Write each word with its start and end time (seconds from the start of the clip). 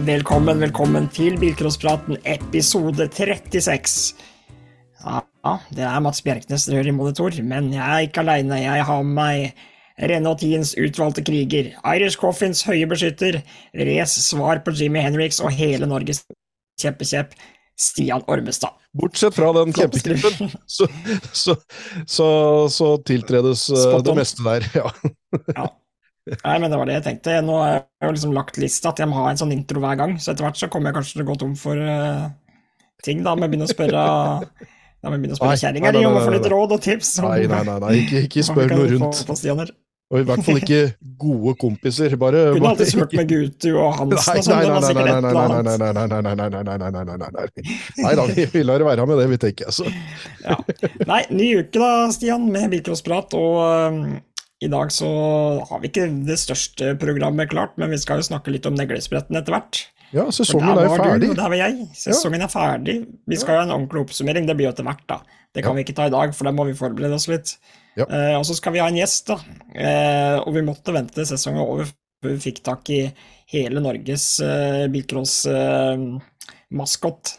Velkommen, 0.00 0.62
velkommen 0.62 1.10
til 1.12 1.34
Bilcrosspraten 1.36 2.16
episode 2.24 3.04
36. 3.12 4.14
Ja, 5.04 5.52
det 5.76 5.82
er 5.84 5.98
Mats 6.00 6.22
Bjerknes 6.24 6.64
dere 6.64 6.78
hører 6.78 6.88
i 6.88 6.94
monitor, 6.96 7.34
men 7.44 7.68
jeg 7.74 7.82
er 7.84 8.06
ikke 8.06 8.22
aleine. 8.22 8.62
Jeg 8.62 8.86
har 8.88 9.02
med 9.04 9.18
meg 9.18 10.08
Renault 10.08 10.40
10s 10.40 10.72
utvalgte 10.80 11.24
kriger, 11.26 11.68
Irish 11.92 12.16
Coffins 12.20 12.62
høye 12.64 12.88
beskytter, 12.88 13.42
Race 13.76 14.24
svar 14.24 14.62
på 14.64 14.72
Jimmy 14.78 15.02
Henriks 15.04 15.42
og 15.44 15.52
hele 15.58 15.88
Norges 15.90 16.22
kjempekjepp, 16.80 17.36
Stian 17.76 18.24
Ormestad. 18.24 18.78
Bortsett 18.96 19.36
fra 19.36 19.52
den 19.58 19.76
kjempeklippen, 19.76 20.54
så, 20.64 20.88
så, 21.32 21.58
så, 22.06 22.30
så 22.72 22.94
tiltredes 23.04 23.68
uh, 23.74 24.00
det 24.06 24.16
meste 24.16 24.48
der, 24.48 24.64
ja. 24.80 24.88
ja. 25.52 25.68
Nei, 26.28 26.56
men 26.60 26.68
det 26.68 26.78
var 26.78 26.88
det 26.88 26.98
jeg 26.98 27.06
tenkte. 27.06 27.38
Nå 27.44 27.56
har 27.58 27.70
jeg 27.72 28.08
jo 28.08 28.12
liksom 28.16 28.34
lagt 28.36 28.60
lista 28.60 28.92
at 28.92 29.00
jeg 29.02 29.10
må 29.10 29.22
ha 29.22 29.30
en 29.32 29.40
sånn 29.40 29.54
intro 29.54 29.82
hver 29.82 29.98
gang, 30.00 30.16
så 30.20 30.32
etter 30.32 30.46
hvert 30.46 30.60
så 30.60 30.68
kommer 30.72 30.90
jeg 30.90 31.00
kanskje 31.00 31.16
til 31.16 31.24
å 31.24 31.30
gå 31.30 31.38
tom 31.40 31.56
for 31.58 31.80
uh, 31.80 32.28
ting, 33.04 33.24
da, 33.26 33.34
med 33.34 33.48
å 33.48 33.52
begynne 33.52 33.68
å 33.68 33.72
spørre 33.72 34.04
Da 35.00 35.08
må 35.08 35.16
jeg 35.16 35.22
begynne 35.22 35.38
å 35.38 35.40
spørre 35.40 35.60
kjerringa 35.62 35.94
di 35.96 36.04
om 36.04 36.18
å 36.18 36.24
få 36.26 36.34
litt 36.36 36.50
råd 36.52 36.74
og 36.76 36.82
tips. 36.84 37.14
Nei, 37.24 37.38
nei, 37.48 37.62
nei, 37.66 37.78
nei. 37.86 37.94
ikke, 38.02 38.26
ikke 38.28 38.44
spør 38.50 38.76
noe 38.76 38.90
rundt. 38.92 39.78
Og 40.10 40.18
i 40.18 40.24
hvert 40.26 40.42
fall 40.42 40.58
ikke 40.58 40.78
gode 41.20 41.52
kompiser. 41.60 42.16
Bare 42.18 42.48
Kunne 42.56 42.72
alltid 42.72 42.88
spurt 42.90 43.12
med 43.14 43.28
Gutu 43.30 43.68
og 43.78 43.92
Hansen 43.94 44.40
og 44.40 44.42
sånn. 44.42 44.56
Nei, 44.58 44.64
nei, 44.66 44.80
nei, 44.82 45.04
nei, 45.06 45.34
nei, 45.38 45.76
nei, 45.78 45.92
nei, 45.94 46.08
nei, 46.10 46.22
nei, 46.26 46.32
nei, 46.34 46.48
nei, 46.50 46.64
nei, 46.66 46.88
nei, 46.90 47.04
nei, 47.06 47.28
nei, 47.30 47.76
nei 48.02 48.14
da, 48.18 48.24
vi 48.56 48.64
lar 48.66 48.82
det 48.82 48.88
være 48.88 49.06
med 49.06 49.22
det, 49.22 49.28
vi 49.30 49.38
tenker 49.46 49.70
altså. 49.70 49.86
ja. 50.42 50.56
Nei, 51.06 51.20
ny 51.30 51.52
uke 51.60 51.78
da, 51.78 51.92
Stian, 52.10 52.50
med 52.50 52.74
bilcrossprat, 52.74 53.38
og 53.38 53.60
um, 53.62 54.02
i 54.60 54.68
dag 54.68 54.92
så 54.92 55.08
har 55.70 55.80
vi 55.80 55.88
ikke 55.88 56.10
det 56.28 56.36
største 56.40 56.92
programmet 57.00 57.48
klart, 57.52 57.72
men 57.80 57.90
vi 57.92 57.98
skal 58.00 58.16
jo 58.20 58.24
snakke 58.28 58.52
litt 58.52 58.66
om 58.68 58.76
neglespretten 58.76 59.36
etter 59.40 59.52
hvert. 59.56 59.74
Ja, 60.12 60.26
sesongen 60.34 60.68
er 60.74 60.88
ferdig. 60.90 61.28
Du, 61.30 61.34
der 61.38 61.48
var 61.52 61.56
jeg. 61.56 61.86
Sesongen 61.96 62.42
er 62.44 62.50
ferdig. 62.50 62.96
Vi 63.30 63.36
skal 63.40 63.56
ha 63.56 63.62
en 63.64 63.74
ordentlig 63.76 64.00
oppsummering, 64.04 64.44
det 64.48 64.56
blir 64.58 64.66
jo 64.68 64.72
etter 64.74 64.86
hvert, 64.86 65.04
da. 65.08 65.16
Det 65.54 65.60
kan 65.64 65.74
vi 65.74 65.80
ikke 65.86 65.98
ta 65.98 66.04
i 66.10 66.14
dag, 66.14 66.28
for 66.36 66.44
da 66.46 66.52
må 66.54 66.62
vi 66.68 66.78
forberede 66.78 67.16
oss 67.16 67.28
litt. 67.30 67.48
Ja. 67.98 68.04
Eh, 68.06 68.36
og 68.38 68.44
så 68.46 68.54
skal 68.58 68.72
vi 68.74 68.82
ha 68.82 68.88
en 68.90 69.00
gjest, 69.00 69.24
da. 69.30 69.36
Eh, 69.74 70.36
og 70.42 70.50
vi 70.58 70.62
måtte 70.66 70.94
vente 70.94 71.26
sesongen 71.26 71.64
over 71.64 71.84
før 72.20 72.30
vi 72.34 72.44
fikk 72.50 72.58
tak 72.66 72.82
i 72.92 73.00
hele 73.50 73.78
Norges 73.82 74.24
eh, 74.44 74.86
bilcross-maskot. 74.92 77.22
Eh, 77.32 77.36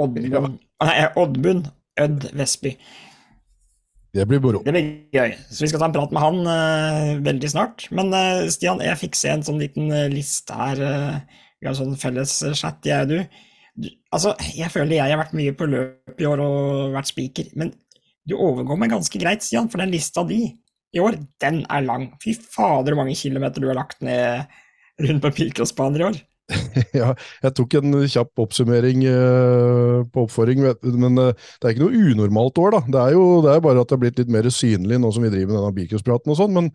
Oddmund, 0.00 0.58
ja. 0.80 1.68
Ødd 2.00 2.22
Vestby. 2.36 2.70
Det 4.10 4.26
blir 4.26 4.40
moro. 4.42 4.62
Det 4.66 4.72
blir 4.74 4.86
gøy. 5.14 5.36
Så 5.50 5.62
vi 5.64 5.68
skal 5.70 5.82
ta 5.82 5.88
en 5.90 5.94
prat 5.94 6.14
med 6.14 6.24
han 6.24 6.40
uh, 6.42 7.20
veldig 7.22 7.50
snart. 7.52 7.86
Men 7.94 8.10
uh, 8.10 8.48
Stian, 8.50 8.82
jeg 8.82 8.98
fikk 8.98 9.18
se 9.18 9.30
en 9.30 9.44
sånn 9.46 9.60
liten 9.62 9.92
uh, 9.94 10.08
liste 10.10 10.56
her. 10.56 10.80
vi 11.60 11.68
har 11.68 11.74
en 11.74 11.78
sånn 11.78 12.00
felles 12.00 12.32
chat, 12.58 12.80
jeg 12.86 13.06
og 13.06 13.12
du. 13.12 13.44
du. 13.86 13.92
Altså, 14.10 14.34
jeg 14.56 14.72
føler 14.74 14.98
jeg 14.98 15.14
har 15.14 15.22
vært 15.22 15.36
mye 15.38 15.54
på 15.54 15.68
løp 15.70 16.18
i 16.18 16.26
år 16.26 16.42
og 16.42 16.96
vært 16.96 17.12
speaker, 17.12 17.52
men 17.60 17.70
du 18.26 18.34
overgår 18.36 18.78
meg 18.78 18.92
ganske 18.92 19.22
greit, 19.22 19.46
Stian, 19.46 19.70
for 19.70 19.82
den 19.82 19.94
lista 19.94 20.26
di 20.26 20.42
i 20.90 21.02
år, 21.02 21.20
den 21.42 21.62
er 21.70 21.86
lang. 21.86 22.10
Fy 22.22 22.34
fader, 22.34 22.94
hvor 22.94 23.04
mange 23.04 23.18
kilometer 23.18 23.62
du 23.62 23.70
har 23.70 23.78
lagt 23.78 24.02
ned 24.02 24.50
rundt 25.00 25.22
på 25.22 25.32
pilcrossbaner 25.38 26.02
i 26.02 26.08
år. 26.10 26.18
ja, 27.00 27.10
jeg 27.44 27.54
tok 27.58 27.76
en 27.78 27.98
kjapp 28.10 28.42
oppsummering 28.44 29.04
uh, 29.06 30.00
på 30.10 30.24
oppfordring, 30.26 30.64
men 31.00 31.20
uh, 31.20 31.30
det 31.32 31.68
er 31.68 31.74
ikke 31.74 31.84
noe 31.84 32.08
unormalt 32.10 32.58
år, 32.62 32.74
da. 32.76 32.80
Det 32.96 33.04
er 33.04 33.14
jo 33.18 33.28
det 33.44 33.54
er 33.54 33.62
bare 33.64 33.84
at 33.84 33.92
det 33.92 33.96
er 33.96 34.02
blitt 34.06 34.20
litt 34.22 34.34
mer 34.34 34.50
synlig 34.54 34.98
nå 35.00 35.12
som 35.14 35.26
vi 35.26 35.32
driver 35.32 35.52
med 35.52 35.60
denne 35.60 35.76
bilcrosspraten 35.78 36.34
og 36.34 36.40
sånn. 36.40 36.56
Men 36.56 36.72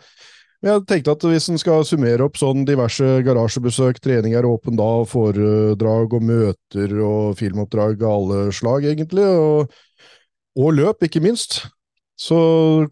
jeg 0.66 0.86
tenkte 0.90 1.14
at 1.14 1.26
hvis 1.28 1.50
en 1.52 1.59
skal 1.62 1.84
summere 1.86 2.26
opp 2.26 2.40
sånn 2.40 2.64
diverse 2.66 3.20
garasjebesøk, 3.28 4.00
trening 4.02 4.38
er 4.38 4.48
åpen 4.50 4.80
da, 4.80 4.92
foredrag 5.09 6.16
og 6.16 6.26
møter 6.26 6.96
og 7.06 7.36
filmoppdrag 7.42 8.00
av 8.02 8.16
alle 8.16 8.40
slag, 8.56 8.88
egentlig, 8.96 9.28
og 9.28 9.76
og 10.56 10.72
løp, 10.72 11.03
ikke 11.03 11.20
minst, 11.20 11.66
så 12.16 12.38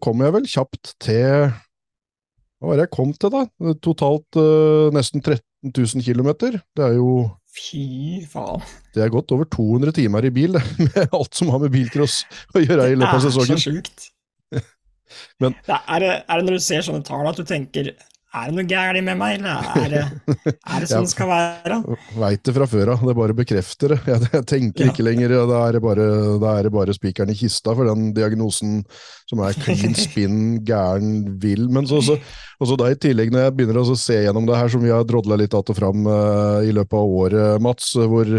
kom 0.04 0.20
jeg 0.20 0.34
vel 0.34 0.48
kjapt 0.48 0.90
til 1.00 1.46
Hva 2.60 2.68
var 2.68 2.76
det 2.76 2.84
jeg 2.86 2.92
kom 2.92 3.12
til, 3.16 3.32
da? 3.32 3.72
Totalt 3.84 4.36
uh, 4.36 4.92
nesten 4.92 5.24
13 5.24 5.40
000 5.70 6.04
km. 6.04 6.30
Det 6.76 6.84
er 6.84 6.98
jo 6.98 7.30
Fy 7.54 8.24
faen. 8.26 8.62
Det 8.94 9.04
er 9.04 9.12
godt 9.14 9.30
over 9.30 9.46
200 9.46 9.94
timer 9.94 10.26
i 10.26 10.32
bil, 10.34 10.56
det, 10.56 10.62
med 10.88 11.12
alt 11.14 11.38
som 11.38 11.52
har 11.54 11.62
med 11.62 11.70
bilcross 11.74 12.24
å 12.54 12.62
gjøre 12.64 12.88
i 12.90 12.96
løpet 12.98 13.20
av 13.20 13.22
sesongen. 13.28 13.54
Det 13.54 13.60
er 13.60 13.62
så 13.62 13.74
sjukt. 13.76 14.08
Men, 15.42 15.54
er, 15.70 16.02
det, 16.02 16.10
er, 16.10 16.34
det, 16.34 16.46
når 16.48 16.58
du 16.58 16.64
ser 16.64 16.82
sånne 16.82 17.06
tall 17.06 17.28
at 17.30 17.38
du 17.38 17.46
tenker 17.46 17.92
er 18.34 18.50
det 18.50 18.56
noe 18.56 18.66
gærent 18.66 19.06
med 19.06 19.18
meg, 19.20 19.36
eller 19.38 19.74
er 19.78 19.92
det, 19.92 20.54
er 20.54 20.82
det 20.82 20.88
sånn 20.90 21.06
det 21.06 21.12
skal 21.12 21.30
være? 21.30 21.78
Veit 22.18 22.42
det 22.46 22.54
fra 22.56 22.66
før 22.70 22.92
av, 22.94 23.04
det 23.06 23.14
bare 23.18 23.36
bekrefter 23.36 23.94
det. 23.94 24.00
Jeg, 24.10 24.30
jeg 24.32 24.46
tenker 24.50 24.88
ja. 24.88 24.92
ikke 24.92 25.06
lenger, 25.06 25.36
da 25.50 25.60
er 25.68 25.78
det 25.78 25.82
bare, 25.84 26.08
bare 26.74 26.96
spikeren 26.96 27.30
i 27.30 27.38
kista 27.38 27.76
for 27.76 27.86
den 27.88 28.10
diagnosen 28.16 28.82
som 29.30 29.42
er 29.46 29.56
clean 29.62 29.94
spin, 30.06 30.42
gæren, 30.66 31.38
vill. 31.42 31.68
Men 31.72 31.88
så, 31.90 32.02
så, 32.04 32.18
også 32.62 32.78
da 32.80 32.90
i 32.90 33.00
tillegg, 33.00 33.32
når 33.34 33.46
jeg 33.46 33.56
begynner 33.58 33.82
å 33.82 33.98
se 33.98 34.20
gjennom 34.26 34.50
det 34.50 34.58
her 34.58 34.74
som 34.74 34.84
vi 34.84 34.92
har 34.94 35.06
drodla 35.08 35.38
litt 35.40 35.54
att 35.54 35.70
og 35.70 35.78
fram 35.78 36.06
uh, 36.06 36.60
i 36.66 36.74
løpet 36.74 36.98
av 36.98 37.18
året, 37.22 37.62
Mats, 37.62 37.94
hvor 37.94 38.30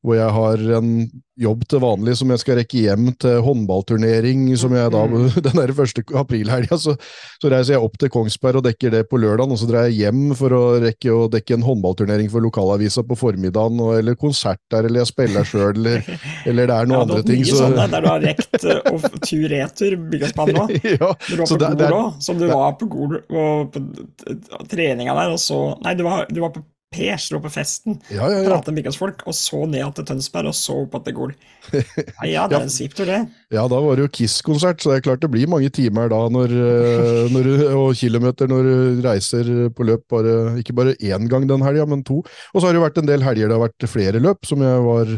hvor 0.00 0.16
jeg 0.16 0.32
har 0.32 0.62
en 0.78 0.92
jobb 1.40 1.64
til 1.68 1.80
vanlig 1.82 2.14
som 2.18 2.30
jeg 2.32 2.40
skal 2.42 2.56
rekke 2.58 2.82
hjem 2.84 3.10
til 3.20 3.40
håndballturnering. 3.44 4.46
som 4.60 4.72
jeg 4.76 4.92
da, 4.92 5.02
mm. 5.08 5.26
Den 5.46 5.58
der 5.58 5.72
første 5.76 6.04
aprilhelga 6.16 6.78
så, 6.80 6.94
så, 7.40 7.50
reiser 7.52 7.76
jeg 7.76 7.84
opp 7.84 7.98
til 8.00 8.12
Kongsberg 8.12 8.60
og 8.60 8.66
dekker 8.68 8.94
det 8.94 9.02
på 9.10 9.20
lørdagen, 9.20 9.52
og 9.52 9.60
så 9.60 9.68
drar 9.68 9.88
jeg 9.88 10.06
hjem 10.06 10.34
for 10.38 10.56
å 10.56 10.62
rekke 10.82 11.12
å 11.12 11.28
dekke 11.32 11.58
en 11.58 11.66
håndballturnering 11.66 12.32
for 12.32 12.44
lokalavisa 12.44 13.04
på 13.08 13.18
formiddagen, 13.20 13.80
og, 13.84 13.94
eller 14.00 14.16
konsert 14.20 14.60
der, 14.72 14.88
eller 14.88 15.02
jeg 15.02 15.12
spiller 15.12 15.48
sjøl, 15.48 15.76
eller, 15.76 16.04
eller, 16.48 16.72
det 16.72 16.78
er 16.78 16.90
noen 16.90 16.98
ja, 16.98 17.04
andre 17.06 17.22
ting. 17.28 17.44
Så... 17.48 17.60
Sånn 17.60 17.78
der, 17.80 18.00
du 18.00 18.10
har 18.10 18.24
rekt 18.24 18.64
uh, 18.64 19.08
tur-retur 19.20 19.96
Byggaspann 20.10 20.54
nå. 20.56 20.66
ja, 20.96 21.12
du 21.28 21.44
var 21.44 21.52
på 21.52 21.60
Gol 21.60 21.96
òg, 22.00 22.20
som 22.24 22.40
du 22.40 22.48
var 22.50 22.76
på 22.80 22.90
Gol 22.90 23.16
og 23.20 23.72
på 23.74 24.64
treninga 24.70 25.16
der, 25.16 25.36
og 25.36 25.40
så 25.40 25.60
Nei, 25.84 25.92
du 25.96 26.04
var, 26.06 26.24
du 26.28 26.40
var 26.42 26.52
på 26.54 26.62
Per 26.90 27.20
slo 27.22 27.38
på 27.38 27.50
festen, 27.54 28.00
ja, 28.10 28.24
ja, 28.26 28.40
ja. 28.40 28.46
prata 28.48 28.72
med 28.74 28.88
folk, 28.98 29.20
og 29.30 29.34
så 29.38 29.60
ned 29.70 29.92
til 29.94 30.06
Tønsberg, 30.08 30.48
og 30.50 30.56
så 30.58 30.74
opp 30.82 30.96
til 31.06 31.14
Gol. 31.14 31.34
Ja, 31.70 32.24
ja, 32.26 32.46
det 32.50 32.56
er 32.56 32.64
en 32.64 32.72
sviptur, 32.72 33.06
det. 33.06 33.20
Ja, 33.54 33.62
da 33.70 33.78
var 33.84 33.94
det 33.94 34.08
jo 34.08 34.10
Kiss-konsert, 34.16 34.80
så 34.82 34.90
det 34.90 34.96
er 34.96 35.04
klart 35.06 35.22
det 35.22 35.28
blir 35.30 35.46
mange 35.50 35.70
timer 35.70 36.10
da 36.10 36.18
når, 36.34 36.50
eh, 36.50 37.28
når, 37.30 37.50
og 37.78 37.92
kilometer 38.00 38.50
når 38.50 38.66
du 38.66 39.04
reiser 39.04 39.52
på 39.76 39.86
løp 39.86 40.02
bare, 40.10 40.56
ikke 40.58 40.74
bare 40.74 40.96
én 40.98 41.28
gang 41.30 41.46
den 41.46 41.62
helga, 41.62 41.86
men 41.86 42.02
to. 42.02 42.24
Og 42.24 42.58
så 42.58 42.66
har 42.66 42.74
det 42.74 42.80
jo 42.80 42.86
vært 42.88 42.98
en 42.98 43.10
del 43.12 43.22
helger 43.22 43.52
det 43.52 43.58
har 43.60 43.62
vært 43.68 43.86
flere 43.92 44.22
løp, 44.24 44.48
som 44.50 44.64
jeg 44.66 44.80
var 44.88 45.12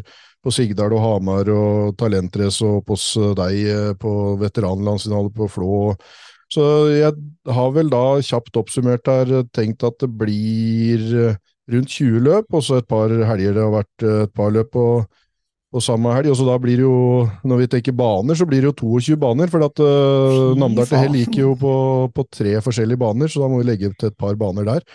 på 0.45 0.53
Sigdal 0.53 0.93
og 0.93 1.01
Hamar 1.07 1.49
og 1.55 1.95
Talentrace 1.97 2.67
og 2.69 2.93
hos 2.93 3.07
deg 3.39 3.63
eh, 3.63 3.95
på 3.97 4.13
veteranlandsfinale 4.43 5.33
på 5.39 5.49
Flå. 5.57 5.73
Så 6.53 6.67
jeg 6.93 7.17
har 7.57 7.73
vel 7.73 7.89
da 7.89 8.21
kjapt 8.21 8.61
oppsummert 8.61 9.09
her 9.09 9.33
tenkt 9.57 9.89
at 9.89 9.97
det 10.05 10.11
blir 10.21 11.33
rundt 11.75 11.97
20 11.97 12.23
løp, 12.27 12.53
og 12.53 12.63
så 12.65 12.79
et 12.81 12.89
par 12.91 13.13
helger 13.13 13.57
det 13.57 13.65
har 13.65 13.75
vært 13.75 14.07
eh, 14.07 14.23
et 14.27 14.35
par 14.37 14.53
løp 14.55 14.71
på, 14.75 14.87
på 15.73 15.83
samme 15.85 16.13
helg. 16.17 16.31
og 16.33 16.39
så 16.39 16.47
da 16.49 16.59
blir 16.63 16.81
det 16.81 16.87
jo, 16.87 17.29
Når 17.49 17.63
vi 17.63 17.71
tenker 17.77 17.97
baner, 17.97 18.39
så 18.39 18.47
blir 18.49 18.63
det 18.63 18.73
jo 18.73 18.77
22 19.01 19.19
baner. 19.21 19.51
For 19.53 19.65
at 19.67 19.83
uh, 19.83 20.53
Namdal 20.59 20.89
til 20.91 21.03
Hell 21.03 21.19
gikk 21.23 21.41
jo 21.41 21.57
på, 21.59 21.75
på, 22.15 22.27
tre 22.31 22.59
forskjellige 22.65 23.01
baner, 23.01 23.33
så 23.33 23.45
da 23.45 23.51
må 23.53 23.63
vi 23.63 23.71
legge 23.71 23.93
til 23.97 24.13
et 24.13 24.19
par 24.19 24.39
baner 24.41 24.69
der. 24.69 24.87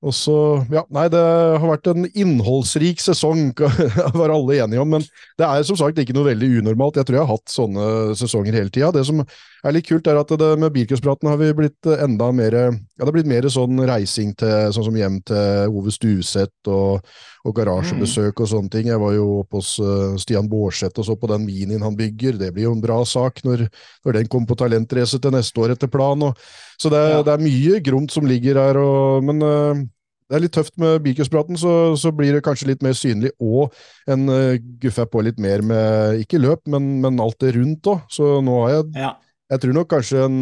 Og 0.00 0.14
så, 0.16 0.34
ja, 0.72 0.80
nei, 0.88 1.08
Det 1.12 1.20
har 1.20 1.66
vært 1.68 1.90
en 1.92 2.06
innholdsrik 2.08 3.02
sesong, 3.04 3.50
var 4.20 4.32
alle 4.32 4.60
enige 4.64 4.80
om. 4.80 4.96
Men 4.96 5.04
det 5.36 5.44
er 5.44 5.66
som 5.68 5.76
sagt 5.76 6.00
ikke 6.00 6.16
noe 6.16 6.30
veldig 6.30 6.62
unormalt. 6.62 6.96
Jeg 6.96 7.08
tror 7.08 7.18
jeg 7.18 7.26
har 7.26 7.34
hatt 7.34 7.52
sånne 7.52 7.88
sesonger 8.16 8.56
hele 8.56 8.72
tida. 8.72 8.92
Det 8.96 9.04
som 9.04 9.20
er 9.20 9.76
litt 9.76 9.88
kult, 9.90 10.08
er 10.08 10.20
at 10.20 10.32
det, 10.40 10.54
med 10.60 10.72
bilcrosspraten 10.72 11.28
har 11.28 11.36
vi 11.40 11.50
blitt 11.56 11.90
enda 11.98 12.30
mer 12.32 12.56
ja, 12.60 12.70
det 12.72 13.08
har 13.08 13.16
blitt 13.16 13.28
mer 13.28 13.48
sånn 13.52 13.80
reising 13.88 14.32
til 14.40 14.72
sånn 14.72 14.86
som 14.88 14.96
hjem 14.96 15.20
til 15.28 15.76
Ove 15.76 15.92
Stuseth 15.92 16.72
og, 16.72 17.04
og 17.44 17.54
garasjebesøk 17.56 18.40
og 18.40 18.50
sånne 18.54 18.72
ting. 18.72 18.88
Jeg 18.88 19.00
var 19.00 19.14
jo 19.16 19.28
oppe 19.42 19.60
hos 19.60 19.74
uh, 19.84 20.16
Stian 20.20 20.48
Bårdseth 20.48 21.00
og 21.00 21.08
så 21.10 21.16
på 21.20 21.28
den 21.30 21.44
minien 21.44 21.84
han 21.84 21.96
bygger. 21.96 22.40
Det 22.40 22.50
blir 22.56 22.70
jo 22.70 22.74
en 22.76 22.84
bra 22.84 23.02
sak 23.08 23.44
når, 23.44 23.66
når 24.04 24.20
den 24.20 24.32
kommer 24.32 24.52
på 24.52 24.60
talentrace 24.64 25.20
til 25.20 25.36
neste 25.36 25.64
år 25.64 25.76
etter 25.76 25.92
planen. 25.92 26.36
Så 26.80 26.92
det, 26.92 27.00
ja. 27.12 27.24
det, 27.24 27.36
er 27.36 27.44
mye 27.44 27.80
gromt 27.84 28.12
som 28.12 28.28
ligger 28.28 28.60
her, 28.60 28.80
og, 28.80 29.24
men 29.28 29.44
uh, 29.44 29.82
det 30.30 30.36
er 30.36 30.42
litt 30.44 30.54
tøft 30.54 30.76
med 30.78 31.00
Bilcrosspraten, 31.02 31.58
så, 31.58 31.72
så, 31.98 32.12
blir 32.14 32.36
det 32.36 32.44
kanskje 32.46 32.68
litt 32.68 32.84
mer 32.86 32.94
synlig, 32.94 33.32
og 33.42 33.74
en 34.10 34.30
uh, 34.30 34.60
guffer 34.78 35.08
på 35.10 35.24
litt 35.26 35.40
mer 35.42 35.64
med 35.66 36.20
ikke 36.22 36.38
løp, 36.38 36.62
men, 36.70 36.86
men 37.02 37.18
alt 37.22 37.40
det 37.42 37.56
rundt 37.56 37.90
òg. 37.90 38.04
Så 38.14 38.36
nå 38.46 38.60
har 38.62 38.76
jeg 38.76 39.02
ja. 39.02 39.10
Jeg 39.50 39.64
tror 39.64 39.74
nok 39.74 39.88
kanskje 39.90 40.22
en 40.22 40.38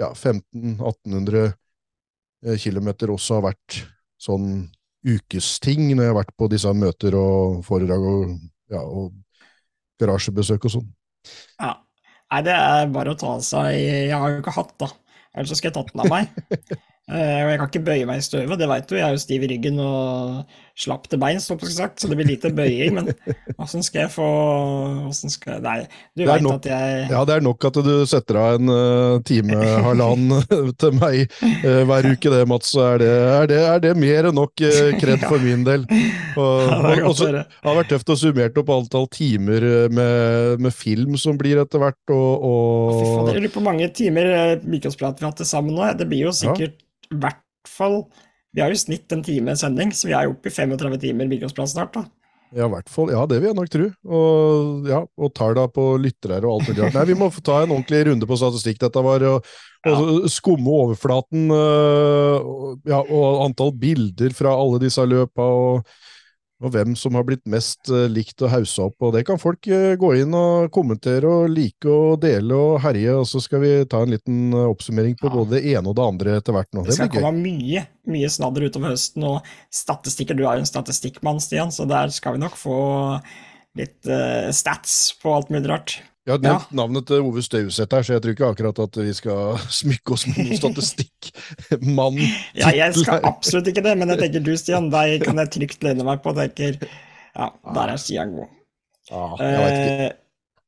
ja, 0.00 0.08
1500-1800 0.14 1.44
uh, 1.52 2.56
km 2.62 2.88
også 3.12 3.36
har 3.36 3.46
vært 3.50 3.78
sånn 4.16 4.48
ukesting 5.06 5.90
når 5.90 6.06
jeg 6.06 6.14
har 6.14 6.18
vært 6.22 6.36
på 6.40 6.48
disse 6.50 6.72
møter 6.72 7.20
og 7.20 7.60
foredrag 7.68 8.08
og, 8.08 8.32
ja, 8.72 8.80
og 8.80 9.12
garasjebesøk 10.00 10.64
og 10.64 10.78
sånn. 10.78 10.88
Ja. 11.60 11.76
Nei, 12.32 12.40
det 12.42 12.56
er 12.56 12.88
bare 12.90 13.12
å 13.12 13.18
ta 13.20 13.36
seg 13.44 13.68
Jeg 13.76 14.16
har 14.18 14.32
jo 14.32 14.40
ikke 14.40 14.56
hatt, 14.56 14.72
da. 14.82 14.88
Ellers 15.36 15.52
så 15.52 15.60
skal 15.60 15.68
jeg 15.68 15.76
tatt 15.76 15.92
den 15.92 16.02
av 16.02 16.10
meg. 16.10 16.32
uh, 17.10 17.40
og 17.44 17.50
jeg 17.50 17.58
kan 17.60 17.70
ikke 17.70 17.86
bøye 17.88 18.06
meg 18.08 18.22
i 18.22 18.26
støvet, 18.26 18.58
det 18.60 18.70
veit 18.70 18.88
du. 18.88 18.96
Jeg 18.98 19.06
er 19.08 19.16
jo 19.16 19.24
stiv 19.24 19.46
i 19.46 19.50
ryggen 19.54 19.82
og 19.82 20.44
slapp 20.76 21.06
til 21.08 21.20
beins, 21.20 21.46
så 21.48 21.56
det 21.56 22.16
blir 22.18 22.28
lite 22.28 22.50
bøying. 22.52 22.98
Men 22.98 23.08
åssen 23.56 23.84
skal 23.84 24.04
jeg 24.04 24.12
få 24.12 24.26
skal 25.16 25.56
jeg, 25.56 25.62
Nei, 25.64 25.78
du 26.18 26.24
veit 26.28 26.48
at 26.50 26.68
jeg 26.68 27.06
Ja, 27.12 27.22
det 27.28 27.38
er 27.38 27.44
nok 27.44 27.64
at 27.68 27.78
du 27.86 27.92
setter 28.08 28.38
av 28.40 28.58
en 28.58 28.72
uh, 28.72 29.16
time, 29.26 29.56
halvannen 29.86 30.44
til 30.76 30.96
meg 30.98 31.32
uh, 31.64 31.82
hver 31.88 32.10
uke, 32.12 32.32
det, 32.32 32.42
Mats. 32.50 32.74
Er 32.76 33.00
det, 33.00 33.10
er 33.38 33.50
det, 33.50 33.60
er 33.64 33.84
det 33.86 33.94
mer 33.96 34.30
enn 34.30 34.36
nok 34.36 34.64
uh, 34.66 34.92
kred 35.00 35.24
for 35.24 35.40
min 35.42 35.64
del. 35.66 35.88
Og, 36.36 36.56
ja, 36.92 37.00
og, 37.00 37.16
så, 37.16 37.32
det 37.32 37.46
har 37.64 37.80
vært 37.80 37.92
tøft 37.94 38.12
å 38.12 38.20
summere 38.20 38.52
opp 38.60 38.72
antall 38.76 39.08
timer 39.12 39.64
med, 39.88 40.60
med, 40.60 40.74
film 40.76 41.16
som 41.20 41.38
blir 41.40 41.62
etter 41.62 41.80
hvert, 41.80 42.02
og, 42.12 42.32
og... 42.44 42.96
Fy 42.98 43.06
faen, 43.06 43.30
Jeg 43.32 43.46
lurer 43.46 43.54
på 43.54 43.62
hvor 43.62 43.70
mange 43.70 43.88
timer 43.96 44.26
Mikkelsprat 44.66 45.16
vi 45.16 45.24
har 45.24 45.32
hatt 45.32 45.40
til 45.40 45.48
sammen 45.48 45.76
nå. 45.76 45.88
Det 45.96 46.08
blir 46.10 46.28
jo 46.28 46.34
sikkert 46.36 46.82
i 47.10 47.20
hvert 47.22 47.42
fall 47.70 48.02
vi 48.56 48.62
har 48.64 48.72
jo 48.72 48.78
snitt 48.80 49.12
en 49.12 49.20
time 49.24 49.52
sending, 49.58 49.90
så 49.92 50.08
vi 50.08 50.14
er 50.16 50.30
oppe 50.30 50.48
i 50.48 50.54
35 50.54 50.96
timer 51.02 51.28
mikrosplass 51.28 51.74
snart. 51.74 51.92
da. 51.92 52.06
Ja, 52.56 52.68
hvert 52.70 52.88
fall. 52.88 53.10
Ja, 53.12 53.24
det 53.28 53.40
vil 53.42 53.50
jeg 53.50 53.58
nok 53.58 53.68
tro. 53.68 53.88
Og, 54.16 54.86
ja, 54.88 55.02
og 55.04 55.32
talla 55.36 55.66
på 55.68 55.84
lyttere 56.00 56.38
og 56.40 56.54
alt 56.54 56.70
mulig. 56.70 56.86
Nei, 56.94 57.04
vi 57.10 57.16
må 57.18 57.28
få 57.34 57.42
ta 57.44 57.58
en 57.62 57.74
ordentlig 57.74 58.06
runde 58.08 58.28
på 58.28 58.38
statistikk. 58.40 58.78
Dette 58.80 59.02
var 59.04 59.26
og, 59.28 59.50
og 59.90 60.28
skumme 60.32 60.72
overflaten 60.86 61.50
øh, 61.52 62.48
ja, 62.88 63.02
og 63.02 63.42
antall 63.44 63.74
bilder 63.76 64.32
fra 64.38 64.54
alle 64.56 64.80
disse 64.86 65.04
løpa. 65.04 65.42
og 65.42 65.96
og 66.64 66.72
hvem 66.72 66.94
som 66.96 67.16
har 67.18 67.26
blitt 67.28 67.44
mest 67.52 67.90
uh, 67.92 68.06
likt 68.08 68.40
og 68.40 68.50
haussa 68.52 68.86
opp. 68.88 68.96
og 69.04 69.12
Det 69.16 69.24
kan 69.28 69.40
folk 69.40 69.68
uh, 69.68 69.92
gå 70.00 70.12
inn 70.22 70.32
og 70.36 70.70
kommentere 70.72 71.28
og 71.28 71.50
like 71.52 71.90
og 71.90 72.22
dele 72.22 72.56
og 72.56 72.80
herje, 72.84 73.12
og 73.20 73.28
så 73.28 73.42
skal 73.44 73.62
vi 73.64 73.72
ta 73.90 74.00
en 74.04 74.14
liten 74.14 74.56
uh, 74.56 74.64
oppsummering 74.70 75.18
på 75.20 75.28
ja. 75.28 75.34
både 75.36 75.58
det 75.58 75.74
ene 75.74 75.92
og 75.92 75.98
det 75.98 76.06
andre 76.06 76.38
etter 76.40 76.56
hvert. 76.56 76.70
nå. 76.72 76.86
Det, 76.86 76.94
det 76.94 76.98
skal 77.02 77.12
komme 77.18 77.34
mye, 77.44 77.84
mye 78.08 78.32
snadder 78.32 78.70
utover 78.70 78.94
høsten, 78.94 79.28
og 79.28 79.52
statistikker. 79.74 80.38
Du 80.38 80.46
er 80.46 80.56
jo 80.56 80.64
en 80.64 80.72
statistikkmann, 80.72 81.42
Stian, 81.44 81.74
så 81.74 81.88
der 81.88 82.12
skal 82.14 82.38
vi 82.38 82.44
nok 82.46 82.56
få 82.58 82.80
litt 83.76 84.08
stats 84.56 84.92
på 85.20 85.34
alt 85.36 85.50
mulig 85.52 85.68
rart. 85.68 85.98
Jeg 86.26 86.34
har 86.34 86.42
nevnt 86.42 86.72
ja. 86.72 86.76
navnet 86.80 87.06
til 87.06 87.22
Ove 87.22 87.42
Stauseth 87.44 87.94
her, 87.94 88.02
så 88.02 88.16
jeg 88.16 88.22
tror 88.24 88.32
ikke 88.34 88.48
akkurat 88.50 88.80
at 88.82 88.96
vi 88.98 89.12
skal 89.14 89.60
smykke 89.80 90.16
oss 90.16 90.26
med 90.26 90.40
noen 90.40 90.58
statistikkmann. 90.58 92.18
ja, 92.62 92.72
jeg 92.74 92.96
skal 92.98 93.22
absolutt 93.30 93.70
ikke 93.70 93.84
det, 93.86 93.94
men 94.00 94.10
jeg 94.10 94.24
tenker 94.24 94.42
du, 94.42 94.52
Stian, 94.58 94.90
deg 94.90 95.22
kan 95.22 95.38
jeg 95.44 95.52
trygt 95.54 95.86
lene 95.86 96.06
meg 96.06 96.24
på. 96.24 96.34
tenker, 96.34 96.80
Ja, 97.36 97.50
der 97.78 97.92
er 97.92 98.02
Stian 98.02 98.34
god. 98.34 98.50
Ja, 99.12 99.22
jeg 99.38 99.60
vet 99.62 99.76
ikke. 99.78 100.08
Eh, 100.08 100.14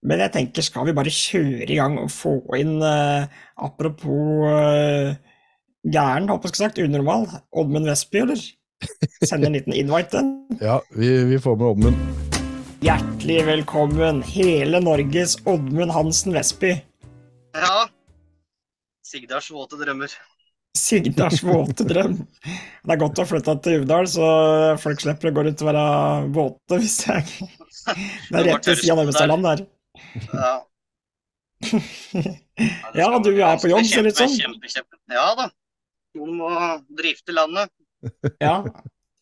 men 0.09 0.23
jeg 0.23 0.35
tenker, 0.37 0.63
skal 0.63 0.87
vi 0.87 0.95
bare 0.95 1.11
kjøre 1.11 1.67
i 1.67 1.81
gang 1.81 1.99
og 1.99 2.13
få 2.15 2.37
inn 2.55 2.77
eh, 2.87 3.27
Apropos 3.59 4.47
eh, 4.47 5.19
gæren, 5.83 6.31
håper 6.31 6.55
jeg 6.55 6.63
sagt, 6.63 6.79
unormal, 6.79 7.27
Oddmund 7.51 7.91
Vestby, 7.91 8.23
eller? 8.29 8.47
Sende 9.27 9.51
en 9.51 9.59
liten 9.59 9.75
invite? 9.75 10.23
ja, 10.63 10.79
vi, 10.95 11.17
vi 11.35 11.43
får 11.43 11.59
med 11.59 11.73
Oddmund. 11.73 12.38
Hjertelig 12.79 13.41
velkommen, 13.47 14.21
hele 14.23 14.79
Norges 14.81 15.33
Oddmund 15.45 15.91
Hansen 15.91 16.33
Vestby. 16.33 16.77
Ja. 17.53 17.89
Sigdars 19.03 19.49
våte 19.51 19.75
drømmer. 19.81 20.13
Sigdars 20.79 21.43
våte 21.43 21.83
drøm. 21.89 22.15
Det 22.45 22.95
er 22.95 23.01
godt 23.01 23.19
å 23.19 23.25
flytte 23.27 23.57
til 23.65 23.81
Uvdal, 23.81 24.07
så 24.07 24.29
folk 24.79 25.03
slipper 25.03 25.33
å 25.33 25.33
gå 25.35 25.45
rundt 25.49 25.65
og 25.65 25.71
være 25.73 25.87
våte 26.37 26.79
hvis 26.79 27.01
jeg 27.09 27.27
Det 27.89 28.39
er 28.39 28.47
rett 28.53 28.71
ved 28.71 28.79
siden 28.79 28.95
av 28.95 29.01
Narvestadland 29.01 29.49
der. 29.49 29.65
Ja. 30.29 30.53
ja, 32.95 33.09
du 33.27 33.33
er 33.33 33.59
på 33.59 33.73
jobb, 33.73 33.89
ser 33.91 34.07
det 34.07 34.15
ut 34.15 34.23
som. 34.23 34.37
Kjempe, 34.39 34.71
kjempe. 34.71 35.01
Ja 35.19 35.33
da. 35.41 35.49
Noen 36.15 36.39
må 36.39 36.53
drifte 37.03 37.35
landet. 37.35 37.75
Ja. 38.39 38.61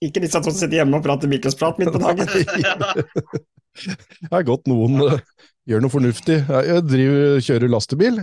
Ikke 0.04 0.20
litt 0.20 0.34
sånn 0.34 0.44
som 0.44 0.52
sitter 0.52 0.82
hjemme 0.82 0.98
og 0.98 1.04
prate 1.06 1.28
Mikkels-prat 1.30 1.78
midt 1.80 1.94
på 1.94 2.00
dagen. 2.02 2.28
det 4.28 4.32
er 4.32 4.44
godt 4.44 4.68
noen 4.68 5.00
uh, 5.00 5.20
gjør 5.68 5.84
noe 5.84 5.92
fornuftig. 5.92 6.42
Jeg 6.44 6.82
driver, 6.84 7.38
kjører 7.46 7.72
lastebil. 7.72 8.20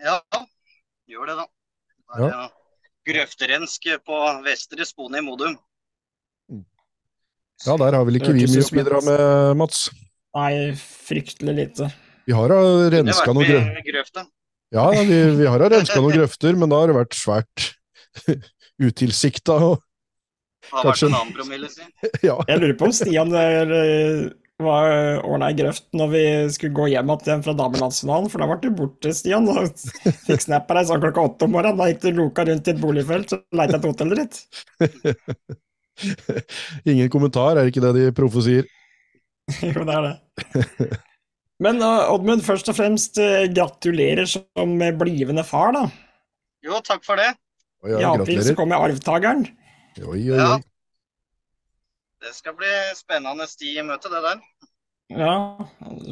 Ja, 0.00 0.16
gjør 1.10 1.28
det, 1.28 1.36
da. 1.42 1.46
Det 2.16 2.24
er, 2.24 2.32
ja. 2.32 2.46
Grøfterensk 3.10 3.90
på 4.06 4.20
Vestre 4.46 4.86
Spone 4.88 5.20
i 5.20 5.24
Modum. 5.24 5.58
Mm. 6.50 6.64
Ja, 7.66 7.76
der 7.80 7.98
har 7.98 8.06
vel 8.08 8.20
ikke 8.20 8.32
vi 8.36 8.46
mye 8.48 8.64
å 8.64 8.76
bidra 8.78 9.02
med, 9.04 9.24
Mats? 9.60 9.88
Nei, 10.36 10.70
fryktelig 10.78 11.56
lite. 11.58 11.90
Vi 12.28 12.36
har 12.36 12.52
da 12.52 12.60
renska 12.94 13.34
noen 13.34 13.68
grøfter. 13.84 14.28
Ja, 14.70 14.86
vi, 14.94 15.20
vi 15.40 15.46
har 15.50 15.60
da 15.60 15.70
renska 15.72 15.98
noen 16.00 16.20
grøfter, 16.20 16.56
men 16.56 16.72
da 16.72 16.80
har 16.80 16.90
det 16.90 16.98
vært 17.00 17.16
svært 17.18 17.70
utilsikta 18.86 19.58
og 19.66 19.80
har 20.68 20.86
vært 20.86 21.06
en 21.06 21.16
annen 21.16 21.34
promille, 21.34 21.70
si. 21.72 21.84
ja. 22.28 22.36
Jeg 22.48 22.60
lurer 22.60 22.76
på 22.78 22.88
om 22.88 22.94
Stian 22.94 23.32
eh, 23.36 24.28
var 24.60 25.22
ordna 25.24 25.48
i 25.50 25.56
grøft 25.56 25.86
når 25.96 26.10
vi 26.12 26.24
skulle 26.52 26.76
gå 26.76 26.90
hjem 26.92 27.12
igjen 27.14 27.44
fra 27.46 27.54
damelandsfinalen, 27.56 28.28
for 28.32 28.42
da 28.42 28.48
ble 28.50 28.58
du 28.66 28.76
borte, 28.82 29.14
Stian. 29.16 29.48
Og 29.48 29.72
fikk 30.26 30.44
snap 30.44 30.70
av 30.70 30.80
deg 30.80 30.90
sånn 30.90 31.04
klokka 31.04 31.26
åtte 31.30 31.48
om 31.48 31.56
morgenen. 31.56 31.80
Da 31.80 31.88
gikk 31.90 32.04
du 32.04 32.10
loka 32.20 32.46
rundt 32.48 32.68
i 32.68 32.74
et 32.74 32.82
boligfelt 32.82 33.36
og 33.36 33.60
leita 33.60 33.78
etter 33.78 33.94
hotellet 33.94 34.24
ditt. 34.24 34.42
Ingen 36.90 37.10
kommentar, 37.12 37.58
er 37.60 37.68
ikke 37.68 37.84
det 37.84 37.94
de 37.96 38.10
proffe 38.16 38.44
sier? 38.44 38.68
jo, 39.64 39.82
det 39.82 39.96
er 39.96 40.06
det. 40.06 40.90
Men 41.60 41.82
uh, 41.84 42.08
Oddmund, 42.14 42.44
først 42.46 42.70
og 42.72 42.76
fremst 42.78 43.18
uh, 43.20 43.44
gratulerer 43.52 44.28
som 44.28 44.76
blivende 45.00 45.44
far, 45.44 45.74
da. 45.76 45.88
Jo, 46.64 46.80
takk 46.84 47.04
for 47.04 47.20
det. 47.20 47.32
I 47.88 48.04
april 48.04 48.42
så 48.44 48.54
kommer 48.56 48.84
arvtakeren. 48.84 49.46
Oi, 49.98 50.30
oi, 50.30 50.38
oi. 50.38 50.60
Det 52.20 52.34
skal 52.36 52.54
bli 52.54 52.70
spennende 52.94 53.46
sti 53.48 53.78
i 53.80 53.84
møte, 53.84 54.10
det 54.12 54.20
der. 54.22 54.42
Ja, 55.10 55.32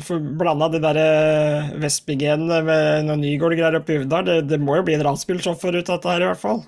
for 0.02 0.22
blanda 0.40 0.66
de 0.72 0.80
der 0.82 0.98
eh, 0.98 1.68
Vestby-genene 1.78 2.58
med 2.66 3.06
noen 3.06 3.22
Nygård-greier 3.22 3.78
oppi 3.78 3.94
i 3.94 4.00
Uvdal, 4.02 4.24
det, 4.26 4.38
det, 4.50 4.58
må 4.58 4.74
jo 4.80 4.86
bli 4.88 4.96
en 4.96 5.04
ransbilsjåfør 5.06 5.78
ut 5.78 5.92
av 5.92 6.00
dette 6.00 6.10
her, 6.10 6.24
i 6.24 6.30
hvert 6.32 6.42
fall? 6.42 6.64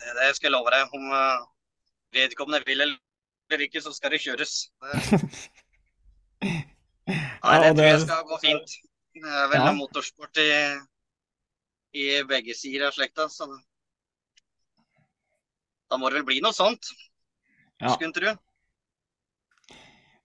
Det, 0.00 0.14
det 0.16 0.30
skal 0.38 0.48
jeg 0.48 0.54
love 0.54 0.72
deg. 0.72 0.94
Om 0.96 1.10
uh, 1.12 1.42
vedkommende 2.16 2.62
vil 2.70 2.86
eller 2.86 3.66
ikke, 3.66 3.82
så 3.84 3.92
skal 3.92 4.14
det 4.14 4.22
kjøres. 4.24 4.54
Det... 4.80 5.02
Nei, 7.44 7.58
det 7.60 7.74
tror 7.76 7.84
jeg 7.84 8.00
skal 8.06 8.24
gå 8.30 8.40
fint. 8.46 8.78
Det 9.12 9.28
er 9.28 9.52
vel 9.52 9.66
ja. 9.66 9.74
motorsport 9.76 10.40
i, 10.40 10.48
i 12.00 12.08
begge 12.30 12.56
sider 12.56 12.86
av 12.88 12.96
slekta, 12.96 13.28
så 13.28 13.50
da 15.92 16.00
må 16.00 16.08
det 16.08 16.22
vel 16.22 16.28
bli 16.30 16.40
noe 16.40 16.56
sånt, 16.56 16.88
ja. 17.82 17.92
skulle 17.92 18.08
en 18.08 18.16
tro. 18.16 18.32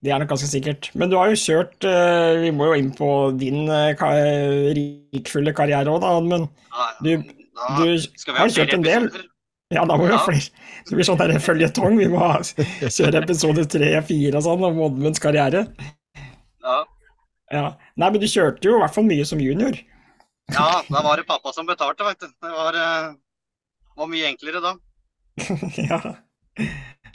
Det 0.06 0.14
er 0.14 0.22
nok 0.22 0.30
ganske 0.32 0.48
sikkert. 0.48 0.92
Men 0.96 1.10
du 1.12 1.18
har 1.18 1.32
jo 1.32 1.40
kjørt 1.42 1.86
uh, 1.90 2.38
Vi 2.38 2.52
må 2.54 2.70
jo 2.70 2.76
inn 2.78 2.92
på 2.96 3.08
din 3.36 3.66
uh, 3.66 4.06
rikfulle 4.78 5.56
karriere 5.58 5.90
òg, 5.92 6.04
da. 6.06 6.12
Men 6.22 6.46
du, 7.04 7.26
du 7.26 8.36
har 8.38 8.54
kjørt 8.54 8.78
en 8.78 8.86
del. 8.86 9.10
Ja, 9.74 9.84
da 9.84 9.98
må 9.98 10.06
vi 10.06 10.14
ha 10.14 10.22
flere. 10.24 10.54
Det 10.88 10.96
blir 10.96 11.08
sånn 11.08 11.20
føljetong. 11.50 11.98
Vi 12.00 12.08
må 12.14 12.30
kjøre 12.98 13.24
episode 13.26 13.68
tre 13.74 13.92
og 14.00 14.08
fire 14.08 14.40
og 14.40 14.48
sånn 14.48 14.66
om 14.70 14.82
Oddmunds 14.88 15.24
karriere. 15.24 15.66
Ja. 16.64 16.80
ja. 17.52 17.68
Nei, 17.98 18.12
men 18.14 18.22
du 18.22 18.30
kjørte 18.30 18.70
jo 18.70 18.78
i 18.78 18.84
hvert 18.86 18.96
fall 18.96 19.10
mye 19.10 19.28
som 19.28 19.44
junior. 19.44 19.76
Ja, 20.54 20.70
da 20.88 21.04
var 21.04 21.20
det 21.20 21.28
pappa 21.28 21.52
som 21.52 21.68
betalte, 21.68 22.06
vet 22.08 22.22
du. 22.22 22.30
Det 22.32 22.54
var, 22.54 22.78
uh, 22.80 23.18
var 24.00 24.14
mye 24.14 24.30
enklere 24.30 24.62
da. 24.64 24.78
ja. 25.90 26.00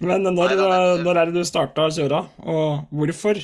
Men 0.02 0.24
når, 0.24 0.54
Nei, 0.56 1.02
når, 1.02 1.18
er 1.18 1.30
det 1.30 1.42
du 1.42 1.46
starta 1.46 1.86
å 1.86 1.92
kjøre, 1.94 2.22
og 2.48 2.94
hvorfor? 2.94 3.40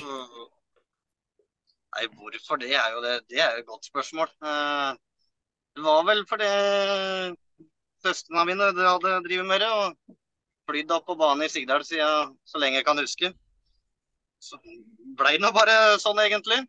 Nei, 1.94 2.06
hvorfor 2.14 2.60
det 2.62 2.72
er 2.78 2.94
jo 2.94 3.02
det, 3.04 3.14
det 3.30 3.42
er 3.42 3.58
et 3.58 3.66
godt 3.66 3.86
spørsmål. 3.86 4.30
Eh, 4.42 4.90
det 5.76 5.84
var 5.84 6.06
vel 6.08 6.24
fordi 6.30 6.48
søstrene 8.02 8.46
mine 8.48 8.70
hadde 8.78 9.18
drevet 9.26 9.46
med 9.50 9.62
det, 9.62 9.68
og 9.68 10.16
flydd 10.70 10.94
opp 10.94 11.06
på 11.08 11.18
banen 11.18 11.46
i 11.46 11.52
Sigdal 11.52 11.84
siden 11.86 12.34
så 12.46 12.62
lenge 12.62 12.80
jeg 12.80 12.88
kan 12.88 13.00
huske. 13.02 13.32
Så 14.38 14.58
blei 15.18 15.36
det 15.36 15.42
nå 15.42 15.52
bare 15.54 15.98
sånn, 16.02 16.20
egentlig. 16.22 16.60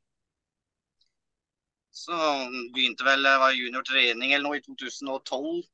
Så 1.93 2.15
begynte 2.73 3.05
vel, 3.05 3.25
jeg 3.25 3.41
var 3.41 3.57
junior 3.57 3.85
trening 3.85 4.33
eller 4.33 4.45
noe 4.47 4.59
i 4.59 4.63
2012. 4.65 5.65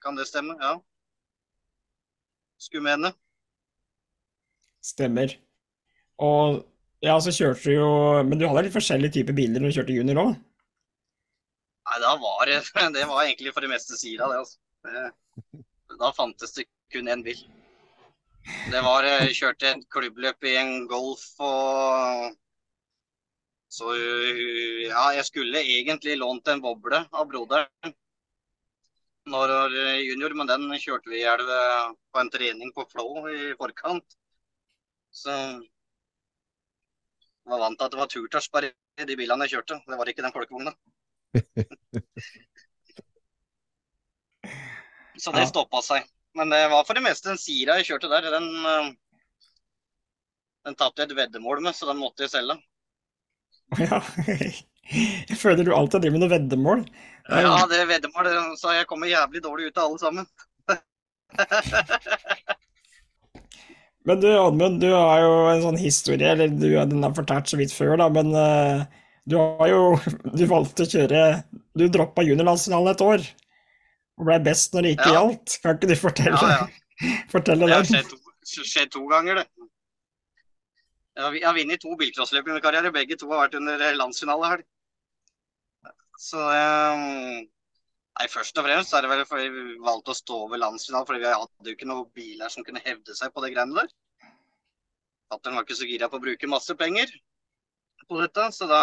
Kan 0.00 0.16
det 0.16 0.26
stemme? 0.28 0.56
Ja. 0.60 0.78
Skulle 2.60 2.84
mene. 2.84 3.12
Stemmer. 4.84 5.34
Og 6.20 6.62
ja, 7.04 7.16
så 7.20 7.32
kjørte 7.32 7.64
du 7.64 7.74
jo 7.78 7.90
Men 8.28 8.40
du 8.40 8.46
hadde 8.48 8.66
litt 8.66 8.76
forskjellige 8.76 9.14
typer 9.18 9.36
biler 9.36 9.60
når 9.60 9.72
du 9.72 9.76
kjørte 9.78 9.96
junior 9.96 10.20
òg? 10.22 10.34
Nei, 11.90 12.00
da 12.04 12.12
var 12.20 12.50
det 12.50 12.58
Det 12.96 13.06
var 13.08 13.24
egentlig 13.24 13.54
for 13.54 13.64
det 13.64 13.72
meste 13.72 13.96
Sira, 14.00 14.28
det, 14.28 14.42
altså. 14.42 14.60
Da 16.00 16.12
fantes 16.16 16.54
det 16.56 16.68
kun 16.92 17.08
én 17.12 17.24
bil. 17.24 17.40
Det 18.72 18.80
var 18.84 19.04
Jeg 19.04 19.36
kjørte 19.36 19.72
et 19.74 19.88
klubbløp 19.92 20.48
i 20.48 20.54
en 20.60 20.86
Golf 20.88 21.24
og 21.44 22.36
Så 23.70 23.92
ja, 23.94 25.10
jeg 25.14 25.26
skulle 25.28 25.60
egentlig 25.62 26.16
lånt 26.18 26.48
en 26.50 26.62
boble 26.64 27.04
av 27.12 27.28
broderen. 27.30 27.94
Når 29.28 29.50
eh, 29.76 30.00
junior, 30.08 30.32
men 30.34 30.46
den 30.48 30.70
kjørte 30.80 31.10
vi 31.12 31.20
i 31.20 31.26
elv 31.28 31.48
eh, 31.50 31.90
på 32.12 32.20
en 32.22 32.30
trening 32.32 32.72
på 32.76 32.86
Flå 32.90 33.06
i 33.30 33.52
forkant. 33.58 34.16
Så 35.10 35.30
jeg 35.34 35.68
var 37.50 37.58
vant 37.64 37.78
til 37.78 37.84
at 37.88 37.92
det 37.92 37.98
var 38.00 38.10
turtørs 38.12 38.48
bare 38.52 38.70
i 39.00 39.04
de 39.08 39.16
bilene 39.18 39.44
jeg 39.48 39.58
kjørte. 39.58 39.80
Det 39.88 39.98
var 39.98 40.08
ikke 40.12 40.24
den 40.26 40.34
folkevogna. 40.36 40.72
Så 45.20 45.32
det 45.34 45.40
Ja. 45.44 45.46
stoppa 45.50 45.82
seg. 45.84 46.06
Men 46.34 46.48
det 46.48 46.60
var 46.70 46.84
for 46.86 46.94
det 46.94 47.02
meste 47.02 47.28
den 47.28 47.38
Sira 47.38 47.76
jeg 47.80 47.86
kjørte 47.90 48.08
der. 48.08 48.30
Den, 48.30 48.46
eh, 48.66 48.92
den 50.64 50.74
tapte 50.78 51.02
jeg 51.02 51.10
et 51.10 51.16
veddemål 51.16 51.60
med, 51.62 51.74
så 51.74 51.86
den 51.90 51.98
måtte 52.00 52.22
jeg 52.24 52.30
selge. 52.30 52.56
Ja. 53.78 54.00
Jeg 54.90 55.36
føler 55.42 55.62
du 55.64 55.74
alltid 55.74 56.00
driver 56.02 56.16
med 56.16 56.22
noe 56.24 56.32
veddemål. 56.32 56.80
Ja, 57.30 57.66
det 57.70 57.84
veddemål. 57.88 58.28
så 58.58 58.72
jeg 58.74 58.86
kommer 58.90 59.06
jævlig 59.10 59.42
dårlig 59.44 59.70
ut 59.70 59.78
av 59.78 59.84
alle 59.90 59.98
sammen. 60.02 60.26
Men 64.08 64.20
du, 64.20 64.28
Oddmund, 64.32 64.80
du 64.80 64.88
har 64.94 65.20
jo 65.22 65.32
en 65.50 65.62
sånn 65.62 65.76
historie, 65.80 66.30
eller 66.32 66.48
du, 66.48 66.70
den 66.72 67.04
er 67.04 67.12
fortalt 67.14 67.50
så 67.50 67.58
vidt 67.60 67.74
før, 67.74 67.98
da, 68.00 68.06
men 68.08 68.32
eh, 68.32 68.80
du 69.28 69.36
har 69.38 69.68
jo 69.68 69.82
Du 70.38 70.46
valgte 70.48 70.86
å 70.86 70.88
kjøre 70.88 71.20
Du 71.76 71.84
droppa 71.92 72.24
juniorlandsfinalen 72.24 72.94
et 72.94 73.04
år. 73.04 73.26
Og 74.20 74.26
ble 74.28 74.38
best 74.44 74.74
når 74.74 74.86
det 74.86 74.94
ikke 74.96 75.10
Ja. 75.12 75.18
gjaldt. 75.18 75.58
Kan 75.62 75.76
ikke 75.76 75.90
du 75.92 75.96
fortelle, 76.00 76.40
Ja, 76.40 76.64
ja. 76.64 77.14
fortelle 77.34 77.68
Det 77.68 77.76
har 77.76 77.84
skjedd 78.50 78.90
to, 78.90 79.04
ganger, 79.12 79.42
det. 79.42 79.46
Jeg 81.16 81.22
har, 81.24 81.36
har 81.44 81.54
vunnet 81.60 81.80
to 81.84 81.94
bilcrossløp 82.00 82.48
i 82.48 82.52
min 82.56 82.64
karriere. 82.64 82.90
Begge 82.92 83.16
to 83.20 83.28
har 83.30 83.44
vært 83.44 83.56
under 83.60 83.84
landsfinale 84.00 84.50
her. 84.54 84.64
Så 86.20 86.40
um, 86.44 87.40
Nei, 88.20 88.26
først 88.28 88.58
og 88.60 88.66
fremst 88.66 88.92
er 88.92 89.04
det 89.04 89.08
vel 89.08 89.22
fordi 89.24 89.46
vi 89.54 89.78
valgte 89.80 90.12
å 90.12 90.18
stå 90.18 90.38
over 90.44 90.60
landsfinalen, 90.60 91.06
fordi 91.08 91.22
vi 91.22 91.30
hadde 91.32 91.70
jo 91.70 91.76
ikke 91.76 91.88
noen 91.88 92.10
biler 92.16 92.52
som 92.52 92.66
kunne 92.66 92.82
hevde 92.84 93.14
seg 93.16 93.32
på 93.32 93.40
de 93.44 93.52
greiene 93.54 93.78
der. 93.78 93.92
Fatter'n 95.32 95.56
var 95.56 95.64
ikke 95.64 95.78
så 95.78 95.88
gira 95.88 96.10
på 96.10 96.18
å 96.18 96.24
bruke 96.26 96.50
masse 96.50 96.74
penger 96.76 97.14
på 98.10 98.18
dette, 98.20 98.50
så 98.52 98.68
da 98.68 98.82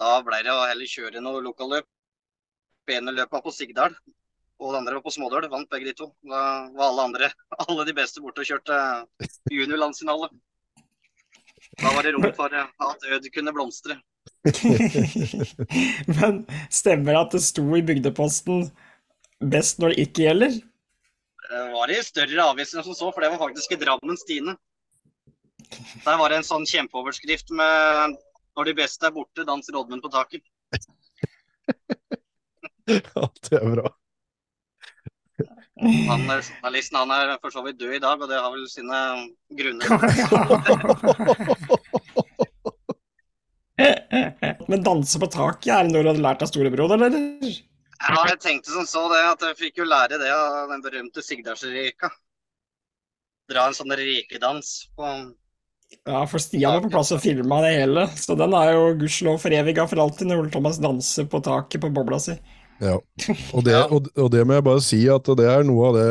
Da 0.00 0.14
ble 0.24 0.38
det 0.46 0.52
å 0.54 0.64
heller 0.64 0.88
kjøre 0.88 1.20
noe 1.20 1.42
lokalløp. 1.44 1.84
Det 2.88 3.26
på 3.30 3.52
Sigdal, 3.52 3.92
og 4.58 4.72
det 4.72 4.78
andre 4.78 4.94
var 4.96 5.02
på 5.04 5.12
Smådøl. 5.12 5.48
Vant 5.52 5.68
begge 5.70 5.90
de 5.90 5.92
to. 5.98 6.08
Da 6.24 6.70
var 6.72 6.86
alle 6.86 7.04
andre, 7.10 7.28
alle 7.66 7.84
de 7.84 7.94
beste 7.98 8.22
borte 8.24 8.40
og 8.40 8.48
kjørte 8.48 8.78
juniorlandsfinale. 9.52 10.30
Da 11.82 11.92
var 11.92 12.08
det 12.08 12.14
rom 12.16 12.32
for 12.34 12.56
at 12.56 13.04
Ød 13.12 13.28
kunne 13.34 13.52
blomstre. 13.52 14.00
Men 16.18 16.46
stemmer 16.72 17.12
det 17.12 17.20
at 17.20 17.34
det 17.36 17.42
sto 17.44 17.64
i 17.76 17.82
bygdeposten 17.84 18.70
'best 19.40 19.78
når 19.80 19.88
det 19.92 19.98
ikke 20.06 20.22
gjelder'? 20.26 20.56
Det 21.50 21.62
var 21.74 21.86
i 21.90 22.02
større 22.06 22.42
aviser 22.52 22.78
enn 22.78 22.86
som 22.86 22.96
så, 22.96 23.12
for 23.12 23.20
det 23.20 23.30
var 23.32 23.42
faktisk 23.42 23.72
i 23.74 23.80
Drammens 23.80 24.22
Stine. 24.24 24.52
Der 26.04 26.16
var 26.18 26.28
det 26.30 26.36
en 26.40 26.46
sånn 26.46 26.66
kjempeoverskrift 26.68 27.48
med 27.50 28.16
'Når 28.56 28.64
de 28.66 28.74
beste 28.74 29.06
er 29.06 29.14
borte, 29.14 29.44
danser 29.46 29.76
Oddmund 29.76 30.02
på 30.02 30.12
taket'. 30.12 30.46
Ja, 32.90 33.22
det 33.46 33.54
er 33.54 33.70
bra. 33.70 33.86
Han, 35.80 36.26
journalisten 36.26 36.98
han 36.98 37.10
er 37.14 37.38
for 37.40 37.50
så 37.54 37.62
vidt 37.62 37.78
død 37.78 37.94
i 37.94 38.02
dag, 38.02 38.20
og 38.20 38.28
det 38.28 38.40
har 38.40 38.50
vel 38.50 38.66
sine 38.68 39.30
grunner. 39.54 39.86
Men 44.70 44.84
danse 44.86 45.20
på 45.20 45.28
taket, 45.30 45.72
er 45.74 45.88
noe 45.88 46.04
du 46.04 46.10
hadde 46.12 46.24
lært 46.24 46.44
av 46.44 46.50
storebror, 46.50 46.94
eller? 46.96 47.16
Ja, 48.00 48.22
jeg 48.30 48.40
tenkte 48.40 48.72
som 48.72 48.86
så 48.88 49.04
det, 49.12 49.20
at 49.28 49.44
jeg 49.50 49.58
fikk 49.58 49.82
jo 49.82 49.88
lære 49.88 50.18
det 50.20 50.30
av 50.32 50.72
den 50.72 50.82
berømte 50.84 51.24
Sigdalsreka. 51.24 52.10
Dra 53.50 53.66
en 53.66 53.76
sånn 53.76 53.92
rekedans 53.98 54.90
på 54.96 55.10
Ja, 56.06 56.22
for 56.30 56.38
Stian 56.38 56.76
var 56.76 56.84
på 56.84 56.92
plass 56.92 57.10
og 57.16 57.22
filma 57.24 57.58
det 57.64 57.74
hele, 57.80 58.06
så 58.14 58.36
den 58.38 58.54
er 58.54 58.76
jo 58.76 58.94
gudskjelov 59.00 59.40
foreviga 59.42 59.88
for 59.90 60.00
alltid 60.04 60.30
når 60.30 60.44
Ole 60.44 60.52
Thomas 60.54 60.78
danser 60.80 61.26
på 61.28 61.42
taket 61.44 61.82
på 61.82 61.90
bobla 61.92 62.20
si. 62.22 62.36
Ja. 62.80 62.96
Og 63.56 63.64
det, 63.66 63.74
og, 63.92 64.06
og 64.16 64.30
det 64.32 64.40
må 64.48 64.56
jeg 64.56 64.64
bare 64.64 64.82
si 64.84 65.02
at 65.12 65.26
det 65.36 65.46
er 65.48 65.66
noe 65.68 65.90
av 65.90 65.96
det 65.98 66.06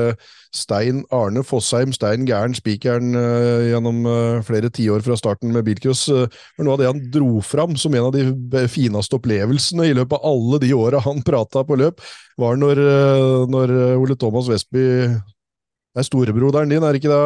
Stein 0.55 1.01
Arne 1.13 1.41
Fossheim, 1.45 1.91
Stein 1.93 2.25
Gæren, 2.25 2.55
spikeren 2.57 3.13
uh, 3.17 3.65
gjennom 3.69 4.01
uh, 4.05 4.39
flere 4.45 4.69
tiår 4.73 5.03
fra 5.05 5.17
starten 5.17 5.53
med 5.53 5.65
bilcross, 5.67 6.07
uh, 6.09 6.25
var 6.57 6.65
noe 6.65 6.75
av 6.75 6.81
det 6.81 6.89
han 6.89 7.01
dro 7.13 7.41
fram 7.45 7.75
som 7.77 7.93
en 7.93 8.07
av 8.07 8.15
de 8.15 8.63
fineste 8.71 9.17
opplevelsene 9.17 9.89
i 9.89 9.95
løpet 9.97 10.17
av 10.17 10.25
alle 10.29 10.61
de 10.63 10.71
åra 10.77 11.01
han 11.05 11.21
prata 11.25 11.65
på 11.65 11.77
løp, 11.81 12.01
var 12.41 12.57
når, 12.57 12.81
uh, 12.81 13.45
når 13.49 13.75
eh, 13.75 14.01
Ole 14.01 14.17
Thomas 14.17 14.49
Vestby 14.49 14.85
er 15.09 16.05
storebroderen 16.05 16.73
din, 16.73 16.85
er 16.85 16.97
ikke 16.97 17.13
det, 17.13 17.23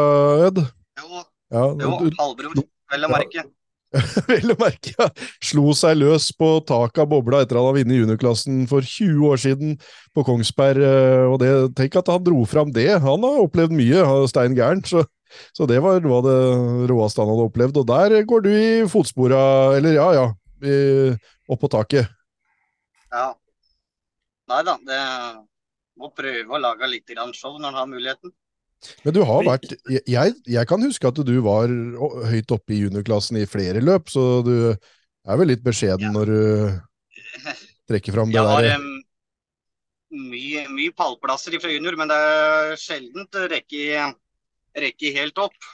Ed? 0.50 0.64
Jo, 1.00 1.26
Ja, 1.54 1.68
jo 1.80 1.98
halvbror, 2.20 2.64
vel 2.92 3.08
å 3.08 3.24
Ja. 3.36 3.48
Vel 4.30 4.54
å 4.54 4.58
merke, 4.58 4.94
ja. 4.98 5.08
Slo 5.44 5.74
seg 5.78 6.00
løs 6.00 6.32
på 6.38 6.48
taket 6.66 7.04
av 7.04 7.10
bobla 7.12 7.44
etter 7.44 7.60
han 7.60 7.68
hadde 7.68 7.84
vunnet 7.84 8.00
juniorklassen 8.02 8.64
for 8.70 8.86
20 8.86 9.28
år 9.30 9.42
siden 9.44 9.76
på 10.16 10.26
Kongsberg. 10.26 10.82
eh, 10.82 11.26
Og 11.30 11.38
det, 11.44 11.52
tenk 11.78 12.00
at 12.02 12.10
han 12.10 12.24
dro 12.26 12.42
fram 12.50 12.74
det. 12.74 12.90
Han 13.04 13.26
har 13.28 13.44
opplevd 13.44 13.76
mye, 13.78 14.02
Stein 14.32 14.58
Gærent. 14.58 14.90
Så, 14.90 15.06
så 15.54 15.70
det 15.70 15.80
var 15.86 16.02
noe 16.02 16.20
av 16.22 16.26
det 16.26 16.40
råeste 16.90 17.22
han 17.22 17.32
hadde 17.34 17.48
opplevd. 17.52 17.80
Og 17.84 17.88
der 17.94 18.18
går 18.30 18.46
du 18.48 18.52
i 18.54 18.68
fotspora, 18.90 19.44
eller 19.78 19.98
ja, 20.00 20.10
ja, 20.18 20.28
opp 21.50 21.62
på 21.62 21.72
taket. 21.72 22.10
Ja. 23.14 23.30
Nei 24.50 24.62
da, 24.68 24.76
det 24.84 25.02
må 26.02 26.10
prøve 26.18 26.58
å 26.58 26.62
lage 26.62 26.90
litt 26.90 27.14
show 27.38 27.60
når 27.60 27.70
han 27.70 27.80
har 27.84 27.92
muligheten. 27.94 28.34
Men 29.04 29.16
du 29.16 29.22
har 29.28 29.46
vært 29.48 29.76
jeg, 29.90 30.34
jeg 30.48 30.70
kan 30.70 30.84
huske 30.84 31.10
at 31.10 31.22
du 31.26 31.36
var 31.46 31.72
høyt 32.32 32.54
oppe 32.56 32.76
i 32.76 32.82
juniorklassen 32.84 33.40
i 33.42 33.48
flere 33.50 33.84
løp, 33.84 34.12
så 34.12 34.42
du 34.46 34.56
er 34.74 35.40
vel 35.40 35.52
litt 35.54 35.64
beskjeden 35.64 36.10
Ja. 36.10 36.14
når 36.16 36.32
du 36.32 36.42
trekker 37.90 38.16
fram 38.16 38.32
det 38.32 38.40
Jeg 38.40 38.50
har 38.50 38.70
um, 38.80 38.90
mye, 40.32 40.66
mye 40.72 40.96
pallplasser 40.96 41.56
fra 41.60 41.72
junior, 41.72 41.98
men 42.00 42.12
det 42.12 42.18
er 42.18 42.76
sjelden 42.80 43.28
rekke, 43.52 44.10
rekke 44.86 45.14
helt 45.18 45.40
opp. 45.42 45.72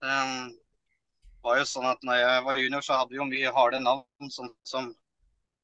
Det 0.00 0.16
var 1.44 1.60
jo 1.60 1.68
sånn 1.68 1.88
at 1.88 2.02
når 2.04 2.20
jeg 2.20 2.42
var 2.46 2.64
junior, 2.64 2.84
så 2.84 2.98
hadde 3.00 3.14
vi 3.14 3.20
jo 3.20 3.28
mye 3.28 3.52
harde 3.56 3.80
navn, 3.84 4.32
sånn 4.32 4.52
som 4.66 4.90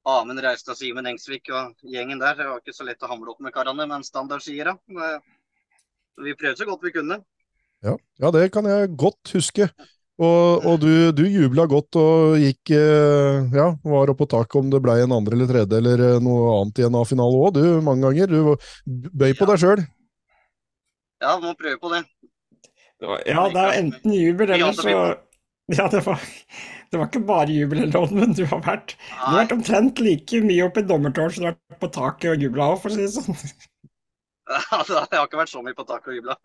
Amund 0.06 0.38
Reistad, 0.38 0.78
Simen 0.78 1.08
Engsvik 1.10 1.50
og 1.50 1.80
gjengen 1.82 2.20
der. 2.22 2.36
Det 2.38 2.46
var 2.46 2.60
ikke 2.62 2.76
så 2.76 2.86
lett 2.86 3.02
å 3.02 3.10
hamle 3.10 3.32
opp 3.32 3.40
med 3.42 3.54
karene 3.54 3.88
med 3.88 3.98
en 3.98 4.06
standardskiere. 4.06 4.76
Vi 6.24 6.34
prøvde 6.38 6.56
så 6.60 6.66
godt 6.68 6.84
vi 6.86 6.92
kunne. 6.94 7.18
Ja, 7.84 7.92
ja, 8.22 8.30
det 8.32 8.46
kan 8.54 8.64
jeg 8.64 8.94
godt 8.96 9.34
huske. 9.36 9.68
Og, 10.16 10.64
og 10.64 10.78
du, 10.80 11.12
du 11.12 11.26
jubla 11.28 11.66
godt 11.68 11.98
og 12.00 12.38
gikk 12.40 12.70
eh, 12.72 13.42
Ja, 13.52 13.66
var 13.84 14.08
oppå 14.08 14.24
på 14.24 14.30
taket 14.32 14.56
om 14.62 14.70
det 14.72 14.80
ble 14.80 14.94
en 15.02 15.12
andre 15.12 15.36
eller 15.36 15.50
tredje 15.50 15.76
eller 15.76 16.00
eh, 16.06 16.20
noe 16.24 16.54
annet 16.62 16.80
i 16.80 16.86
en 16.86 16.96
A-finale 16.96 17.36
òg, 17.36 17.50
du, 17.58 17.66
mange 17.84 18.06
ganger. 18.06 18.32
Du 18.32 18.56
bøy 19.12 19.34
på 19.36 19.44
Ja. 19.44 19.50
deg 19.52 19.60
sjøl. 19.60 19.84
Ja, 21.20 21.34
må 21.42 21.52
prøve 21.60 21.76
på 21.82 21.92
det. 21.92 22.02
Det 23.00 23.08
var- 23.10 23.22
Ja, 23.28 23.44
det 23.52 23.60
er 23.66 23.78
enten 23.82 24.16
jubel, 24.16 24.50
eller 24.56 24.72
så 24.72 24.96
Ja, 25.76 25.88
det 25.90 26.00
var, 26.06 26.20
det 26.92 26.98
var 27.00 27.08
ikke 27.10 27.24
bare 27.26 27.50
jubel 27.52 27.82
eller 27.82 27.92
noe, 28.06 28.10
men 28.16 28.32
du 28.38 28.44
har 28.46 28.60
vært 28.64 28.94
Du 28.96 29.14
har 29.20 29.40
vært 29.42 29.52
omtrent 29.56 29.98
like 30.00 30.40
mye 30.46 30.64
oppe 30.68 30.80
i 30.80 30.86
dommertårnet 30.86 31.34
som 31.36 31.42
du 31.44 31.48
har 31.50 31.56
vært 31.58 31.80
på 31.82 31.92
taket 31.96 32.30
og 32.32 32.44
jubla 32.46 32.68
òg, 32.72 32.80
for 32.80 32.88
å 32.88 32.94
si 32.96 33.02
det 33.04 33.12
sånn. 33.16 33.36
altså, 34.78 35.02
jeg 35.10 35.18
har 35.18 35.26
ikke 35.26 35.40
vært 35.40 35.52
så 35.52 35.62
mye 35.64 35.76
på 35.76 35.86
taket 35.88 36.12
og 36.12 36.18
jubla. 36.20 36.36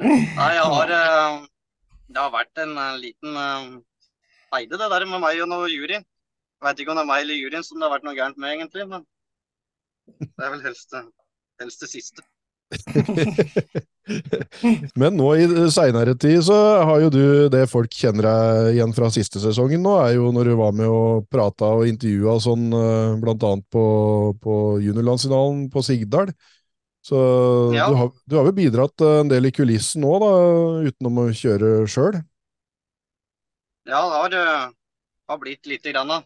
Nei, 0.00 0.50
jeg 0.56 0.66
har 0.72 0.92
eh, 0.96 1.40
Det 2.08 2.20
har 2.22 2.32
vært 2.32 2.62
en 2.62 2.76
eh, 2.78 3.00
liten 3.02 3.40
eide 4.56 4.78
det 4.80 4.90
der 4.92 5.06
med 5.10 5.22
meg 5.22 5.42
og 5.42 5.50
noe 5.50 5.70
jury. 5.70 5.98
Jeg 6.00 6.66
veit 6.66 6.82
ikke 6.82 6.92
om 6.92 7.00
det 7.00 7.04
er 7.06 7.10
meg 7.10 7.24
eller 7.24 7.40
juryen 7.40 7.66
som 7.66 7.78
det 7.78 7.86
har 7.88 7.94
vært 7.94 8.06
noe 8.06 8.16
gærent 8.18 8.40
med, 8.40 8.54
egentlig. 8.56 8.86
Men 8.90 9.06
det 10.20 10.46
er 10.46 10.52
vel 10.54 10.64
helst, 10.66 10.96
helst 11.62 11.86
det 11.86 11.90
siste. 11.92 12.26
Men 15.00 15.16
nå 15.18 15.28
i 15.38 15.46
seinere 15.72 16.14
tid 16.18 16.42
så 16.46 16.56
har 16.88 17.02
jo 17.04 17.10
du 17.12 17.22
det 17.52 17.64
folk 17.70 17.92
kjenner 17.94 18.26
deg 18.26 18.70
igjen 18.76 18.94
fra 18.96 19.10
siste 19.14 19.42
sesongen 19.42 19.82
nå, 19.84 19.96
er 20.04 20.16
jo 20.16 20.30
når 20.34 20.50
du 20.50 20.54
var 20.60 20.74
med 20.76 20.90
og 20.90 21.26
prata 21.32 21.72
og 21.78 21.86
intervjua 21.90 22.38
sånn, 22.42 22.70
eh, 22.74 23.18
blant 23.22 23.44
annet 23.46 23.66
på, 23.72 23.84
på 24.42 24.56
juniorlandsfinalen 24.84 25.68
på 25.72 25.84
Sigdal. 25.86 26.32
Så 27.06 27.16
Ja. 27.74 27.88
du, 27.88 27.94
har, 27.96 28.10
du 28.28 28.36
har 28.36 28.44
vel 28.48 28.56
bidratt 28.58 29.00
eh, 29.04 29.20
en 29.22 29.30
del 29.30 29.48
i 29.48 29.54
kulissen 29.56 30.04
nå, 30.04 30.16
da, 30.20 30.32
utenom 30.90 31.22
å 31.24 31.30
kjøre 31.32 31.86
sjøl? 31.88 32.20
Ja, 33.88 34.02
det 34.04 34.18
har, 34.18 34.34
eh, 34.40 34.70
har 35.28 35.38
blitt 35.38 35.66
lite 35.66 35.92
grann. 35.92 36.08
da. 36.08 36.22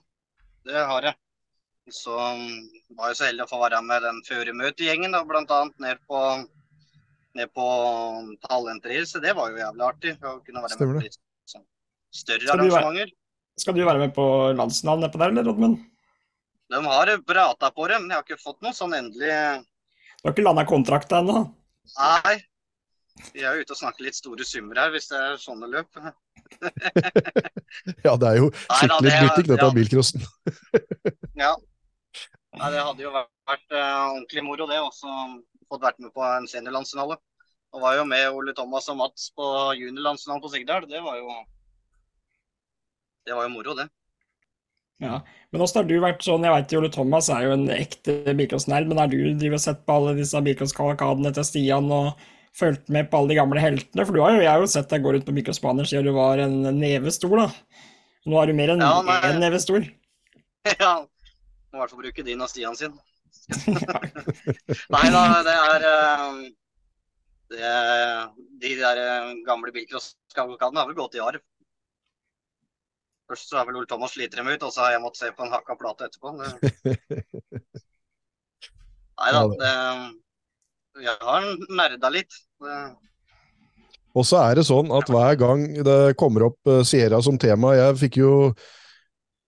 Det 0.65 0.87
har 0.91 1.03
jeg. 1.03 1.15
Så 1.93 2.17
mm, 2.17 2.69
var 2.97 3.13
jeg 3.13 3.17
så 3.19 3.27
heldig 3.29 3.45
å 3.45 3.51
få 3.51 3.61
være 3.61 3.83
med 3.85 4.03
den 4.07 4.21
føremøtegjengen, 4.25 5.15
annet 5.15 5.81
ned 5.85 6.01
på, 6.09 6.21
ned 7.39 7.51
på 7.55 7.67
talentrace. 8.47 9.21
Det 9.23 9.35
var 9.37 9.51
jo 9.53 9.61
jævlig 9.61 9.85
artig. 9.89 10.15
Å 10.23 10.39
kunne 10.45 10.63
være 10.65 10.77
Stemmer 10.77 10.95
med 10.95 11.03
det. 11.03 11.03
på 11.03 11.09
litt 11.09 11.51
sånn 11.51 11.67
større 12.15 12.47
Skal 12.49 12.63
du 12.63 12.65
arrangementer. 12.69 13.13
Skal 13.61 13.77
du 13.77 13.85
være 13.87 14.03
med 14.03 14.15
på 14.17 14.25
landsfinalen 14.59 15.05
nedpå 15.07 15.21
der, 15.23 15.35
eller, 15.35 15.47
Rodman? 15.47 15.77
De 16.73 16.81
har 16.87 17.13
prata 17.29 17.71
på 17.71 17.87
dem, 17.91 18.03
men 18.03 18.15
jeg 18.15 18.19
har 18.19 18.27
ikke 18.27 18.43
fått 18.43 18.65
noe 18.65 18.75
sånn 18.75 18.97
endelig 18.97 19.31
Du 19.31 20.27
har 20.27 20.35
ikke 20.35 20.47
landa 20.47 20.65
kontrakta 20.67 21.21
ennå? 21.23 21.45
Nei. 21.99 22.39
Vi 23.31 23.45
er 23.45 23.55
jo 23.55 23.63
ute 23.63 23.75
og 23.77 23.79
snakker 23.79 24.07
litt 24.09 24.19
store 24.19 24.47
summer 24.49 24.81
her, 24.83 24.91
hvis 24.95 25.07
det 25.13 25.21
er 25.21 25.37
sånne 25.43 25.71
løp. 25.71 26.01
Ja, 28.05 28.15
det 28.21 28.29
er 28.29 28.37
jo 28.39 28.49
skikkelig 28.55 29.11
det- 29.11 29.21
bryting, 29.21 29.47
dette 29.49 29.65
ja. 29.65 29.67
av 29.67 29.75
bilcrossen. 29.75 30.27
Ja. 31.35 31.53
Nei, 32.55 32.69
det 32.71 32.83
hadde 32.87 33.03
jo 33.03 33.11
vært, 33.11 33.31
vært 33.51 33.75
uh, 33.75 34.15
ordentlig 34.15 34.45
moro, 34.47 34.67
det. 34.71 34.79
Også 34.79 35.11
fått 35.75 35.87
vært 35.87 36.01
med 36.03 36.15
på 36.15 36.25
en 36.27 36.49
seniorlandsfinale. 36.51 37.19
Og 37.75 37.83
var 37.83 37.99
jo 37.99 38.07
med 38.07 38.29
Ole 38.31 38.55
Thomas 38.55 38.87
og 38.93 39.01
Mats 39.01 39.29
på 39.35 39.51
juniorlandsfinalen 39.81 40.43
på 40.45 40.53
Sigdal. 40.53 40.89
Det 40.91 41.03
var 41.03 41.19
jo 41.19 41.43
Det 43.25 43.35
var 43.35 43.47
jo 43.47 43.55
moro, 43.55 43.75
det. 43.75 43.89
Ja. 45.03 45.23
Men 45.51 45.65
åssen 45.65 45.81
har 45.81 45.89
du 45.89 45.97
vært 46.03 46.23
sånn, 46.23 46.45
jeg 46.45 46.55
vet 46.55 46.73
jo 46.75 46.81
Ole 46.83 46.91
Thomas 46.93 47.31
er 47.33 47.47
jo 47.47 47.55
en 47.57 47.67
ekte 47.73 48.35
bilcrossnerd, 48.37 48.87
men 48.91 49.01
har 49.01 49.11
du 49.11 49.17
drivet 49.17 49.59
og 49.59 49.65
sett 49.65 49.81
på 49.87 49.97
alle 49.97 50.15
disse 50.19 50.43
bilcrosskavalkadene 50.45 51.33
til 51.35 51.47
Stian 51.49 51.89
og 51.95 52.21
fulgt 52.55 52.93
med 52.95 53.09
på 53.11 53.19
alle 53.19 53.33
de 53.33 53.39
gamle 53.41 53.63
heltene? 53.63 54.05
For 54.05 54.15
du 54.15 54.21
har 54.23 54.37
jo, 54.37 54.45
jeg 54.45 54.53
har 54.53 54.63
jo 54.63 54.71
sett 54.71 54.93
deg 54.93 55.03
gå 55.03 55.17
rundt 55.17 55.27
på 55.27 55.35
bilcrossbaner 55.35 55.89
siden 55.89 56.07
du 56.07 56.15
var 56.15 56.43
en 56.45 56.61
neve 56.79 57.13
stor, 57.17 57.35
da. 57.41 57.49
Nå 58.29 58.39
er 58.41 58.53
du 58.53 58.57
mer 58.61 58.75
enn 58.75 58.85
Ja, 58.85 59.19
én 59.29 59.41
neve 59.43 59.61
stor. 59.61 59.83
ja. 60.85 60.95
Må 61.73 61.81
i 61.81 61.83
hvert 61.83 61.97
fall 61.97 62.05
bruke 62.05 62.27
din 62.29 62.45
og 62.45 62.53
Stian 62.53 62.79
sin. 62.79 62.95
Nei 64.95 65.09
da, 65.13 65.23
det 65.45 65.55
er 65.55 65.87
eh, 65.89 66.37
det, 67.55 67.73
De 68.63 68.71
der 68.81 69.01
eh, 69.03 69.33
gamle 69.47 69.73
bilcrosskavalkadene 69.75 70.81
har 70.81 70.89
vel 70.91 70.99
gått 70.99 71.19
i 71.19 71.25
arv. 71.25 71.43
Først 73.31 73.49
så 73.49 73.57
har 73.59 73.67
vel 73.69 73.79
Ole 73.81 73.89
Thomas 73.89 74.13
slitt 74.17 74.35
dem 74.37 74.49
ut, 74.51 74.63
og 74.63 74.73
så 74.73 74.85
har 74.85 74.91
jeg 74.95 75.03
måttet 75.05 75.23
se 75.23 75.31
på 75.33 75.45
en 75.47 75.53
hakka 75.55 75.75
plate 75.81 76.09
etterpå. 76.09 76.29
Nei 79.15 79.31
da, 79.33 79.43
det 79.63 79.73
Jeg 81.07 81.17
har 81.23 81.41
nerda 81.79 82.09
litt. 82.13 82.33
Det... 82.61 82.79
Og 84.15 84.25
så 84.29 84.37
er 84.45 84.53
det 84.59 84.67
sånn 84.69 84.93
at 84.95 85.11
hver 85.11 85.35
gang 85.41 85.65
det 85.87 86.17
kommer 86.21 86.47
opp 86.51 86.61
eh, 86.71 86.85
Sierra 86.87 87.19
som 87.25 87.39
tema 87.41 87.75
Jeg 87.75 87.97
fikk 88.05 88.17
jo 88.21 88.33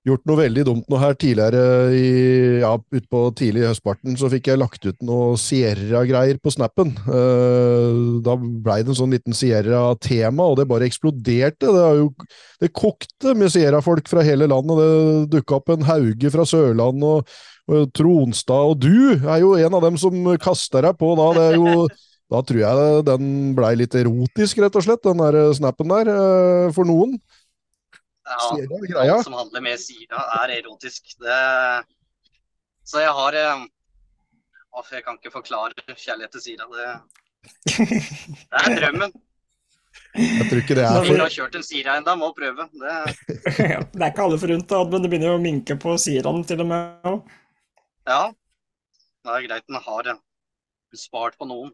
gjort 0.06 0.22
noe 0.28 0.38
veldig 0.38 0.64
dumt 0.68 0.86
nå 0.90 0.98
her 1.02 1.16
tidligere 1.18 1.62
i, 1.96 2.10
ja, 2.62 2.72
utpå 2.78 3.22
tidlig 3.38 3.64
i 3.64 3.66
høstparten, 3.66 4.14
så 4.18 4.30
fikk 4.30 4.52
jeg 4.52 4.60
lagt 4.60 4.86
ut 4.86 5.02
noe 5.06 5.34
Sierra-greier 5.40 6.38
på 6.42 6.52
snappen. 6.54 6.92
Uh, 7.08 8.22
da 8.24 8.36
blei 8.38 8.80
det 8.84 8.94
en 8.94 9.00
sånn 9.00 9.14
liten 9.16 9.36
Sierra-tema, 9.36 10.46
og 10.46 10.60
det 10.60 10.68
bare 10.70 10.86
eksploderte. 10.86 11.72
Det, 11.74 11.84
jo, 11.98 12.08
det 12.62 12.72
kokte 12.76 13.34
med 13.38 13.50
Sierra-folk 13.54 14.06
fra 14.10 14.24
hele 14.26 14.48
landet. 14.50 14.80
Det 14.80 15.38
dukka 15.38 15.58
opp 15.58 15.74
en 15.74 15.86
Hauge 15.88 16.32
fra 16.34 16.46
Sørlandet 16.46 17.06
og, 17.10 17.38
og 17.66 17.94
Tronstad, 17.98 18.74
og 18.74 18.82
du 18.86 19.16
er 19.16 19.40
jo 19.42 19.56
en 19.58 19.78
av 19.78 19.88
dem 19.88 19.98
som 20.00 20.36
kaster 20.42 20.86
deg 20.86 21.00
på 21.00 21.14
da. 21.18 21.32
Det 21.36 21.48
er 21.50 21.58
jo 21.58 21.88
da 22.32 22.40
tror 22.42 22.58
jeg 22.58 23.02
den 23.06 23.26
blei 23.54 23.76
litt 23.78 23.94
erotisk, 23.94 24.58
rett 24.58 24.74
og 24.78 24.82
slett, 24.82 25.02
den 25.06 25.20
der 25.22 25.52
snappen 25.54 25.92
der, 25.92 26.10
eh, 26.10 26.72
for 26.74 26.88
noen. 26.88 27.14
Ja, 28.26 29.06
alt 29.06 29.24
som 29.24 29.36
handler 29.38 29.62
med 29.62 29.80
Sira, 29.80 30.24
er 30.42 30.56
erotisk. 30.58 31.14
Det... 31.22 31.38
Så 32.86 33.02
jeg 33.02 33.12
har 33.18 33.38
eh, 33.38 33.66
jeg 34.92 35.04
kan 35.06 35.16
ikke 35.16 35.32
forklare 35.32 35.94
kjærlighet 35.94 36.34
til 36.36 36.42
Sira. 36.42 36.66
Det, 36.72 36.88
det 37.78 38.60
er 38.60 38.76
drømmen. 38.80 39.14
Jeg 40.16 40.46
tror 40.48 40.60
ikke 40.60 40.76
det 40.76 40.84
er 40.84 40.94
Ingen 40.96 41.08
for 41.08 41.22
har 41.22 41.32
kjørt 41.32 41.56
en 41.56 41.64
Sira 41.64 41.96
ennå, 42.00 42.14
må 42.20 42.32
prøve. 42.36 42.66
Det... 42.72 42.96
Ja, 43.60 43.80
Det 43.92 44.02
er 44.02 44.10
ikke 44.10 44.26
alle 44.26 44.40
forunt, 44.40 44.76
men 44.92 45.04
det 45.04 45.10
begynner 45.12 45.32
jo 45.32 45.38
å 45.38 45.42
minke 45.42 45.76
på 45.80 45.96
Siraen 46.00 46.44
til 46.48 46.62
og 46.64 46.70
med. 46.72 47.32
Ja. 48.08 48.20
Det 49.26 49.34
er 49.34 49.46
greit 49.48 49.66
den 49.66 49.80
har 49.82 50.12
eh, 50.12 50.22
spart 50.96 51.38
på 51.40 51.48
noen. 51.48 51.72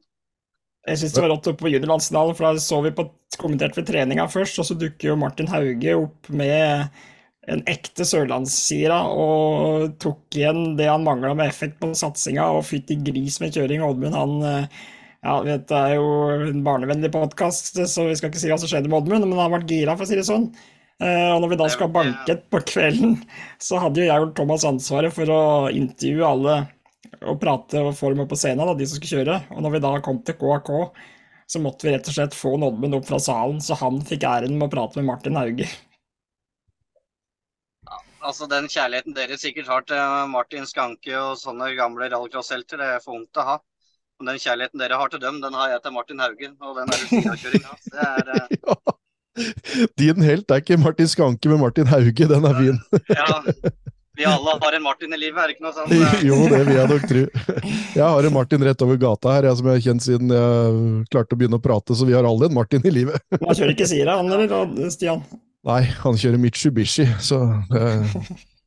Jeg 0.88 0.98
syns 0.98 1.12
det 1.14 1.22
var 1.22 1.30
rått 1.30 1.46
oppe 1.46 1.62
på 1.62 1.70
juniorlandsfinalen, 1.70 2.34
for 2.34 2.48
da 2.48 2.62
så 2.62 2.80
vi 2.82 2.90
på 2.96 3.04
kommentert 3.38 3.76
ved 3.78 3.86
treninga 3.86 4.24
først, 4.30 4.58
og 4.58 4.66
så 4.66 4.74
dukker 4.78 5.12
jo 5.12 5.18
Martin 5.20 5.50
Hauge 5.52 5.94
opp 5.94 6.30
med 6.34 6.88
en 7.50 7.62
ekte 7.70 8.04
sørlandssira 8.06 9.00
og 9.18 9.94
tok 10.02 10.36
igjen 10.38 10.76
det 10.78 10.86
han 10.90 11.06
mangla 11.06 11.32
med 11.38 11.50
effekt 11.50 11.78
på 11.82 11.90
satsinga, 11.98 12.48
og 12.54 12.66
fytti 12.66 12.98
gris 13.02 13.38
med 13.42 13.54
kjøring. 13.54 13.82
Oddmund, 13.86 14.18
han 14.18 14.34
eh, 14.46 14.82
ja, 15.22 15.38
vet, 15.46 15.68
det 15.70 15.78
er 15.78 15.96
jo 16.00 16.10
en 16.50 16.62
barnevennlig 16.66 17.10
podkast, 17.14 17.78
så 17.78 18.06
vi 18.08 18.18
skal 18.18 18.30
ikke 18.30 18.42
si 18.42 18.50
hva 18.50 18.58
som 18.62 18.70
skjedde 18.70 18.90
med 18.90 19.00
Oddmund, 19.00 19.26
men 19.26 19.38
han 19.38 19.46
har 19.46 19.56
vært 19.60 19.70
gira, 19.74 19.94
for 19.98 20.06
å 20.06 20.10
si 20.10 20.18
det 20.18 20.26
sånn. 20.28 20.50
Eh, 21.02 21.30
Og 21.32 21.42
når 21.42 21.54
vi 21.54 21.60
da 21.62 21.70
skal 21.72 21.94
banke 21.94 22.38
på 22.50 22.62
kvelden, 22.74 23.16
så 23.62 23.78
hadde 23.82 24.02
jo 24.02 24.10
jeg 24.10 24.26
og 24.26 24.34
Thomas 24.38 24.66
ansvaret 24.66 25.14
for 25.14 25.30
å 25.30 25.42
intervjue 25.70 26.26
alle 26.26 26.58
og 27.22 27.40
prate 27.42 27.80
og 27.82 27.94
få 27.98 28.12
dem 28.12 28.22
opp 28.24 28.32
på 28.32 28.38
scenen, 28.38 28.64
da, 28.66 28.74
de 28.78 28.86
som 28.88 28.98
skulle 28.98 29.22
kjøre. 29.22 29.38
Og 29.54 29.64
når 29.64 29.76
vi 29.76 29.82
da 29.84 29.92
kom 30.04 30.20
til 30.26 30.38
KAK, 30.38 30.70
så 31.52 31.60
måtte 31.62 31.86
vi 31.86 31.94
rett 31.94 32.08
og 32.08 32.16
slett 32.16 32.36
få 32.36 32.54
Oddmund 32.56 32.96
opp 32.98 33.08
fra 33.08 33.18
salen, 33.20 33.58
så 33.60 33.76
han 33.80 34.00
fikk 34.06 34.26
æren 34.28 34.54
med 34.58 34.70
å 34.70 34.72
prate 34.72 35.00
med 35.00 35.10
Martin 35.10 35.38
Hauge. 35.40 35.68
Altså 38.22 38.46
Den 38.46 38.68
kjærligheten 38.70 39.16
dere 39.16 39.36
sikkert 39.40 39.66
har 39.66 39.82
til 39.86 40.30
Martin 40.30 40.66
Skanke 40.68 41.14
og 41.18 41.34
sånne 41.40 41.72
gamle 41.74 42.06
rallycross-helter, 42.06 42.78
det 42.78 42.90
er 42.94 43.02
for 43.02 43.18
ungt 43.18 43.40
å 43.42 43.46
ha. 43.48 43.56
Men 44.20 44.36
den 44.36 44.42
kjærligheten 44.44 44.78
dere 44.78 44.98
har 45.00 45.10
til 45.10 45.22
dem, 45.22 45.40
den 45.42 45.56
har 45.58 45.72
jeg 45.72 45.82
til 45.82 45.94
Martin 45.96 46.22
Haugen. 46.22 46.52
Og 46.62 46.76
den 46.78 46.92
er 46.94 47.00
Sira-kjøringa. 47.10 47.78
Det 47.90 48.04
er 48.06 48.34
eh, 48.36 48.58
Ja. 48.68 48.76
Din 49.96 50.20
helt 50.22 50.52
er 50.52 50.60
ikke 50.60 50.76
Martin 50.76 51.08
Skanke, 51.08 51.48
men 51.50 51.58
Martin 51.58 51.88
Hauge. 51.90 52.28
Den 52.30 52.46
er 52.46 52.58
fin. 52.60 52.78
Ja. 53.10 53.40
Vi 54.18 54.24
alle 54.28 54.50
har 54.60 54.74
en 54.76 54.82
Martin 54.84 55.14
i 55.14 55.16
livet, 55.16 55.38
er 55.40 55.48
det 55.48 55.54
ikke 55.56 55.64
noe 55.64 55.72
sånt? 55.72 55.92
eh? 55.96 56.24
Jo, 56.28 56.36
det 56.52 56.58
vil 56.66 56.76
jeg 56.76 56.88
nok 56.90 57.04
tro. 57.08 57.22
Jeg 57.96 58.02
har 58.04 58.26
en 58.28 58.34
Martin 58.34 58.66
rett 58.68 58.84
over 58.84 58.98
gata 59.00 59.32
her, 59.38 59.46
jeg 59.48 59.56
som 59.56 59.70
jeg 59.70 59.78
har 59.78 59.84
kjent 59.86 60.04
siden 60.04 60.34
jeg 60.36 60.82
klarte 61.14 61.32
å 61.32 61.40
begynne 61.40 61.56
å 61.56 61.64
prate, 61.64 61.96
så 61.96 62.04
vi 62.08 62.12
har 62.16 62.28
alle 62.28 62.50
en 62.50 62.56
Martin 62.58 62.84
i 62.84 62.92
livet. 62.92 63.24
Han 63.40 63.56
kjører 63.56 63.72
ikke 63.72 63.88
Sira, 63.88 64.18
han 64.20 64.28
eller 64.28 64.90
Stian? 64.92 65.24
Nei, 65.62 65.80
han 66.02 66.16
kjører 66.18 66.40
Mitsubishi, 66.42 67.04
så 67.22 67.38
det, 67.70 67.84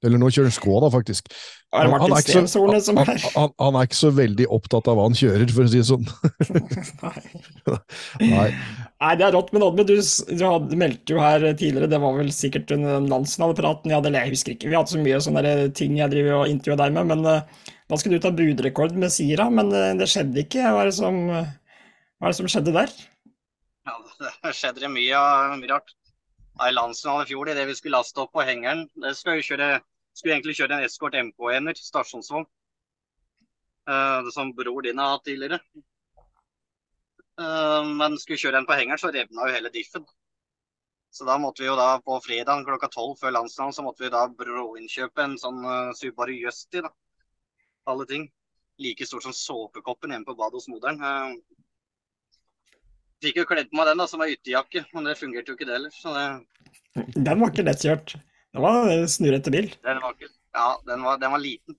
Eller 0.06 0.22
nå 0.22 0.30
kjører 0.32 0.52
han 0.52 0.56
Skoda, 0.56 0.90
faktisk. 0.94 1.32
Er 1.76 1.90
Han- 1.92 2.12
er 2.14 2.22
så- 2.24 2.40
Han, 2.96 3.06
han, 3.36 3.50
han 3.60 3.76
er 3.82 3.88
ikke 3.90 3.98
så 4.00 4.12
veldig 4.16 4.46
opptatt 4.54 4.88
av 4.88 4.96
hva 5.00 5.08
han 5.10 5.18
kjører, 5.18 5.50
for 5.52 5.66
å 5.66 5.72
si 5.74 5.82
det 5.82 5.90
sånn. 5.90 6.06
Nei. 8.22 8.50
Nei. 9.02 9.16
Det 9.20 9.26
er 9.28 9.34
rått. 9.36 9.52
Men 9.56 9.66
Oddmund, 9.66 9.90
du, 9.90 9.98
du 10.38 10.44
hadde, 10.46 10.78
meldte 10.80 11.16
jo 11.16 11.22
her 11.22 11.44
tidligere, 11.58 11.90
det 11.92 12.00
var 12.04 12.16
vel 12.18 12.32
sikkert 12.36 12.72
under 12.76 13.00
den 13.00 13.10
landsfinalepraten 13.12 13.92
jeg 13.92 13.98
hadde, 14.00 14.12
eller 14.12 14.26
jeg 14.28 14.36
husker 14.36 14.56
ikke, 14.56 14.70
vi 14.72 14.78
hadde 14.80 14.94
så 14.94 15.02
mye 15.02 15.20
sånne 15.26 15.56
ting 15.78 15.98
jeg 16.00 16.14
driver 16.14 16.38
og 16.44 16.52
intervjuer 16.54 16.80
deg 16.84 16.96
med, 17.00 17.10
men 17.12 17.26
uh, 17.28 17.68
da 17.92 18.00
skulle 18.02 18.18
du 18.20 18.24
ta 18.26 18.32
budrekord 18.36 18.96
med 18.98 19.14
Sira, 19.14 19.50
men 19.54 19.74
uh, 19.74 19.92
det 20.00 20.08
skjedde 20.12 20.46
ikke. 20.46 20.64
Hva 20.72 20.86
er 20.86 20.92
det 20.92 20.98
som, 21.02 21.20
uh, 21.30 21.44
hva 22.22 22.30
er 22.30 22.34
det 22.34 22.40
som 22.40 22.50
skjedde 22.56 22.76
der? 22.78 22.96
Ja, 23.86 23.98
det 24.24 24.56
skjedde 24.62 24.86
det 24.86 24.94
mye, 24.96 25.20
av- 25.20 25.58
mye 25.60 25.74
rart. 25.76 25.94
I 26.64 26.72
landsfinalen 26.72 27.26
i 27.26 27.30
fjor, 27.34 27.50
det 27.52 27.66
vi 27.68 27.74
skulle 27.76 27.98
laste 27.98 28.22
opp 28.24 28.32
på 28.38 28.46
hengeren, 28.48 28.86
det 29.04 29.12
skulle 29.20 29.42
jo 29.42 29.48
kjøre, 29.50 29.74
skulle 30.16 30.36
egentlig 30.36 30.56
kjøre 30.58 30.78
en 30.78 30.86
Escort 30.88 31.18
MK1-er, 31.20 31.82
stasjonsvogn. 31.88 32.48
Uh, 33.86 34.26
som 34.34 34.50
bror 34.58 34.82
din 34.82 34.98
har 34.98 35.14
hatt 35.14 35.26
tidligere. 35.28 35.60
Uh, 37.38 37.84
men 38.00 38.16
skulle 38.18 38.40
kjøre 38.42 38.64
en 38.64 38.68
på 38.70 38.78
hengeren, 38.78 39.02
så 39.02 39.12
revna 39.14 39.50
jo 39.50 39.58
hele 39.58 39.72
diffen. 39.74 40.06
Så 41.16 41.28
da 41.28 41.38
måtte 41.40 41.64
vi 41.64 41.70
jo 41.70 41.76
da 41.80 42.00
på 42.04 42.18
fredag 42.24 42.66
klokka 42.68 42.90
tolv 42.92 43.20
før 43.20 43.36
landsfinalen, 43.38 43.76
så 43.76 43.86
måtte 43.86 44.04
vi 44.04 44.12
da 44.12 44.26
bråinnkjøpe 44.28 45.28
en 45.28 45.38
sånn 45.40 45.62
uh, 45.64 45.94
Subaru 45.96 46.34
Justy, 46.36 46.82
da. 46.84 46.92
Alle 47.92 48.08
ting. 48.10 48.26
Like 48.82 49.06
stor 49.08 49.22
som 49.24 49.36
såpekoppen 49.36 50.12
hjemme 50.12 50.28
på 50.28 50.36
badet 50.40 50.60
hos 50.60 50.72
moderen. 50.72 51.00
Uh, 51.00 51.62
Fikk 53.24 53.40
jo 53.40 53.46
kledd 53.48 53.70
på 53.72 53.78
meg 53.80 53.88
den 53.90 54.02
da, 54.02 54.08
som 54.10 54.22
ei 54.26 54.34
ytterjakke, 54.36 54.84
men 54.94 55.08
det 55.08 55.20
fungerte 55.20 55.52
jo 55.52 55.58
ikke 55.58 55.68
det 55.70 55.78
heller. 55.78 55.94
Så 55.96 56.12
det, 56.16 57.06
Den 57.16 57.40
var 57.40 57.54
ikke 57.54 57.66
lettkjørt. 57.66 58.16
Det 58.56 58.62
var 58.64 58.88
en 58.88 59.10
snurrete 59.12 59.52
bil. 59.52 59.74
den 59.84 59.98
var 60.00 60.16
Ja, 60.56 60.80
den 60.88 61.02
var, 61.04 61.18
den 61.20 61.32
var 61.32 61.42
liten. 61.44 61.76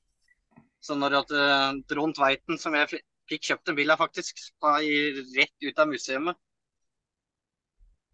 Så 0.85 0.95
når 0.95 1.23
at 1.23 1.31
uh, 1.33 1.79
Trond 1.89 2.15
Tveiten, 2.19 2.59
som 2.61 2.77
jeg 2.77 3.01
fikk 3.31 3.49
kjøpt 3.49 3.73
en 3.73 3.79
bil 3.79 3.91
av 3.91 4.03
faktisk, 4.03 4.43
rett 4.61 5.65
ut 5.65 5.81
av 5.81 5.89
museet, 5.89 6.37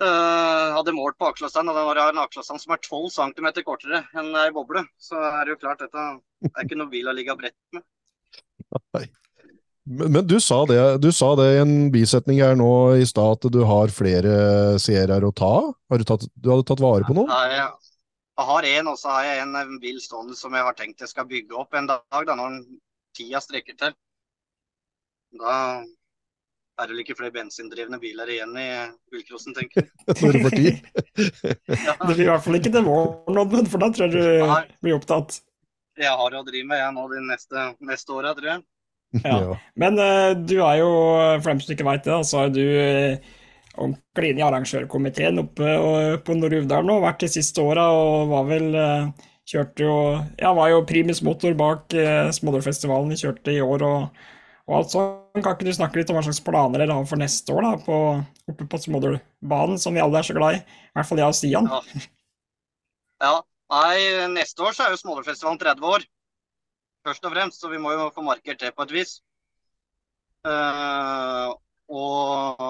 uh, 0.02 0.68
hadde 0.78 0.94
målt 0.94 1.18
på 1.18 1.32
akselstand, 1.32 1.68
og 1.72 1.76
den 1.76 1.88
var 1.90 2.00
en 2.04 2.22
akselstand 2.22 2.62
som 2.62 2.76
er 2.76 2.84
12 2.86 3.10
cm 3.16 3.50
kortere 3.66 4.04
enn 4.14 4.30
ei 4.44 4.54
boble, 4.54 4.86
så 4.94 5.18
er 5.32 5.42
det 5.42 5.56
jo 5.56 5.60
klart 5.66 5.82
dette 5.82 6.06
er 6.52 6.62
ikke 6.62 6.78
noe 6.78 6.92
bil 6.94 7.10
å 7.10 7.16
ligge 7.18 7.36
bredt 7.42 7.58
med. 7.74 7.84
Men, 9.82 10.12
men 10.14 10.22
du, 10.22 10.38
sa 10.38 10.62
det, 10.70 10.80
du 11.02 11.10
sa 11.10 11.34
det 11.34 11.48
i 11.56 11.62
en 11.64 11.76
bisetning 11.90 12.38
her 12.46 12.54
nå 12.54 12.72
i 13.02 13.06
stad, 13.10 13.42
at 13.42 13.52
du 13.52 13.64
har 13.66 13.90
flere 13.90 14.78
serier 14.80 15.26
å 15.26 15.34
ta 15.34 15.54
av? 15.58 15.72
Du, 15.98 16.06
tatt, 16.06 16.30
du 16.38 16.52
hadde 16.54 16.70
tatt 16.70 16.82
vare 16.82 17.08
på 17.08 17.18
noen? 17.18 17.26
Ja, 17.26 17.66
jeg, 18.42 18.50
har 18.50 18.68
en, 18.74 18.92
og 18.92 18.98
så 18.98 19.14
har 19.14 19.26
jeg 19.28 19.42
en 19.44 19.58
vill 19.60 19.80
bil 19.82 20.00
stående 20.02 20.36
som 20.38 20.54
jeg 20.56 20.66
har 20.66 20.76
tenkt 20.78 21.04
jeg 21.04 21.10
skal 21.12 21.28
bygge 21.30 21.56
opp 21.58 21.74
en 21.78 21.88
dag, 21.90 22.02
da, 22.26 22.36
når 22.38 22.62
tida 23.16 23.40
strekker 23.42 23.78
til. 23.78 23.94
Da 25.40 25.54
er 26.80 26.88
det 26.88 26.94
vel 26.94 27.02
ikke 27.04 27.16
flere 27.18 27.34
bensindrevne 27.34 28.00
biler 28.02 28.30
igjen 28.32 28.52
i 28.58 28.66
bilcrossen, 29.12 29.54
tenker 29.56 29.84
jeg. 29.84 29.90
Når 30.22 30.38
får 30.44 30.56
tid? 30.56 30.84
Ja, 31.86 31.94
Det 32.00 32.14
blir 32.14 32.24
i 32.24 32.30
hvert 32.30 32.44
fall 32.44 32.58
ikke 32.58 32.72
til 32.72 32.86
våren, 32.86 33.40
Oddmund, 33.42 33.68
for 33.70 33.82
da 33.82 33.90
tror 33.92 34.08
jeg 34.08 34.14
du 34.16 34.70
blir 34.82 34.96
opptatt. 34.96 35.38
jeg 36.00 36.14
har 36.20 36.36
å 36.38 36.44
drive 36.46 36.68
med 36.68 36.80
jeg 36.80 36.96
nå 36.96 37.04
de 37.12 37.20
neste, 37.28 37.66
neste 37.84 38.16
åra, 38.16 38.32
tror 38.36 38.54
jeg. 38.54 38.64
Ja. 39.20 39.58
Men 39.76 40.00
uh, 40.00 40.32
du 40.32 40.56
er 40.64 40.80
jo, 40.80 40.90
for 41.44 41.52
dem 41.52 41.60
som 41.60 41.74
ikke 41.74 41.86
veit 41.86 42.08
det, 42.08 42.18
så 42.28 42.46
er 42.46 42.54
du 42.56 42.62
eh, 42.64 43.32
ordentlig 43.76 44.32
inn 44.32 44.40
i 44.40 44.44
arrangørkomiteen 44.46 45.40
oppe 45.42 45.74
på 46.24 46.36
Nord-Uvdal 46.36 46.86
nå, 46.88 46.98
vært 47.04 47.24
de 47.24 47.30
siste 47.32 47.62
åra, 47.64 47.88
og 47.96 48.32
var 48.32 48.48
vel 48.50 48.74
eh, 48.76 49.28
Kjørte 49.52 49.82
jo 49.82 49.94
Ja, 50.38 50.52
var 50.54 50.70
jo 50.70 50.84
primus 50.86 51.22
motor 51.26 51.56
bak 51.58 51.94
eh, 51.98 52.30
Smådalfestivalen 52.36 53.10
vi 53.10 53.18
kjørte 53.24 53.56
i 53.56 53.62
år 53.64 53.84
og, 53.88 54.22
og 54.68 54.76
alt 54.78 54.92
sånt. 54.92 55.18
Kan 55.42 55.56
ikke 55.56 55.66
du 55.66 55.72
snakke 55.74 55.98
litt 55.98 56.12
om 56.12 56.18
hva 56.18 56.22
slags 56.26 56.42
planer 56.44 56.82
dere 56.82 56.94
har 56.94 57.08
for 57.08 57.20
neste 57.20 57.54
år, 57.54 57.64
da, 57.66 57.72
på, 57.82 57.98
oppe 58.52 58.68
på 58.68 58.80
Smådalbanen, 58.84 59.80
som 59.82 59.96
vi 59.96 60.02
alle 60.04 60.20
er 60.20 60.28
så 60.28 60.36
glad 60.36 60.58
i? 60.58 60.62
I 60.62 60.98
hvert 60.98 61.08
fall 61.08 61.22
jeg 61.22 61.32
og 61.32 61.38
Stian. 61.38 61.70
Ja. 61.72 62.04
Ja, 63.22 63.34
nei, 63.70 63.96
neste 64.34 64.64
år 64.66 64.74
så 64.76 64.86
er 64.86 64.94
jo 64.94 65.00
Smådalfestivalen 65.00 65.60
30 65.62 65.88
år. 65.88 66.06
Først 67.06 67.26
og 67.26 67.34
fremst, 67.34 67.62
så 67.62 67.70
vi 67.70 67.80
må 67.82 67.94
jo 67.94 68.10
få 68.14 68.24
markert 68.26 68.60
det 68.62 68.72
på 68.76 68.86
et 68.86 68.94
vis. 68.94 69.16
Uh, 70.46 71.54
og 71.90 72.62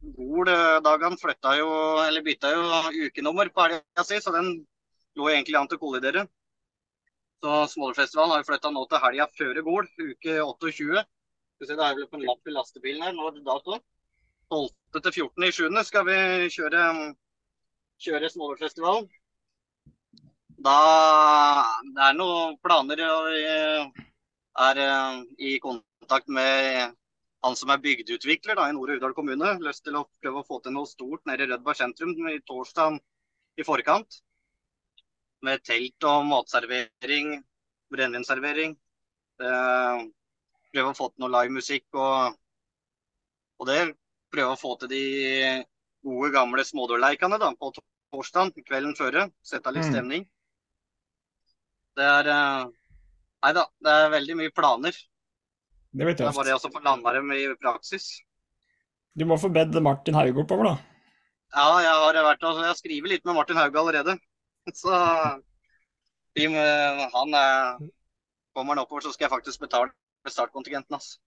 Gol-dagene 0.00 1.18
flytta 1.20 1.54
jo, 1.58 1.70
eller 2.06 2.24
bytta 2.24 2.50
jo 2.54 2.62
ukenummer 3.06 3.50
på 3.52 3.66
helga 3.66 4.04
si, 4.06 4.20
så 4.20 4.32
den 4.32 4.52
lå 5.18 5.28
egentlig 5.28 5.58
an 5.60 5.68
til 5.68 5.76
å 5.76 5.82
kollidere. 5.82 6.24
Så 7.40 7.62
Smålerfestivalen 7.74 8.34
har 8.34 8.42
jo 8.42 8.48
flytta 8.48 8.72
nå 8.72 8.84
til 8.88 9.02
helga 9.04 9.26
før 9.36 9.60
Gol, 9.66 9.88
uke 10.00 10.36
28. 10.40 11.04
Skal 11.04 11.66
vi 11.66 11.68
se, 11.68 11.76
Det 11.76 11.86
er 11.86 11.96
vel 11.98 12.08
på 12.08 12.16
en 12.16 12.26
lapp 12.28 12.48
i 12.48 12.54
lastebilen 12.56 13.04
her, 13.04 13.16
nå 13.16 13.28
er 13.28 13.36
det 13.36 13.44
dato. 13.44 13.80
12. 14.50 14.68
til 15.04 15.12
14. 15.12 15.44
i 15.44 15.52
7. 15.52 15.82
skal 15.84 16.06
vi 16.08 16.18
kjøre, 16.56 16.84
kjøre 18.00 18.30
Smålerfestivalen. 18.32 19.10
Da 20.60 20.78
det 21.84 22.06
er 22.08 22.16
noen 22.16 22.56
planer, 22.64 23.04
og 23.08 23.28
vi 23.32 23.44
er 24.60 24.80
eh, 24.84 25.20
i 25.38 25.52
kontakt 25.62 26.28
med 26.28 26.96
han 27.44 27.56
som 27.56 27.70
er 27.72 27.80
bygdeutvikler 27.80 28.58
da, 28.58 28.66
i 28.68 28.74
Nord- 28.76 28.90
og 28.92 28.98
Uvdal 28.98 29.14
kommune. 29.16 29.54
Lyst 29.64 29.84
til 29.86 29.96
å 29.96 30.04
prøve 30.22 30.42
å 30.42 30.46
få 30.46 30.60
til 30.62 30.74
noe 30.76 30.88
stort 30.88 31.24
nede 31.28 31.46
i 31.46 31.50
Rødberg 31.50 31.78
sentrum 31.78 32.12
i 32.28 32.38
torsdag 32.44 32.98
i 33.60 33.64
forkant. 33.66 34.20
Med 35.42 35.62
telt 35.64 36.04
og 36.04 36.26
matservering, 36.28 37.38
brennevinservering. 37.92 38.74
Eh, 39.40 40.02
prøve 40.74 40.92
å 40.92 40.96
få 40.98 41.08
til 41.10 41.24
noe 41.24 41.32
livemusikk 41.32 41.86
og, 41.96 42.36
og 43.60 43.70
det. 43.70 43.80
Prøve 44.30 44.52
å 44.54 44.60
få 44.60 44.74
til 44.82 44.92
de 44.92 45.04
gode, 46.04 46.32
gamle 46.36 46.64
smådørleikene 46.64 47.40
da, 47.40 47.54
på 47.56 47.72
torsdag 48.12 48.52
kvelden 48.68 48.92
før. 48.98 49.22
Sette 49.42 49.72
litt 49.72 49.88
Mm. 49.88 49.92
stemning. 49.94 50.28
Det 51.96 52.04
er 52.04 52.28
eh, 52.28 52.68
Nei 53.40 53.54
da, 53.56 53.62
det 53.80 53.92
er 53.96 54.10
veldig 54.12 54.34
mye 54.36 54.52
planer. 54.52 54.92
Det 55.92 56.04
blir 56.06 56.14
Det 56.14 56.20
er 56.20 56.26
tøft. 56.30 56.36
bare 56.38 56.46
det 56.46 56.54
å 56.54 56.70
få 56.72 56.82
landa 56.84 57.12
dem 57.16 57.30
i 57.34 57.46
praksis. 57.60 58.20
Du 59.18 59.24
må 59.26 59.36
få 59.42 59.48
bedt 59.52 59.74
Martin 59.82 60.14
Hauge 60.14 60.38
oppover, 60.44 60.64
da. 60.64 60.76
Ja, 61.56 61.80
jeg 61.82 61.90
har 61.90 62.24
vært 62.28 62.44
og 62.46 62.60
jeg 62.62 62.76
skriver 62.78 63.08
litt 63.10 63.24
med 63.26 63.34
Martin 63.34 63.56
Hauge 63.58 63.78
allerede. 63.80 64.14
Så 64.80 64.90
vi 66.36 66.46
han 66.46 67.34
er, 67.34 67.78
kommer 68.54 68.74
han 68.76 68.84
oppover, 68.84 69.02
så 69.02 69.10
skal 69.12 69.26
jeg 69.26 69.32
faktisk 69.34 69.60
betale 69.66 69.90
startkontingenten 70.30 70.94
hans. 70.94 71.18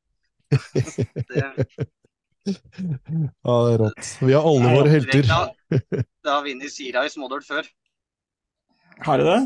Det, 1.29 1.43
Ja, 2.43 3.53
det 3.63 3.73
er 3.73 3.79
rått. 3.79 4.07
Vi 4.19 4.33
har 4.35 4.43
alle 4.47 4.71
våre 4.75 4.89
helter. 4.91 5.23
det 5.23 6.29
har 6.33 6.41
vunnet 6.43 6.71
Sira 6.73 7.03
i 7.07 7.11
smådøl 7.11 7.43
før. 7.45 7.67
Har 9.07 9.17
du 9.17 9.23
det? 9.27 9.37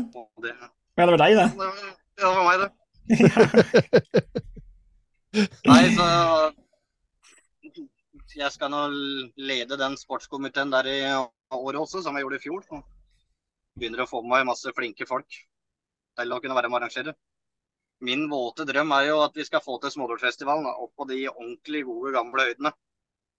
Det, 0.42 0.54
Ja, 0.98 1.06
det 1.06 1.12
var 1.14 1.22
deg, 1.22 1.36
det. 1.38 1.46
det 1.48 1.58
var- 1.58 1.94
det 2.18 2.24
var 2.26 2.44
meg, 2.48 2.58
det. 2.58 2.68
Nei, 5.34 5.82
så 5.92 6.04
jeg 8.38 8.52
skal 8.54 8.70
nå 8.72 8.80
lede 9.36 9.76
den 9.80 9.96
sportskomiteen 10.00 10.70
der 10.72 10.88
i 10.88 10.98
året 11.54 11.80
også, 11.80 12.02
som 12.04 12.16
jeg 12.16 12.24
gjorde 12.24 12.38
i 12.38 12.44
fjor. 12.44 12.64
Så 12.68 12.80
Begynner 13.78 14.02
å 14.02 14.08
få 14.10 14.22
med 14.24 14.32
meg 14.32 14.46
masse 14.48 14.72
flinke 14.74 15.06
folk 15.06 15.28
til 16.18 16.32
å 16.34 16.40
kunne 16.42 16.56
være 16.56 16.70
med 16.70 16.78
å 16.78 16.80
arrangere. 16.80 17.12
Min 18.02 18.24
våte 18.30 18.64
drøm 18.66 18.92
er 18.94 19.08
jo 19.10 19.20
at 19.24 19.36
vi 19.38 19.44
skal 19.46 19.62
få 19.62 19.76
til 19.82 19.90
Smådølfestivalen 19.94 20.66
da, 20.66 20.72
opp 20.82 20.92
på 20.98 21.06
de 21.10 21.20
ordentlig 21.30 21.84
gode, 21.86 22.12
gamle 22.14 22.48
høydene. 22.48 22.72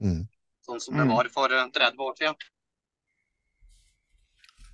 Mm. 0.04 0.22
Sånn 0.68 0.80
som 0.84 0.96
det 0.96 1.06
Mm. 1.08 1.14
var 1.16 1.30
for 1.34 1.52
eh, 1.52 1.68
30 1.76 2.00
år 2.06 2.16
siden. 2.20 2.36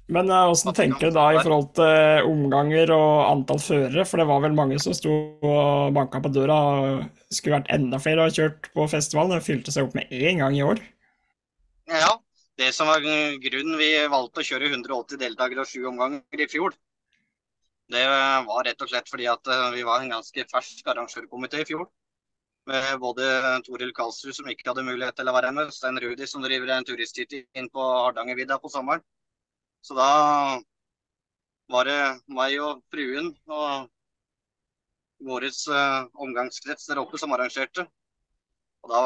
Men 0.06 0.30
åssen 0.30 0.70
hvordan 0.70 0.78
tenker 0.78 1.10
du 1.10 1.16
da 1.18 1.26
i 1.34 1.40
forhold 1.40 1.72
til 1.80 2.28
omganger 2.30 2.92
og 2.94 3.14
antall 3.26 3.62
førere? 3.64 4.06
For 4.06 4.22
det 4.22 4.28
var 4.30 4.44
vel 4.44 4.58
mange 4.58 4.78
som 4.82 4.94
sto 4.94 5.16
og 5.42 5.96
banka 5.98 6.22
på 6.22 6.30
døra. 6.34 6.58
og 6.76 7.34
Skulle 7.34 7.58
vært 7.58 7.72
enda 7.74 7.98
flere 8.02 8.28
og 8.28 8.38
kjørt 8.38 8.70
på 8.76 8.86
festivalen. 8.92 9.34
Det 9.34 9.48
fylte 9.48 9.74
seg 9.74 9.88
opp 9.88 9.98
med 9.98 10.14
én 10.14 10.44
gang 10.44 10.58
i 10.58 10.62
år. 10.66 10.84
Ja, 11.90 12.14
det 12.62 12.70
som 12.78 12.90
var 12.90 13.02
grunnen 13.02 13.80
vi 13.82 13.90
valgte 14.12 14.44
å 14.44 14.46
kjøre 14.46 14.70
180 14.70 15.22
deltakere 15.22 15.66
og 15.66 15.70
sju 15.70 15.90
omganger 15.90 16.46
i 16.46 16.50
fjor, 16.50 16.78
det 17.94 18.02
var 18.10 18.66
rett 18.66 18.82
og 18.82 18.90
slett 18.90 19.10
fordi 19.12 19.28
at 19.30 19.46
eh, 19.52 19.68
vi 19.76 19.84
var 19.86 20.02
en 20.02 20.16
ganske 20.16 20.46
fersk 20.50 20.88
arrangørkomité 20.90 21.62
i 21.62 21.68
fjor. 21.70 21.86
Med 22.66 22.98
både 22.98 23.26
Toril 23.68 23.92
Karlsrud, 23.94 24.34
som 24.34 24.48
ikke 24.50 24.72
hadde 24.72 24.86
mulighet 24.88 25.20
til 25.20 25.30
å 25.30 25.36
være 25.36 25.52
med, 25.54 25.70
Stein 25.74 26.00
Rudi, 26.02 26.26
som 26.26 26.42
driver 26.42 26.72
en 26.74 26.88
turisthytte 26.88 27.44
inn 27.54 27.70
på 27.70 27.84
Hardangervidda 27.84 28.58
på 28.62 28.72
sommeren. 28.74 29.04
Så 29.86 29.94
da 29.94 30.10
var 31.70 31.86
det 31.86 32.00
meg 32.34 32.56
og 32.62 32.82
fruen 32.94 33.30
og 33.46 33.92
vår 35.26 35.46
omgangskrets 36.26 36.90
der 36.90 37.02
oppe 37.02 37.20
som 37.22 37.34
arrangerte. 37.36 37.86
Og 38.86 38.92
da, 38.92 39.02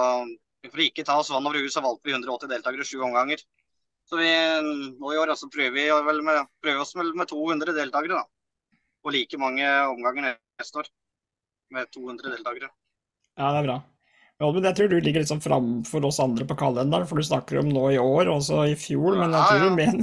for 0.68 0.84
ikke 0.84 1.06
ta 1.08 1.18
oss 1.20 1.32
vann 1.32 1.48
over 1.48 1.60
huet, 1.60 1.74
så 1.74 1.84
valgte 1.84 2.08
vi 2.08 2.16
180 2.16 2.52
deltakere 2.52 2.88
sju 2.88 3.04
omganger. 3.04 3.44
Så 4.08 4.18
vi, 4.20 4.32
nå 4.98 5.14
i 5.14 5.20
år 5.22 5.36
altså, 5.36 5.52
prøver 5.52 5.76
vi 5.76 5.86
vel 6.08 6.24
med, 6.26 6.48
prøver 6.64 6.84
oss 6.84 6.96
vel 6.98 7.12
med 7.16 7.30
200 7.30 7.76
deltakere. 7.78 8.24
da. 8.24 8.80
Og 9.06 9.14
like 9.16 9.40
mange 9.40 9.68
omganger 9.92 10.34
neste 10.60 10.84
år. 10.84 10.90
Med 11.76 11.92
200 11.94 12.34
deltakere. 12.34 12.72
Ja, 13.38 13.52
det 13.54 13.60
er 13.60 13.68
bra. 13.68 13.82
Men 14.40 14.48
Oddmund, 14.48 14.68
jeg 14.70 14.76
tror 14.78 14.88
du 14.88 15.02
ligger 15.04 15.20
litt 15.20 15.30
sånn 15.34 15.42
framfor 15.44 16.06
oss 16.08 16.18
andre 16.24 16.46
på 16.48 16.56
kalenderen, 16.60 17.04
for 17.10 17.20
du 17.20 17.26
snakker 17.28 17.58
om 17.60 17.72
nå 17.76 17.82
i 17.92 17.98
år, 18.00 18.30
og 18.32 18.38
også 18.40 18.62
i 18.72 18.76
fjor, 18.80 19.18
men 19.20 19.34
jeg 19.36 19.42
Ja, 19.42 19.48
tror 19.50 19.60
ja. 19.60 19.66
du 19.66 19.76
mener 19.76 20.00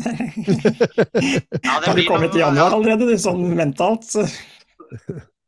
Ja, 1.64 1.76
Har 1.86 1.96
du 1.96 2.02
kommet 2.04 2.36
i 2.36 2.42
januar 2.42 2.76
allerede, 2.76 3.08
du, 3.08 3.14
sånn 3.16 3.46
mentalt? 3.56 4.04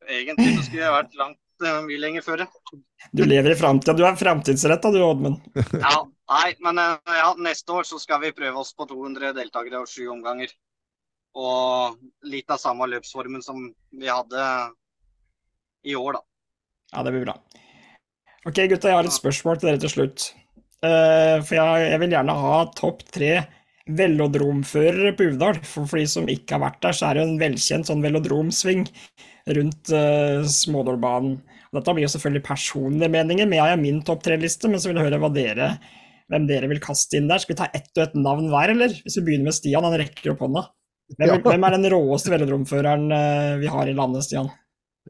Egentlig 0.09 0.55
så 0.57 0.65
skulle 0.65 0.87
jeg 0.87 0.95
vært 0.95 1.19
langt 1.21 1.67
eh, 1.69 1.83
mye 1.85 2.01
lenger 2.01 2.25
før. 2.25 2.47
ja. 2.47 2.79
Du 3.13 3.23
lever 3.29 3.53
i 3.53 3.59
framtida. 3.61 3.93
Du 3.97 4.03
er 4.09 4.17
framtidsretta, 4.19 4.91
du, 4.95 5.03
Oddmund. 5.05 5.45
Ja, 5.77 5.93
nei, 6.33 6.49
men 6.65 6.81
eh, 6.81 6.97
ja, 7.21 7.29
neste 7.45 7.77
år 7.77 7.85
så 7.89 8.01
skal 8.01 8.25
vi 8.25 8.33
prøve 8.37 8.65
oss 8.65 8.73
på 8.73 8.89
200 8.89 9.35
deltakere 9.37 9.85
og 9.85 9.93
sju 9.93 10.09
omganger. 10.17 10.49
Og 11.37 12.01
litt 12.25 12.49
av 12.51 12.57
samme 12.65 12.89
løpsformen 12.89 13.45
som 13.45 13.69
vi 13.93 14.09
hadde 14.09 14.49
i 15.85 15.93
år, 15.95 16.17
da. 16.17 16.25
Ja, 16.97 17.05
det 17.05 17.13
blir 17.19 17.29
bra. 17.29 17.37
Ok, 18.49 18.63
gutta, 18.71 18.89
jeg 18.89 18.97
har 18.97 19.05
et 19.05 19.13
spørsmål 19.13 19.59
til 19.61 19.69
dere 19.69 19.81
til 19.83 19.93
slutt. 19.93 20.31
Uh, 20.81 21.37
for 21.45 21.59
jeg, 21.59 21.89
jeg 21.91 22.01
vil 22.01 22.15
gjerne 22.15 22.37
ha 22.39 22.59
topp 22.79 23.03
tre 23.13 23.33
velodromførere 23.99 25.13
på 25.19 25.27
Uvdal. 25.33 25.59
For, 25.67 25.89
for 25.91 26.01
de 26.01 26.07
som 26.09 26.29
ikke 26.33 26.57
har 26.57 26.63
vært 26.65 26.81
der, 26.85 26.97
så 26.97 27.11
er 27.11 27.19
det 27.19 27.27
en 27.27 27.41
velkjent 27.41 27.91
sånn 27.91 28.05
velodromsving 28.05 28.87
rundt 29.59 29.93
uh, 29.93 30.47
Smådølbanen. 30.49 31.39
Dette 31.77 31.93
blir 31.93 32.07
jo 32.07 32.13
selvfølgelig 32.15 32.45
personlige 32.47 33.13
meninger, 33.13 33.49
men 33.49 33.59
jeg 33.59 33.75
har 33.75 33.81
min 33.81 34.01
topp 34.07 34.23
tre-liste. 34.25 34.71
Men 34.73 34.81
så 34.81 34.89
vil 34.89 35.03
jeg 35.03 35.11
høre 35.11 35.31
dere, 35.35 35.69
hvem 36.33 36.49
dere 36.49 36.71
vil 36.73 36.81
kaste 36.85 37.21
inn 37.21 37.29
der. 37.29 37.43
Skal 37.45 37.53
vi 37.53 37.61
ta 37.61 37.69
ett 37.77 37.91
og 37.99 38.07
ett 38.07 38.17
navn 38.17 38.49
hver, 38.49 38.73
eller? 38.73 38.97
Hvis 39.05 39.19
vi 39.21 39.27
begynner 39.27 39.51
med 39.51 39.59
Stian, 39.59 39.85
han 39.85 39.99
rekker 40.01 40.33
opp 40.33 40.47
hånda. 40.47 40.65
Hvem, 41.19 41.29
Ja. 41.29 41.37
hvem 41.45 41.69
er 41.69 41.77
den 41.77 41.91
råeste 41.93 42.33
velodromføreren 42.33 43.13
uh, 43.13 43.61
vi 43.61 43.69
har 43.73 43.93
i 43.93 43.97
landet, 43.97 44.25
Stian? 44.25 44.49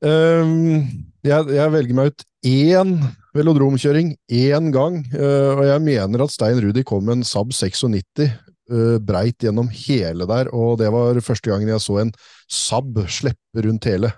Um, 0.02 0.82
jeg, 1.26 1.48
jeg 1.54 1.74
velger 1.74 1.96
meg 1.98 2.12
ut 2.12 2.26
én 2.46 2.98
velodromkjøring 3.36 4.14
én 4.32 4.70
gang, 4.74 5.00
eh, 5.12 5.50
og 5.54 5.64
jeg 5.66 5.82
mener 5.84 6.24
at 6.24 6.32
Stein 6.32 6.60
Rudi 6.64 6.84
kom 6.86 7.04
med 7.06 7.18
en 7.18 7.26
Saab 7.26 7.52
96 7.52 8.24
eh, 8.24 8.96
breit 9.04 9.44
gjennom 9.44 9.68
hele 9.72 10.28
der, 10.30 10.52
og 10.54 10.78
det 10.80 10.88
var 10.94 11.20
første 11.24 11.50
gangen 11.50 11.70
jeg 11.72 11.84
så 11.84 12.00
en 12.04 12.14
Saab 12.48 13.02
slippe 13.08 13.66
rundt 13.66 13.90
hele. 13.90 14.12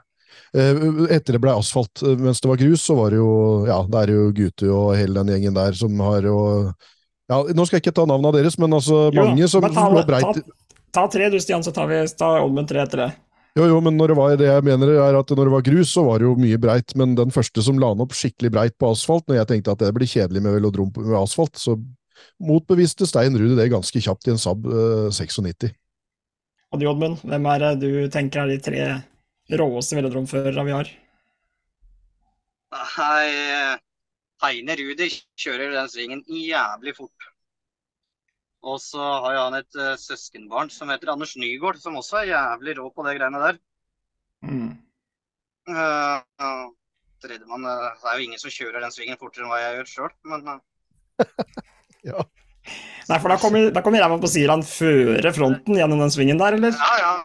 Eh, 0.55 0.79
etter 1.15 1.37
det 1.37 1.43
ble 1.43 1.57
asfalt, 1.57 2.03
mens 2.23 2.43
det 2.43 2.51
var 2.51 2.63
grus, 2.63 2.87
så 2.87 2.97
var 2.99 3.15
det 3.15 3.21
jo 3.21 3.67
ja, 3.69 3.83
det 3.87 4.05
er 4.05 4.15
jo 4.15 4.31
Gutu 4.35 4.67
og 4.71 4.97
hele 4.99 5.21
den 5.21 5.35
gjengen 5.35 5.59
der 5.59 5.77
som 5.79 6.01
har 6.03 6.27
jo 6.27 6.39
ja, 7.31 7.37
Nå 7.55 7.63
skal 7.63 7.79
jeg 7.79 7.85
ikke 7.85 7.95
ta 8.01 8.07
navnene 8.11 8.41
deres, 8.41 8.57
men 8.59 8.75
altså 8.75 9.05
Jo 9.15 9.29
mange 9.29 9.47
som 9.51 9.63
men 9.63 9.77
ta, 9.77 9.87
lå 9.91 10.03
ta, 10.03 10.09
breit 10.09 10.43
ta 10.91 11.07
tre 11.11 11.31
du, 11.31 11.39
Stian, 11.41 11.63
så 11.63 11.73
tar 11.75 11.87
vi 11.91 12.01
ta 12.19 12.33
Oddmund 12.43 12.71
tre 12.71 12.83
etter 12.83 13.05
det. 13.05 13.11
Jo, 13.59 13.65
jo, 13.67 13.79
men 13.83 13.97
når 13.99 14.13
det 14.13 14.17
var 14.19 14.35
det 14.39 14.47
jeg 14.47 14.65
mener 14.67 14.93
er 14.95 15.17
at 15.19 15.33
når 15.35 15.49
det 15.49 15.55
var 15.57 15.65
grus, 15.67 15.91
så 15.91 16.05
var 16.07 16.21
det 16.21 16.29
jo 16.29 16.37
mye 16.39 16.59
breit, 16.63 16.95
men 16.99 17.17
den 17.19 17.33
første 17.35 17.65
som 17.67 17.81
la 17.83 17.91
den 17.95 18.05
opp 18.05 18.15
skikkelig 18.15 18.53
breit 18.55 18.77
på 18.79 18.93
asfalt, 18.93 19.27
når 19.27 19.41
jeg 19.41 19.51
tenkte 19.51 19.75
at 19.75 19.83
det 19.83 19.91
blir 19.97 20.11
kjedelig 20.11 20.43
med 20.45 20.55
velodrom 20.55 20.93
med 20.95 21.17
asfalt, 21.19 21.59
så 21.59 21.75
motbeviste 22.39 23.09
Stein 23.11 23.35
Rudi 23.39 23.57
det 23.59 23.71
ganske 23.73 24.03
kjapt 24.05 24.29
i 24.29 24.35
en 24.35 24.41
Saab 24.41 24.69
eh, 24.71 25.11
96. 25.11 25.73
Og 26.71 26.79
du, 26.79 26.87
Oddmund, 26.87 27.25
hvem 27.27 27.49
er 27.51 27.65
det 27.65 27.73
du 27.83 27.91
tenker 28.13 28.45
er 28.45 28.53
de 28.53 28.61
tre 28.63 28.85
råeste 29.59 29.99
velodromførerne 29.99 30.67
vi 30.69 30.77
har? 30.77 30.93
Nei, 32.71 33.79
Heine 34.45 34.77
Rudi 34.79 35.11
kjører 35.41 35.75
den 35.75 35.91
svingen 35.91 36.23
jævlig 36.31 36.95
fort. 37.01 37.30
Og 38.61 38.77
så 38.83 39.01
har 39.01 39.39
han 39.39 39.57
et 39.57 39.79
uh, 39.79 39.95
søskenbarn 39.97 40.71
som 40.73 40.91
heter 40.93 41.13
Anders 41.13 41.33
Nygaard, 41.41 41.81
som 41.81 41.97
også 41.97 42.21
er 42.21 42.33
jævlig 42.35 42.77
rå 42.79 42.91
på 42.93 43.07
det 43.07 43.17
greiene 43.17 43.41
der. 43.41 43.61
Mm. 44.45 44.75
Uh, 45.71 46.21
uh, 46.41 46.69
tredjemann 47.21 47.65
Det 47.65 48.11
er 48.11 48.19
jo 48.19 48.25
ingen 48.25 48.41
som 48.41 48.53
kjører 48.53 48.81
den 48.85 48.93
svingen 48.95 49.19
fortere 49.21 49.45
enn 49.45 49.53
hva 49.53 49.61
jeg 49.61 49.79
gjør 49.79 49.91
sjøl, 49.95 50.15
men 50.29 50.53
Ja. 52.11 52.25
Nei, 53.11 53.19
for 53.19 53.33
da 53.33 53.37
kommer, 53.41 53.73
da 53.75 53.83
kommer 53.85 54.01
ræva 54.01 54.17
på 54.21 54.29
Siran 54.31 54.63
føre 54.65 55.33
fronten 55.37 55.77
gjennom 55.77 56.01
den 56.01 56.13
svingen 56.13 56.41
der, 56.41 56.57
eller? 56.57 56.77
ja, 56.77 56.95
ja. 57.01 57.17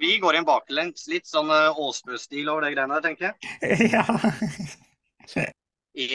Vi 0.00 0.16
går 0.18 0.38
inn 0.38 0.46
baklengs. 0.48 1.04
Litt 1.08 1.28
sånn 1.28 1.50
Åsbø-stil 1.52 2.48
over 2.50 2.64
det 2.66 2.72
greiene 2.74 2.98
der, 2.98 3.04
tenker 3.04 3.30
jeg. 3.30 3.90
ja. 3.94 5.46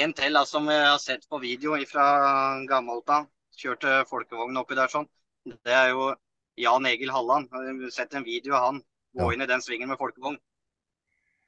En 0.04 0.14
til 0.18 0.40
som 0.50 0.68
jeg 0.68 0.84
har 0.84 1.00
sett 1.00 1.24
på 1.32 1.40
video 1.40 1.78
fra 1.88 2.06
gammelt 2.68 3.08
av. 3.14 3.30
Kjørte 3.60 4.04
folkevogn 4.08 4.60
oppi 4.62 4.78
der 4.78 4.92
sånn. 4.92 5.08
Det 5.46 5.74
er 5.76 5.92
jo 5.92 6.14
Jan 6.60 6.88
Egil 6.88 7.12
Halland. 7.12 7.50
Sett 7.92 8.16
en 8.16 8.28
video 8.28 8.56
av 8.56 8.70
han 8.70 8.86
gå 9.18 9.34
inn 9.34 9.44
i 9.44 9.50
den 9.50 9.64
svingen 9.64 9.90
med 9.92 10.00
folkevogn. 10.00 10.38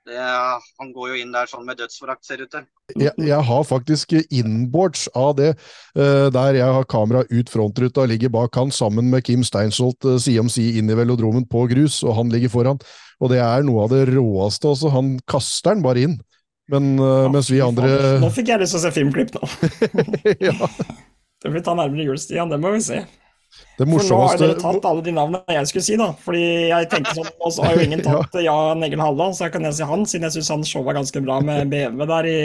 Det, 0.01 0.17
han 0.17 0.89
går 0.95 1.11
jo 1.11 1.17
inn 1.21 1.33
der 1.33 1.45
sånn 1.45 1.67
med 1.67 1.77
dødsforakt, 1.77 2.23
ser 2.25 2.41
det 2.41 2.47
ut 2.47 2.55
til. 2.55 2.63
Jeg, 2.97 3.13
jeg 3.21 3.45
har 3.45 3.67
faktisk 3.69 4.15
inboards 4.33 5.03
av 5.13 5.35
det, 5.37 5.51
eh, 5.93 6.25
der 6.33 6.57
jeg 6.57 6.77
har 6.77 6.87
kamera 6.89 7.21
ut 7.29 7.51
frontruta, 7.53 8.07
ligger 8.09 8.33
bak 8.33 8.57
han 8.57 8.73
sammen 8.73 9.11
med 9.13 9.21
Kim 9.27 9.45
Steinsholt 9.45 10.09
eh, 10.09 10.17
side 10.23 10.41
om 10.41 10.49
side 10.49 10.81
inn 10.81 10.89
i 10.89 10.97
velodromen 10.97 11.45
på 11.45 11.67
grus, 11.69 11.99
og 12.01 12.17
han 12.17 12.33
ligger 12.33 12.49
foran. 12.49 12.81
Og 13.21 13.29
det 13.29 13.43
er 13.45 13.61
noe 13.67 13.85
av 13.85 13.93
det 13.93 14.07
råeste 14.09 14.71
også. 14.73 14.89
Han 14.95 15.13
kaster 15.29 15.75
den 15.75 15.85
bare 15.85 16.07
inn. 16.09 16.17
Men 16.71 16.95
ja, 16.97 17.27
mens 17.29 17.49
vi 17.51 17.59
andre. 17.61 18.17
Nå 18.21 18.29
fikk 18.33 18.49
jeg 18.53 18.61
lyst 18.61 18.73
til 18.73 18.79
å 18.79 18.83
se 18.87 18.93
filmklipp 18.95 19.33
nå. 19.35 19.47
ja, 20.47 20.55
Det 21.41 21.49
får 21.49 21.57
vi 21.57 21.65
ta 21.65 21.73
nærmere 21.77 22.05
jul, 22.05 22.19
Stian. 22.21 22.51
Det 22.51 22.59
må 22.61 22.75
vi 22.75 22.83
se. 22.85 23.01
Det 23.77 23.83
For 23.89 24.05
nå 24.07 24.19
har 24.21 24.39
dere 24.39 24.55
tatt 24.61 24.85
alle 24.87 25.03
de 25.03 25.11
navnene 25.15 25.55
jeg 25.57 25.67
skulle 25.71 25.83
si, 25.83 25.97
da. 25.99 26.11
Fordi 26.23 26.43
jeg 26.69 26.87
tenkte 26.91 27.17
sånn, 27.17 27.31
og 27.41 27.51
så 27.51 27.65
har 27.65 27.75
jo 27.75 27.87
ingen 27.87 28.03
tatt 28.07 28.37
Jan 28.45 28.85
Egil 28.85 29.03
Halland, 29.03 29.35
så 29.35 29.47
jeg 29.47 29.55
kan 29.55 29.67
jeg 29.67 29.77
si 29.77 29.87
han, 29.89 30.05
siden 30.07 30.27
jeg 30.27 30.37
syns 30.37 30.51
han 30.53 30.65
showa 30.69 30.95
ganske 30.95 31.23
bra 31.25 31.41
med 31.43 31.71
BMW 31.73 32.07
der 32.13 32.29
i 32.29 32.39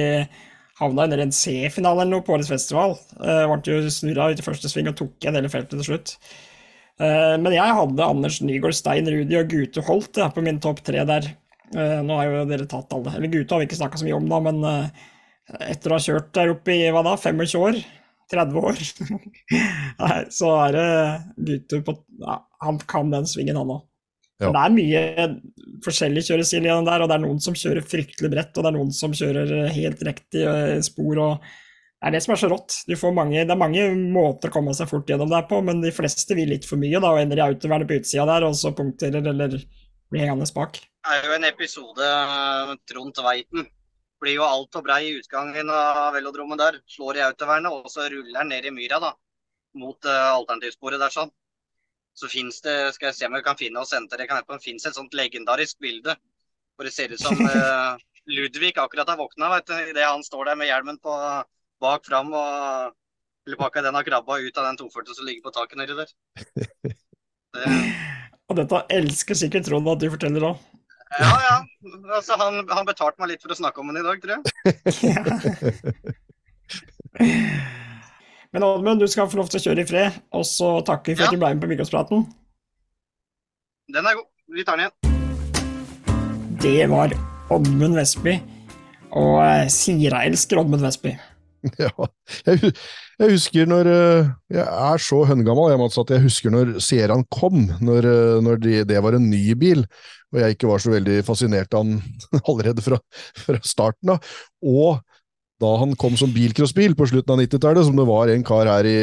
Havna 0.81 1.07
under 1.07 1.23
en 1.23 1.33
C-finale 1.33 2.03
eller 2.03 2.19
noe 2.19 2.25
på 2.25 2.35
årets 2.37 2.51
festival. 2.53 2.97
Uh, 3.17 3.47
ble 3.49 3.79
jo 3.79 3.93
snurra 3.93 4.29
ut 4.33 4.43
i 4.43 4.45
første 4.45 4.69
sving 4.69 4.91
og 4.91 4.99
tok 4.99 5.15
igjen 5.23 5.39
hele 5.39 5.53
feltet 5.53 5.79
til 5.79 5.87
slutt. 5.87 6.17
Uh, 7.01 7.37
men 7.41 7.55
jeg 7.55 7.77
hadde 7.79 8.09
Anders 8.09 8.41
Nygaard, 8.45 8.77
Stein 8.77 9.09
Rudi 9.09 9.39
og 9.39 9.53
Gute 9.53 9.85
Holt 9.87 10.21
ja, 10.21 10.29
på 10.33 10.45
min 10.45 10.61
topp 10.65 10.83
tre 10.85 11.05
der. 11.09 11.31
Uh, 11.73 12.03
nå 12.05 12.19
har 12.19 12.29
jo 12.29 12.45
dere 12.51 12.69
tatt 12.69 12.93
alle. 12.97 13.15
Eller 13.17 13.33
Gute 13.33 13.55
har 13.55 13.63
vi 13.63 13.71
ikke 13.71 13.79
snakka 13.81 14.03
så 14.03 14.09
mye 14.09 14.19
om, 14.19 14.29
da, 14.33 14.43
men 14.45 14.61
uh, 14.67 15.07
etter 15.65 15.93
å 15.93 15.97
ha 15.97 16.03
kjørt 16.03 16.35
der 16.37 16.53
oppe 16.53 16.77
i 16.77 16.91
hva 16.93 17.05
da, 17.07 17.17
25 17.21 17.65
år? 17.71 17.81
30 18.33 18.63
år? 18.63 18.81
Nei, 20.03 20.17
så 20.35 20.55
er 20.65 20.77
det 20.77 20.89
Guttur 21.49 21.85
på 21.87 21.95
ja, 22.23 22.41
Han 22.65 22.81
kan 22.89 23.13
den 23.13 23.29
svingen, 23.31 23.59
han 23.61 23.77
òg. 23.77 23.85
Ja. 24.37 24.51
Det 24.53 24.63
er 24.63 24.73
mye 24.75 25.29
forskjellig 25.85 26.27
kjørestil 26.27 26.67
igjen 26.67 26.89
der, 26.89 27.03
og 27.03 27.09
det 27.09 27.17
er 27.17 27.23
noen 27.23 27.39
som 27.41 27.57
kjører 27.57 27.87
fryktelig 27.89 28.31
bredt, 28.33 28.53
og 28.53 28.65
det 28.65 28.69
er 28.69 28.77
noen 28.77 28.91
som 28.93 29.15
kjører 29.17 29.71
helt 29.73 30.03
riktig 30.05 30.43
eh, 30.45 30.75
spor. 30.85 31.21
og 31.25 31.47
Det 31.97 32.11
er 32.11 32.17
det 32.17 32.21
som 32.25 32.35
er 32.35 32.43
så 32.43 32.51
rått. 32.53 32.77
Du 32.89 32.93
får 33.01 33.15
mange, 33.17 33.47
det 33.49 33.55
er 33.55 33.63
mange 33.63 33.87
måter 33.97 34.53
å 34.53 34.57
komme 34.59 34.77
seg 34.77 34.91
fort 34.91 35.09
gjennom 35.09 35.33
der 35.33 35.47
på, 35.49 35.63
men 35.65 35.81
de 35.85 35.95
fleste 35.95 36.37
vil 36.37 36.53
litt 36.53 36.69
for 36.69 36.81
mye 36.81 37.01
da, 37.01 37.15
og 37.15 37.23
ender 37.23 37.41
i 37.41 37.47
autovernet 37.47 37.89
på 37.89 37.97
utsida 38.03 38.29
der, 38.29 38.49
og 38.49 38.59
så 38.61 38.75
punkterer 38.77 39.33
eller 39.33 39.57
blir 40.13 40.27
hengende 40.27 40.51
bak. 40.55 40.83
Det 40.85 41.17
er 41.17 41.31
jo 41.31 41.39
en 41.39 41.49
episode 41.49 42.13
Trond 42.91 43.17
Tveiten. 43.17 43.71
Blir 44.23 44.39
jo 44.39 44.47
altfor 44.47 44.85
brei 44.87 45.01
i 45.09 45.15
utgangen 45.19 45.71
av 45.73 46.15
velodromen 46.17 46.61
der. 46.61 46.81
Slår 46.89 47.21
i 47.21 47.25
autovernet, 47.27 47.73
og 47.73 47.91
så 47.93 48.09
ruller 48.13 48.41
han 48.41 48.53
ned 48.53 48.69
i 48.69 48.73
myra 48.75 49.01
da, 49.03 49.13
mot 49.77 50.09
uh, 50.09 50.33
alternativsporet 50.39 51.03
der 51.03 51.13
sånn. 51.13 51.33
Så 52.17 52.31
finnes 52.33 52.63
det, 52.65 52.77
skal 52.97 53.11
jeg 53.11 53.19
se 53.19 53.29
om 53.29 53.37
jeg 53.37 53.45
kan 53.45 53.59
finne 53.61 53.83
og 53.83 53.89
sende 53.89 54.15
det, 54.15 54.23
det 54.23 54.29
kan 54.31 54.41
jeg 54.41 54.49
på, 54.49 54.61
finnes 54.65 54.89
et 54.89 54.97
sånt 54.97 55.17
legendarisk 55.17 55.81
bilde. 55.85 56.17
Hvor 56.77 56.89
det 56.89 56.95
ser 56.97 57.13
ut 57.13 57.21
som 57.21 57.37
uh, 57.37 57.97
Ludvig 58.37 58.73
akkurat 58.81 59.09
har 59.13 59.21
våkna, 59.21 59.53
vet 59.53 59.69
du. 59.69 59.77
Idet 59.93 60.09
han 60.09 60.25
står 60.25 60.49
der 60.49 60.57
med 60.59 60.71
hjelmen 60.71 60.97
på 60.99 61.13
bak 61.83 62.09
fram 62.09 62.33
og 62.35 62.95
eller 63.47 63.57
pakka 63.57 63.83
den 63.83 63.95
har 63.95 64.03
krabba 64.03 64.39
ut 64.39 64.59
av 64.59 64.65
den 64.65 64.77
240 64.77 65.15
som 65.15 65.27
ligger 65.27 65.43
på 65.43 65.53
taket 65.55 65.79
nedi 65.79 65.95
der. 65.95 66.11
Det, 67.57 67.69
Og 68.51 68.59
dette 68.59 68.81
elsker 68.93 69.39
sikkert 69.39 69.65
Trond 69.65 69.87
at 69.89 70.01
du 70.03 70.11
forteller 70.13 70.45
òg. 70.51 70.65
Ja, 71.21 71.33
ja. 71.47 71.57
Altså, 72.17 72.37
han, 72.41 72.63
han 72.69 72.87
betalte 72.89 73.21
meg 73.23 73.29
litt 73.35 73.43
for 73.45 73.55
å 73.55 73.59
snakke 73.59 73.81
om 73.83 73.93
den 73.93 74.01
i 74.03 74.07
dag, 74.07 74.17
tror 74.23 74.33
jeg. 74.37 74.43
Men 78.53 78.63
Oddmund, 78.65 79.01
du 79.03 79.09
skal 79.11 79.29
få 79.31 79.37
lov 79.41 79.49
til 79.53 79.61
å 79.61 79.65
kjøre 79.69 79.83
i 79.85 79.89
fred, 79.89 80.19
og 80.35 80.45
så 80.49 80.69
takker 80.87 81.13
vi 81.13 81.17
for 81.19 81.27
Ja. 81.27 81.29
at 81.31 81.35
du 81.37 81.41
ble 81.43 81.51
med 81.55 81.63
på 81.65 81.71
Bygårdspraten. 81.73 82.27
Den 83.93 84.07
er 84.07 84.15
god. 84.19 84.29
Vi 84.55 84.65
tar 84.65 84.77
den 84.79 84.87
igjen. 84.87 84.97
Det 86.63 86.87
var 86.91 87.13
Oddmund 87.53 87.95
Vestby. 87.99 88.37
Og 89.17 89.37
eh, 89.45 89.67
Sira 89.73 90.25
elsker 90.27 90.59
Oddmund 90.63 90.83
Vestby. 90.83 91.13
Ja, 91.83 91.91
jeg, 92.47 92.73
husker 93.33 93.69
når 93.69 93.89
eh, 93.91 94.29
Jeg 94.55 94.67
er 94.67 95.03
så 95.03 95.23
høngammal 95.29 95.73
jeg, 95.73 95.81
at 96.03 96.13
jeg 96.15 96.25
husker 96.27 96.55
når 96.55 96.77
Sierraen 96.85 97.27
kom, 97.33 97.67
når, 97.81 98.09
eh, 98.11 98.39
når 98.45 98.63
de, 98.63 98.79
det 98.89 99.03
var 99.03 99.17
en 99.19 99.29
ny 99.31 99.43
bil, 99.59 99.85
og 100.33 100.41
jeg 100.43 100.57
ikke 100.57 100.71
var 100.71 100.83
så 100.83 100.95
veldig 100.95 101.21
fascinert 101.27 101.75
av 101.77 101.87
den 101.89 102.01
allerede 102.49 102.85
fra, 102.85 103.01
fra 103.43 103.61
starten 103.65 104.17
av. 104.17 104.33
Og 104.67 104.99
da 105.63 105.71
han 105.81 105.95
kom 105.97 106.17
som 106.21 106.33
bilcrossbil 106.35 106.93
på 106.99 107.07
slutten 107.09 107.33
av 107.33 107.41
90-tallet, 107.41 107.87
som 107.89 107.97
det 107.97 108.05
var 108.09 108.29
en 108.29 108.43
kar 108.45 108.69
her 108.69 108.89
i 108.91 108.99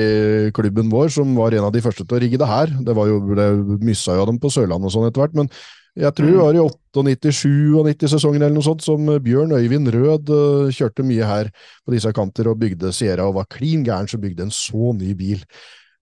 klubben 0.53 0.91
vår 0.93 1.09
som 1.15 1.31
var 1.37 1.55
en 1.57 1.65
av 1.65 1.73
de 1.73 1.81
første 1.81 2.05
til 2.05 2.17
å 2.17 2.21
rigge 2.21 2.37
det 2.37 2.49
her. 2.49 2.73
Det 2.85 2.93
var 2.93 3.09
jo, 3.09 3.21
det 3.39 3.47
myssa 3.81 4.17
jo 4.17 4.25
av 4.25 4.29
dem 4.29 4.37
på 4.41 4.51
Sørlandet 4.53 4.91
og 4.91 4.93
sånn 4.93 5.07
etter 5.09 5.23
hvert, 5.23 5.39
men 5.39 5.49
jeg 5.93 6.15
tror 6.17 6.29
det 6.31 6.39
var 6.39 6.55
i 6.57 6.61
98-97-sesongen 6.63 8.41
eller 8.41 8.55
noe 8.55 8.65
sånt 8.65 8.81
som 8.85 9.05
Bjørn 9.21 9.53
Øyvind 9.53 9.91
Rød 9.93 10.31
eh, 10.33 10.71
kjørte 10.73 11.05
mye 11.05 11.27
her 11.27 11.51
på 11.85 11.93
disse 11.93 12.09
kanter 12.15 12.49
og 12.49 12.57
bygde 12.63 12.93
Sierra 12.95 13.27
og 13.29 13.37
var 13.37 13.49
klin 13.51 13.85
gæren 13.85 14.09
som 14.09 14.21
bygde 14.23 14.47
en 14.47 14.53
så 14.53 14.95
ny 14.97 15.13
bil. 15.17 15.43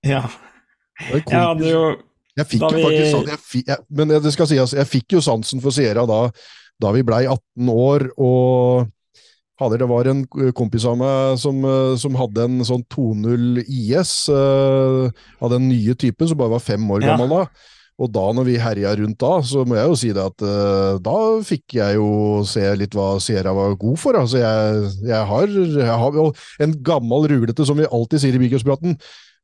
Ja. 0.08 0.24
Jeg 1.12 1.26
hadde 1.28 1.68
jo 1.68 1.84
jeg 2.38 2.48
fikk 2.48 2.62
Da 2.64 2.72
jo 2.72 2.86
faktisk 2.86 3.28
jeg 3.28 3.40
fikk, 3.44 3.68
jeg, 3.68 3.84
Men 3.92 4.14
det 4.24 4.32
skal 4.32 4.48
sies, 4.48 4.74
jeg 4.78 4.88
fikk 4.88 5.18
jo 5.18 5.22
sansen 5.26 5.60
for 5.64 5.76
Sierra 5.76 6.06
da, 6.08 6.24
da 6.82 6.92
vi 6.96 7.04
blei 7.04 7.26
18 7.26 7.72
år, 7.74 8.08
og 8.22 8.90
det 9.70 9.86
var 9.86 10.08
en 10.10 10.24
kompis 10.58 10.88
av 10.90 10.96
meg 10.98 11.36
som, 11.38 11.60
eh, 11.68 11.96
som 12.02 12.16
hadde 12.18 12.48
en 12.48 12.64
sånn 12.66 12.82
2.0 12.90 13.60
IS 13.62 14.14
uh, 14.34 15.06
av 15.38 15.52
den 15.54 15.68
nye 15.70 15.94
typen, 15.94 16.26
som 16.26 16.40
bare 16.40 16.56
var 16.56 16.64
fem 16.66 16.82
år 16.90 17.04
Ja. 17.04 17.12
gammel 17.14 17.30
da. 17.30 17.44
Og 18.02 18.10
da 18.10 18.24
når 18.34 18.48
vi 18.48 18.60
herja 18.62 18.94
rundt 18.98 19.20
da, 19.22 19.32
så 19.46 19.66
må 19.68 19.76
jeg 19.78 19.90
jo 19.90 19.98
si 20.00 20.12
det 20.16 20.24
at 20.24 20.46
uh, 20.46 21.00
da 21.04 21.18
fikk 21.46 21.76
jeg 21.78 21.98
jo 22.00 22.42
se 22.48 22.64
litt 22.80 22.96
hva 22.98 23.16
Sierra 23.22 23.54
var 23.54 23.76
god 23.82 24.00
for. 24.02 24.18
Altså 24.18 24.40
jeg, 24.42 24.94
jeg, 25.10 25.26
har, 25.32 25.58
jeg 25.82 26.00
har 26.04 26.22
en 26.66 26.78
gammel 26.88 27.28
ruglete, 27.34 27.68
som 27.68 27.78
vi 27.78 27.90
alltid 27.90 28.24
sier 28.24 28.38
i 28.38 28.42
bilcrosspraten, 28.42 28.98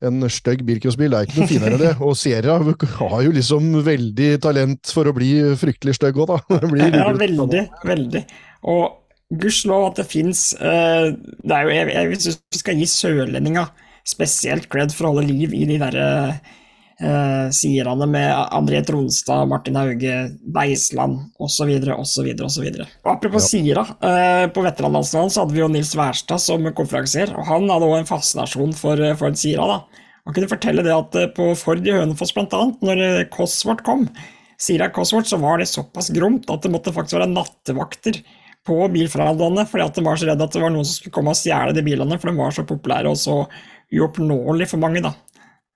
en 0.08 0.28
stygg 0.30 0.62
bilcrossbil, 0.66 1.14
er 1.18 1.26
ikke 1.26 1.42
noe 1.42 1.50
finere 1.50 1.78
enn 1.78 1.82
det. 1.82 1.94
Og 2.06 2.14
Sierra 2.18 2.60
har 2.60 3.26
jo 3.26 3.34
liksom 3.34 3.72
veldig 3.86 4.30
talent 4.46 4.94
for 4.94 5.10
å 5.10 5.16
bli 5.18 5.32
fryktelig 5.58 5.98
stygg 5.98 6.22
òg, 6.22 6.36
da. 6.36 6.62
Blir 6.72 6.98
Ja, 6.98 7.10
veldig, 7.18 7.64
veldig. 7.86 8.24
Og 8.70 9.38
gudskjelov 9.42 9.90
at 9.90 10.00
det 10.00 10.06
fins 10.08 10.54
Det 10.56 11.52
er 11.52 11.66
jo 11.68 11.74
Jeg, 11.76 11.88
jeg 11.92 12.20
syns 12.24 12.38
vi 12.56 12.60
skal 12.62 12.80
gi 12.80 12.88
sørlendinga 12.90 13.66
spesielt 14.08 14.70
cred 14.72 14.94
for 14.96 15.08
å 15.08 15.12
holde 15.12 15.28
liv 15.28 15.52
i 15.56 15.66
de 15.68 15.80
derre 15.82 16.08
uh, 16.32 16.56
sierne 17.54 18.08
med 18.10 18.32
André 18.58 18.80
Tronstad, 18.82 19.46
Martin 19.52 19.76
Hauge, 19.78 20.16
Beisland 20.42 21.20
osv. 21.38 21.70
osv. 21.94 22.32
osv. 22.48 22.66
Og 23.06 23.12
apropos 23.12 23.52
Sira, 23.52 23.84
eh, 24.02 24.48
på 24.50 24.64
veteranlandsfinalen 24.66 25.30
så 25.30 25.44
hadde 25.44 25.54
vi 25.54 25.62
jo 25.62 25.70
Nils 25.70 25.94
Wærstad 25.94 26.42
som 26.42 26.66
konferansier, 26.74 27.36
og 27.38 27.46
han 27.52 27.70
hadde 27.70 27.92
òg 27.92 28.00
en 28.00 28.10
fascinasjon 28.10 28.74
for, 28.80 28.98
eh, 28.98 29.14
for 29.20 29.38
Sira. 29.38 29.68
da. 29.68 30.04
Han 30.28 30.36
kunne 30.36 30.50
fortelle 30.52 30.84
det 30.84 30.92
at 30.92 31.16
eh, 31.16 31.30
på 31.32 31.54
Ford 31.56 31.86
i 31.88 31.94
Hønefoss 31.96 32.34
annet, 32.36 32.82
når 32.84 33.04
eh, 33.06 33.28
Cosworth 33.32 33.86
kom, 33.88 34.10
Sira 34.60 34.90
Cosworth, 34.92 35.30
så 35.30 35.40
var 35.40 35.62
det 35.62 35.70
såpass 35.72 36.10
gromt 36.12 36.50
at 36.52 36.66
det 36.66 36.74
måtte 36.74 36.92
faktisk 36.92 37.16
være 37.16 37.32
nattevakter 37.32 38.20
på 38.68 38.76
bilforhandlerne, 38.92 39.64
fordi 39.70 39.86
at 39.86 39.96
de 39.96 40.04
var 40.04 40.20
så 40.20 40.28
redd 40.28 40.44
at 40.44 40.52
det 40.52 40.60
var 40.60 40.74
noen 40.74 40.84
som 40.84 40.98
skulle 40.98 41.16
komme 41.16 41.32
og 41.32 41.40
stjele 41.40 41.72
de 41.78 41.86
bilene, 41.86 42.18
for 42.20 42.28
de 42.28 42.42
var 42.42 42.52
så 42.52 42.66
populære 42.68 43.14
og 43.14 43.16
så 43.22 43.38
uoppnåelige 43.96 44.74
for 44.74 44.84
mange, 44.84 45.00
da. 45.06 45.14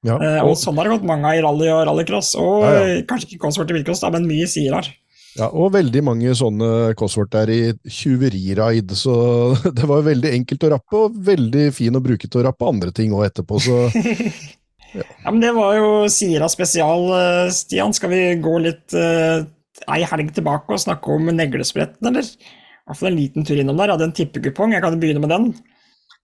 Ja, 0.07 0.15
Eh, 0.17 0.39
og 0.41 0.55
sånn 0.57 0.77
har 0.79 0.87
det 0.87 0.95
gått 0.97 1.05
mange 1.05 1.29
av 1.29 1.37
i 1.37 1.41
rally 1.45 1.67
og 1.69 1.83
rallycross, 1.85 2.33
og 2.41 2.63
Ja, 2.65 2.71
ja. 2.87 3.01
kanskje 3.09 3.29
ikke 3.29 3.43
Cosworth 3.45 3.69
i 3.69 3.77
bilcross, 3.77 4.01
men 4.11 4.25
mye 4.29 4.47
Sirar. 4.49 4.89
Ja, 5.37 5.47
og 5.47 5.71
veldig 5.71 6.01
mange 6.03 6.33
sånne 6.35 6.93
Cosworth 6.99 7.31
der 7.31 7.51
i 7.53 7.59
tjuveriraid, 7.87 8.91
så 8.97 9.13
det 9.77 9.85
var 9.87 10.01
veldig 10.07 10.33
enkelt 10.39 10.65
å 10.65 10.71
rappe, 10.73 11.03
og 11.05 11.21
veldig 11.29 11.67
fin 11.77 11.95
å 11.95 12.01
bruke 12.03 12.27
til 12.27 12.41
å 12.41 12.47
rappe 12.49 12.67
andre 12.67 12.91
ting 12.91 13.13
òg 13.13 13.29
etterpå, 13.29 13.61
så 13.61 13.77
Ja, 14.91 15.31
men 15.31 15.39
det 15.39 15.53
var 15.55 15.75
jo 15.77 15.91
Sira 16.11 16.49
spesial, 16.51 17.05
eh, 17.15 17.51
Stian. 17.55 17.93
Skal 17.95 18.11
vi 18.11 18.21
gå 18.43 18.57
litt 18.59 18.91
eh, 18.97 19.45
ei 19.87 20.01
helg 20.03 20.33
tilbake 20.35 20.75
og 20.75 20.81
snakke 20.83 21.13
om 21.15 21.29
neglespretten, 21.31 22.09
eller? 22.09 22.27
I 22.27 22.89
hvert 22.91 22.99
fall 22.99 23.11
en 23.13 23.19
liten 23.21 23.45
tur 23.47 23.55
innom 23.61 23.77
der. 23.79 23.87
Jeg 23.87 23.95
hadde 23.95 24.07
en 24.09 24.17
tippekupong, 24.17 24.73
jeg 24.75 24.83
kan 24.83 24.97
begynne 24.99 25.23
med 25.23 25.31
den. 25.31 25.45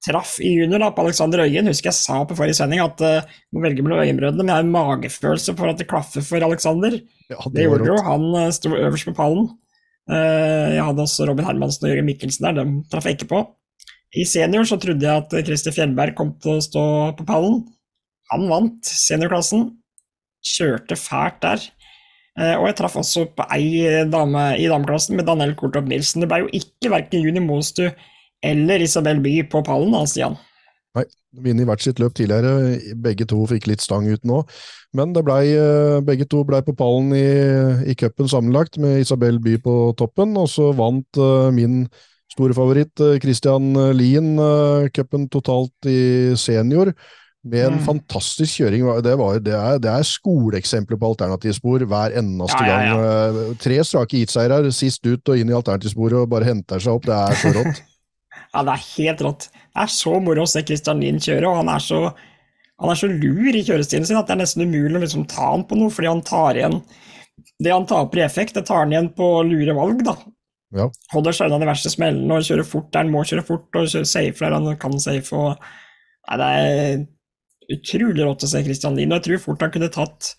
Traff 0.05 0.35
i 0.45 0.51
junior 0.53 0.81
da, 0.83 0.91
på 0.93 1.01
Alexander 1.01 1.41
Øyen. 1.41 1.67
Husker 1.71 1.89
jeg 1.89 1.97
sa 1.97 2.19
på 2.27 2.35
forrige 2.37 2.57
sending 2.59 2.83
at 2.83 3.01
uh, 3.01 3.37
må 3.53 3.63
velge 3.63 3.81
mellom 3.81 4.03
Øyenbrødrene, 4.03 4.43
men 4.43 4.51
jeg 4.51 4.59
har 4.59 4.65
en 4.65 4.73
magefølelse 4.75 5.55
for 5.57 5.71
at 5.71 5.79
det 5.81 5.87
klaffer 5.89 6.25
for 6.25 6.43
Alexander. 6.45 6.99
Ja, 7.31 7.39
Det 7.53 7.65
gjorde 7.65 7.85
det 7.85 7.89
jo. 7.89 7.95
Han 8.05 8.27
uh, 8.35 8.49
sto 8.53 8.75
øverst 8.77 9.09
på 9.09 9.15
pallen. 9.17 9.47
Uh, 10.07 10.75
jeg 10.75 10.83
hadde 10.85 11.03
også 11.03 11.25
Robin 11.27 11.47
Hermansen 11.47 11.87
og 11.87 11.91
Jørgen 11.91 12.07
Mikkelsen 12.07 12.45
der, 12.45 12.59
dem 12.59 12.75
traff 12.91 13.09
jeg 13.09 13.17
ikke 13.17 13.31
på. 13.31 13.41
I 14.15 14.23
senior 14.29 14.69
så 14.69 14.77
trodde 14.79 15.03
jeg 15.03 15.23
at 15.25 15.33
Christer 15.47 15.73
Fjellberg 15.75 16.13
kom 16.15 16.35
til 16.43 16.59
å 16.59 16.63
stå 16.63 16.83
på 17.17 17.25
pallen. 17.27 17.63
Han 18.31 18.45
vant 18.51 18.87
seniorklassen. 18.87 19.65
Kjørte 20.45 20.95
fælt 20.95 21.41
der. 21.43 21.65
Og 22.37 22.67
jeg 22.69 22.77
traff 22.77 22.95
også 23.01 23.25
på 23.35 23.43
ei 23.51 24.05
dame 24.07 24.45
i 24.61 24.69
dameklassen 24.69 25.17
med 25.17 25.27
Daniel 25.27 25.55
Kortop 25.59 25.89
Nilsen. 25.89 26.23
Det 26.23 26.29
ble 26.31 26.45
jo 26.45 26.49
ikke 26.55 26.93
verken 26.93 27.25
Juni 27.25 27.43
Mostu 27.43 27.89
eller 28.45 28.83
Isabel 28.85 29.19
By 29.23 29.39
på 29.51 29.63
pallen, 29.65 29.91
da, 29.95 30.03
Stian. 30.09 30.37
Nei, 30.97 31.03
vunnet 31.45 31.67
hvert 31.69 31.83
sitt 31.85 31.99
løp 32.01 32.15
tidligere. 32.17 32.79
Begge 33.03 33.27
to 33.29 33.43
fikk 33.49 33.67
litt 33.69 33.81
stang 33.83 34.07
ut 34.09 34.23
nå. 34.25 34.41
Men 34.97 35.11
det 35.13 35.23
ble, 35.27 35.39
eh, 35.53 35.99
begge 36.01 36.25
to 36.29 36.43
ble 36.47 36.61
på 36.65 36.73
pallen 36.77 37.11
i, 37.13 37.25
i 37.91 37.95
cupen 37.99 38.29
sammenlagt, 38.31 38.79
med 38.81 39.03
Isabel 39.03 39.37
By 39.43 39.57
på 39.61 39.75
toppen. 39.99 40.33
Og 40.41 40.49
så 40.49 40.71
vant 40.77 41.19
uh, 41.21 41.51
min 41.53 41.83
store 42.33 42.53
favoritt, 42.57 42.95
uh, 43.03 43.17
Christian 43.21 43.73
Lien, 43.97 44.33
uh, 44.39 44.87
cupen 44.95 45.27
totalt 45.29 45.73
i 45.85 46.33
senior. 46.39 46.93
Med 47.47 47.63
en 47.63 47.77
Mm. 47.77 47.83
fantastisk 47.85 48.57
kjøring. 48.59 48.81
Det, 49.05 49.13
var, 49.15 49.37
det, 49.39 49.53
er, 49.55 49.77
det 49.79 49.87
er 49.87 50.03
skoleeksempler 50.03 50.97
på 50.99 51.11
alternativspor 51.13 51.85
hver 51.87 52.11
eneste 52.19 52.57
Ja, 52.65 52.67
ja, 52.67 52.81
ja. 52.81 52.95
gang. 52.97 53.37
Eh, 53.51 53.53
Tre 53.61 53.77
strake 53.87 54.17
heatseiere, 54.17 54.71
sist 54.75 55.05
ut 55.07 55.29
og 55.31 55.37
inn 55.39 55.53
i 55.53 55.55
alternativsporet 55.55 56.17
og 56.25 56.27
bare 56.33 56.49
henter 56.49 56.81
seg 56.83 56.97
opp. 56.97 57.05
Det 57.07 57.15
er 57.15 57.37
så 57.39 57.53
rått. 57.55 57.79
Ja, 58.57 58.63
det 58.65 58.73
er 58.73 58.85
helt 58.95 59.19
rått. 59.21 59.43
Det 59.53 59.83
er 59.83 59.91
så 59.93 60.15
moro 60.23 60.41
å 60.41 60.49
se 60.49 60.63
Christian 60.65 61.03
Lien 61.03 61.19
kjøre, 61.21 61.45
og 61.45 61.59
han 61.59 61.69
er 61.69 61.83
så, 61.83 61.99
han 62.81 62.89
er 62.89 62.97
så 62.97 63.09
lur 63.11 63.53
i 63.53 63.61
kjørestilen 63.61 64.07
sin 64.09 64.17
at 64.17 64.25
det 64.25 64.33
er 64.33 64.41
nesten 64.41 64.65
umulig 64.65 64.97
å 64.97 65.01
liksom 65.03 65.27
ta 65.29 65.51
han 65.51 65.65
på 65.69 65.77
noe, 65.77 65.93
fordi 65.93 66.09
han 66.09 66.23
tar 66.25 66.57
igjen 66.57 66.79
Det 67.61 67.73
han 67.73 67.85
taper 67.89 68.21
i 68.21 68.25
effekt, 68.25 68.55
det 68.57 68.65
tar 68.65 68.81
han 68.81 68.95
igjen 68.95 69.11
på 69.17 69.27
lure 69.45 69.75
valg, 69.77 70.01
da. 70.07 70.15
Ja. 70.75 70.87
Holder 71.13 71.35
seg 71.37 71.51
unna 71.51 71.61
de 71.61 71.69
verste 71.69 71.91
smellene 71.93 72.39
og 72.39 72.47
kjører 72.47 72.65
fort 72.67 72.89
der 72.91 73.05
han 73.05 73.13
må 73.13 73.21
kjøre 73.29 73.45
fort, 73.45 73.69
og 73.77 73.85
kjører 73.91 74.09
safe 74.09 74.41
der 74.41 74.57
han 74.57 74.81
kan 74.81 74.97
safe. 75.01 75.37
Og... 75.37 75.69
Nei, 76.27 76.37
det 76.41 76.49
er 76.57 77.77
utrolig 77.77 78.25
rått 78.25 78.45
å 78.47 78.49
se 78.49 78.63
Christian 78.65 78.97
Lien, 78.97 79.13
og 79.13 79.21
jeg 79.21 79.27
tror 79.27 79.43
fort 79.45 79.65
han 79.65 79.73
kunne 79.73 79.93
tatt 79.93 80.33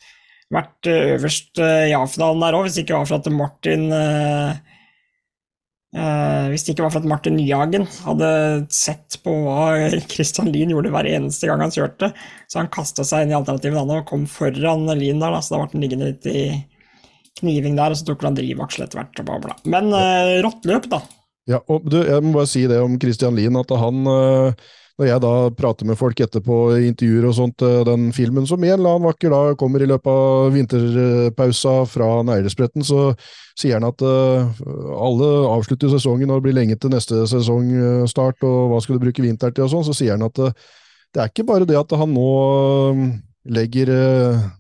vært 0.55 0.91
øverst 0.91 1.61
eh, 1.63 1.91
i 1.91 1.95
A-finalen 1.97 2.43
der 2.43 2.57
òg, 2.57 2.67
hvis 2.67 2.79
det 2.79 2.87
ikke 2.87 2.99
var 2.99 3.09
for 3.11 3.21
at 3.21 3.31
Martin 3.35 3.87
eh, 3.95 4.68
Eh, 5.97 6.47
hvis 6.53 6.67
det 6.67 6.75
ikke 6.75 6.85
var 6.85 6.93
for 6.93 7.01
at 7.01 7.09
Martin 7.09 7.39
Nyhagen 7.39 7.87
hadde 8.05 8.31
sett 8.75 9.17
på 9.25 9.33
hva 9.47 9.89
Christian 10.13 10.51
Lien 10.53 10.73
gjorde 10.75 10.93
hver 10.93 11.09
eneste 11.09 11.49
gang 11.49 11.63
han 11.65 11.73
kjørte, 11.73 12.11
så 12.49 12.61
han 12.61 12.73
kasta 12.73 13.07
seg 13.09 13.25
inn 13.25 13.33
i 13.33 13.39
alternativet 13.39 13.95
og 13.95 14.09
kom 14.09 14.27
foran 14.29 14.85
Lien 14.99 15.23
der, 15.23 15.33
da, 15.33 15.41
så 15.41 15.57
da 15.57 15.63
ble 15.63 15.73
han 15.73 15.87
liggende 15.87 16.11
litt 16.11 16.29
i 16.29 16.43
kniving 17.41 17.79
der, 17.79 17.95
og 17.95 18.01
så 18.01 18.11
tok 18.11 18.27
han 18.27 18.37
drivaksel 18.37 18.85
etter 18.85 19.01
hvert. 19.01 19.23
og 19.23 19.31
bla, 19.31 19.39
bla. 19.47 19.57
Men 19.71 19.89
eh, 19.97 20.35
rått 20.45 20.69
løp, 20.69 20.91
da. 20.93 21.01
Ja, 21.49 21.63
og 21.73 21.87
du, 21.89 22.03
jeg 22.05 22.21
må 22.25 22.35
bare 22.37 22.51
si 22.51 22.67
det 22.69 22.83
om 22.85 22.99
Christian 23.01 23.39
Lien, 23.39 23.57
at 23.57 23.71
han 23.81 24.13
øh, 24.13 24.69
Når 24.99 25.07
jeg 25.07 25.23
da 25.23 25.33
prater 25.55 25.87
med 25.87 25.95
folk 25.95 26.19
etterpå 26.25 26.55
i 26.75 26.89
intervjuer 26.89 27.29
og 27.29 27.35
sånt, 27.37 27.63
øh, 27.63 27.85
den 27.87 28.09
filmen 28.15 28.47
som 28.51 28.65
en 28.65 28.73
eller 28.75 28.97
annen 28.97 29.07
vakker 29.07 29.31
da 29.31 29.55
kommer 29.59 29.85
i 29.85 29.87
løpet 29.87 30.11
av 30.11 30.49
vinterpausa 30.57 31.75
fra 31.87 32.09
Neglespretten, 32.27 32.83
så 32.83 33.13
sier 33.59 33.79
han 33.79 33.87
at 33.87 34.03
øh, 34.03 34.49
alle 34.99 35.29
avslutter 35.53 35.93
sesongen 35.93 36.33
og 36.33 36.41
det 36.41 36.49
blir 36.49 36.57
lenge 36.57 36.75
til 36.83 36.91
neste 36.91 37.21
sesongstart, 37.31 38.43
og 38.43 38.73
hva 38.73 38.81
skal 38.83 38.99
du 38.99 39.05
bruke 39.05 39.23
vinteren 39.23 39.55
til 39.55 39.69
og 39.69 39.71
sånn, 39.77 39.87
så 39.87 39.95
sier 39.95 40.19
han 40.19 40.27
at 40.27 40.43
øh, 40.43 40.67
det 41.15 41.23
er 41.23 41.31
ikke 41.31 41.47
bare 41.47 41.69
det 41.69 41.79
at 41.79 41.95
han 41.97 42.11
nå 42.13 42.33
legger 43.49 43.89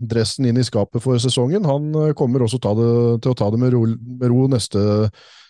dressen 0.01 0.47
inn 0.49 0.63
i 0.63 0.65
skapet 0.65 1.03
for 1.05 1.19
sesongen, 1.21 1.67
han 1.67 2.15
kommer 2.17 2.47
også 2.47 2.63
ta 2.63 2.71
det, 2.79 2.93
til 3.27 3.35
å 3.35 3.37
ta 3.37 3.51
det 3.53 3.59
med 3.61 3.75
ro, 3.75 3.83
med 3.91 4.31
ro 4.31 4.47
neste 4.49 4.81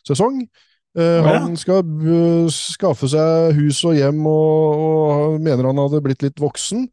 sesong. 0.09 0.41
Eh, 0.99 1.29
Han 1.29 1.57
skal 1.59 1.85
uh, 1.85 2.49
skaffe 2.51 3.09
seg 3.11 3.55
hus 3.59 3.85
og 3.87 3.95
hjem, 3.99 4.25
og, 4.27 4.83
og 4.83 5.41
mener 5.45 5.71
han 5.71 5.79
hadde 5.85 6.03
blitt 6.05 6.25
litt 6.27 6.43
voksen. 6.43 6.89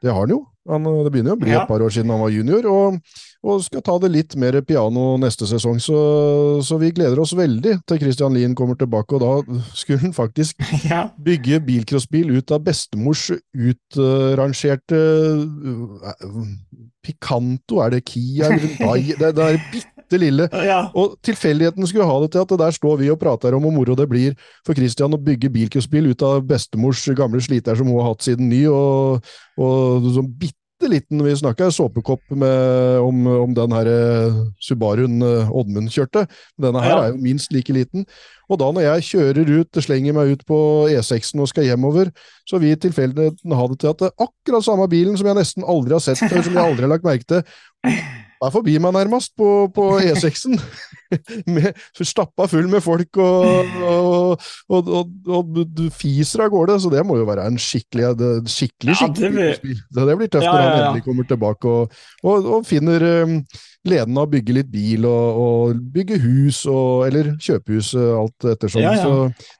Det 0.00 0.12
har 0.12 0.24
han 0.26 0.36
jo. 0.36 0.44
Han, 0.68 0.84
uh, 0.86 1.00
det 1.06 1.12
begynner 1.14 1.34
jo 1.34 1.38
å 1.38 1.40
bli 1.40 1.54
Ja. 1.54 1.62
et 1.64 1.70
par 1.70 1.82
år 1.84 1.92
siden 1.94 2.12
han 2.12 2.20
var 2.20 2.32
junior, 2.34 2.66
og, 2.68 3.00
og 3.40 3.62
skal 3.64 3.84
ta 3.84 3.96
det 4.02 4.10
litt 4.12 4.36
mer 4.36 4.58
piano 4.66 5.14
neste 5.20 5.48
sesong. 5.48 5.80
Så, 5.80 6.00
så 6.66 6.76
vi 6.80 6.92
gleder 6.96 7.20
oss 7.22 7.32
veldig 7.36 7.78
til 7.88 8.02
Christian 8.02 8.36
Lien 8.36 8.54
kommer 8.58 8.76
tilbake, 8.76 9.16
og 9.16 9.24
da 9.24 9.62
skulle 9.72 10.02
han 10.04 10.16
faktisk 10.16 10.60
ja. 10.90 11.06
bygge 11.16 11.62
bilcrossbil 11.64 12.36
ut 12.36 12.52
av 12.52 12.64
bestemors 12.68 13.30
utrangerte 13.56 15.00
uh, 15.40 16.44
Picanto, 17.00 17.80
er 17.80 17.94
det 17.96 18.02
Kia? 18.04 18.50
Det, 18.52 19.30
det 19.36 19.44
er 19.46 19.60
bitte 20.10 20.20
lille. 20.20 20.48
ja. 20.66 20.90
Og 20.94 21.16
tilfeldigheten 21.22 21.86
skulle 21.86 22.06
ha 22.08 22.20
det 22.24 22.32
til 22.34 22.42
at 22.42 22.48
det 22.50 22.58
der 22.58 22.70
står 22.74 22.96
vi 22.98 23.10
og 23.10 23.20
prater 23.20 23.54
om 23.54 23.62
hvor 23.62 23.72
moro 23.74 23.94
det 23.94 24.08
blir 24.10 24.34
for 24.66 24.74
Christian 24.74 25.14
å 25.14 25.20
bygge 25.22 25.50
bilcrossbil 25.54 26.10
ut 26.10 26.22
av 26.26 26.42
bestemors 26.46 27.04
gamle 27.16 27.40
sliter 27.40 27.76
som 27.78 27.86
hun 27.86 28.00
har 28.00 28.10
hatt 28.14 28.22
siden 28.26 28.48
ny, 28.50 28.64
og, 28.68 29.22
og 29.58 30.10
sånn 30.14 30.32
bitte 30.38 30.56
liten 30.88 31.20
Vi 31.20 31.34
snakka 31.36 31.66
såpekopp 31.76 32.22
med, 32.32 32.98
om, 33.04 33.26
om 33.26 33.50
den 33.52 33.72
her 33.76 33.86
eh, 33.86 34.38
Subaruen 34.64 35.20
eh, 35.20 35.50
Oddmund 35.52 35.90
kjørte. 35.92 36.22
Denne 36.56 36.80
her 36.80 36.90
Ja. 36.94 37.02
er 37.02 37.10
jo 37.12 37.18
minst 37.20 37.52
like 37.52 37.68
liten. 37.76 38.06
Og 38.48 38.56
da 38.62 38.70
når 38.72 38.86
jeg 38.86 39.04
kjører 39.10 39.50
ut, 39.60 39.82
slenger 39.84 40.16
meg 40.16 40.32
ut 40.32 40.46
på 40.48 40.88
E6-en 40.88 41.44
og 41.44 41.50
skal 41.52 41.68
hjemover, 41.68 42.08
så 42.48 42.56
vil 42.58 42.80
tilfeldigheten 42.80 43.52
ha 43.52 43.66
det 43.68 43.78
til 43.82 43.92
at 43.92 44.00
det 44.00 44.08
er 44.08 44.24
akkurat 44.24 44.64
samme 44.64 44.88
bilen 44.88 45.20
som 45.20 45.28
jeg 45.28 45.36
nesten 45.42 45.68
aldri 45.68 45.92
har 45.98 46.00
sett 46.00 46.24
før, 46.24 46.40
som 46.48 46.56
jeg 46.56 46.64
aldri 46.64 46.88
har 46.88 46.94
lagt 46.96 47.04
merke 47.04 47.28
til, 47.28 47.44
er 48.48 48.54
forbi 48.54 48.76
meg 48.80 48.94
nærmest 48.96 49.34
på, 49.38 49.48
på 49.74 49.86
E6-en. 50.10 50.56
Stappa 52.06 52.46
full 52.50 52.68
med 52.70 52.82
folk, 52.84 53.18
og, 53.20 53.74
og, 53.82 54.44
og, 54.70 54.92
og, 55.26 55.56
du 55.74 55.86
fiser 55.94 56.44
av 56.46 56.52
gårde. 56.54 56.78
Så 56.84 56.92
det 56.92 57.02
må 57.06 57.18
jo 57.20 57.26
være 57.28 57.48
en 57.50 57.58
skikkelig 57.60 58.14
skikkelig, 58.50 58.94
skikkelig, 58.94 58.94
Ja, 59.00 59.08
det 59.16 59.32
blir- 59.34 60.06
det 60.06 60.16
blir 60.20 60.30
tøft 60.30 60.44
Ja, 60.46 60.52
når 60.52 60.62
han 60.62 60.78
endelig 60.86 61.04
kommer 61.08 61.26
tilbake 61.28 61.74
og, 62.22 62.54
finner 62.66 63.02
um, 63.24 63.34
gleden 63.86 64.18
av 64.20 64.26
å 64.26 64.30
bygge 64.30 64.54
litt 64.54 64.68
bil 64.70 65.06
og, 65.08 65.78
bygge 65.94 66.18
hus, 66.20 66.62
og, 66.68 67.06
eller 67.08 67.32
kjøpe 67.40 67.76
hus, 67.78 67.92
alt 67.96 68.46
ettersom. 68.52 68.84
Så 69.00 69.12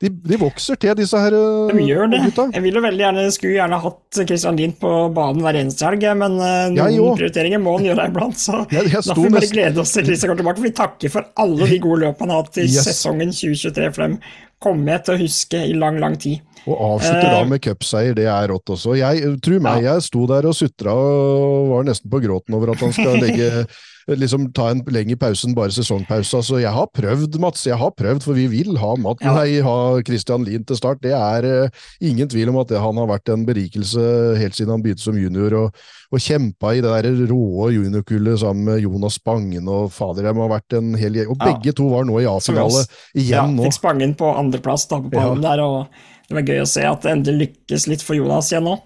de, 0.03 0.11
de 0.12 0.38
vokser 0.40 0.77
til, 0.81 0.93
disse 0.99 1.16
her 1.19 1.33
De 1.33 1.85
gjør 1.87 2.11
det. 2.12 2.21
gutta. 2.29 2.49
Jeg 2.55 2.64
vil 2.66 2.77
jo 2.79 2.83
veldig 2.85 3.05
gjerne, 3.07 3.27
skulle 3.35 3.57
gjerne 3.57 3.81
hatt 3.81 4.21
Christian 4.27 4.59
Lien 4.61 4.75
på 4.81 4.93
banen 5.16 5.43
hver 5.45 5.59
eneste 5.62 5.88
helg, 5.88 6.05
men 6.21 6.37
eh, 6.45 6.66
noen 6.77 7.16
prioriteringer 7.19 7.62
må 7.64 7.79
han 7.79 7.88
gjøre 7.90 8.09
iblant. 8.12 8.38
Så 8.40 8.61
Jeg, 8.70 8.87
jeg 8.92 9.02
da 9.02 9.14
får 9.16 9.24
vi 9.24 9.33
bare 9.35 9.48
glede 9.50 9.83
oss 9.83 9.92
til 9.96 10.06
Lise 10.06 10.28
kommer 10.28 10.38
tilbake. 10.42 10.61
For 10.61 10.68
vi 10.68 10.76
takker 10.78 11.12
for 11.12 11.26
alle 11.42 11.66
de 11.72 11.78
gode 11.83 12.04
løpene 12.04 12.28
han 12.28 12.35
har 12.37 12.44
hatt 12.44 12.61
i 12.62 12.66
Yes. 12.68 12.85
sesongen 12.87 13.33
2023, 13.35 13.88
for 13.96 14.06
dem 14.06 14.18
kommer 14.61 14.92
jeg 14.96 15.05
til 15.07 15.14
å 15.16 15.20
huske 15.25 15.62
i 15.70 15.75
lang, 15.77 15.99
lang 16.03 16.16
tid. 16.20 16.40
Og 16.68 16.77
avslutter 16.77 17.31
da 17.33 17.38
Eh, 17.40 17.49
med 17.49 17.62
cupseier, 17.64 18.14
det 18.14 18.27
er 18.29 18.51
rått 18.53 18.68
også. 18.75 18.92
Jeg, 19.01 19.23
tro 19.40 19.61
meg, 19.64 19.83
jeg 19.87 20.03
sto 20.05 20.27
der 20.29 20.44
og 20.51 20.55
sutra 20.59 20.92
og 20.92 21.70
var 21.73 21.87
nesten 21.88 22.11
på 22.12 22.20
gråten 22.20 22.55
over 22.59 22.75
at 22.75 22.83
han 22.85 22.92
skal 22.92 23.16
legge 23.25 23.64
liksom 24.11 24.49
ta 24.57 24.70
en 24.73 24.81
lengre 24.90 25.14
pause 25.20 25.46
enn 25.46 25.55
bare 25.55 25.70
sesongpause. 25.70 26.35
Altså, 26.40 26.59
jeg 26.61 26.73
har 26.75 26.88
prøvd, 26.96 27.37
Mats. 27.42 27.62
Jeg 27.68 27.79
har 27.79 27.92
prøvd, 27.94 28.25
for 28.25 28.35
vi 28.35 28.46
vil 28.51 28.77
ha 28.81 28.94
Matt, 28.99 29.20
Ja. 29.23 29.35
nei, 29.38 29.61
ha 29.62 29.77
Christian 30.05 30.42
Lien 30.44 30.64
til 30.66 30.77
start. 30.77 31.01
Det 31.05 31.12
er 31.14 31.46
uh, 31.46 31.68
ingen 32.03 32.29
tvil 32.29 32.51
om 32.51 32.59
at 32.59 32.68
det, 32.73 32.81
han 32.83 32.96
har 32.99 33.07
vært 33.07 33.31
en 33.33 33.44
berikelse 33.46 34.37
helt 34.40 34.57
siden 34.59 34.75
han 34.75 34.83
begynte 34.83 35.05
som 35.05 35.16
junior, 35.20 35.55
og, 35.61 35.79
og 36.11 36.18
kjempa 36.25 36.73
i 36.75 36.83
det 36.83 36.90
der 36.90 37.20
råe 37.31 37.70
juniorkullet 37.77 38.40
sammen 38.42 38.66
med 38.66 38.83
Jonas 38.83 39.20
Spangen 39.20 39.68
og 39.70 39.92
fader, 39.94 40.27
de 40.27 40.35
har 40.42 40.53
vært 40.57 40.77
en 40.81 40.90
hel 40.99 41.20
gjeng. 41.20 41.31
Og 41.31 41.38
Ja. 41.38 41.53
begge 41.53 41.77
to 41.79 41.88
var 41.93 42.05
nå 42.09 42.18
i 42.20 42.26
A-finale 42.26 42.82
igjen 43.14 43.30
Ja, 43.30 43.47
nå. 43.47 43.62
fikk 43.68 43.78
Spangen 43.78 44.16
på 44.18 44.32
andreplass 44.51 44.88
da, 44.90 44.98
på 45.01 45.14
pallen 45.14 45.40
der, 45.46 45.62
og 45.64 45.86
det 46.30 46.36
var 46.36 46.46
gøy 46.53 46.61
å 46.62 46.68
se 46.70 46.84
at 46.86 47.03
det 47.07 47.14
endelig 47.16 47.46
lykkes 47.48 47.88
litt 47.90 48.03
for 48.07 48.18
Jonas 48.18 48.53
igjen 48.53 48.66
nå. 48.68 48.76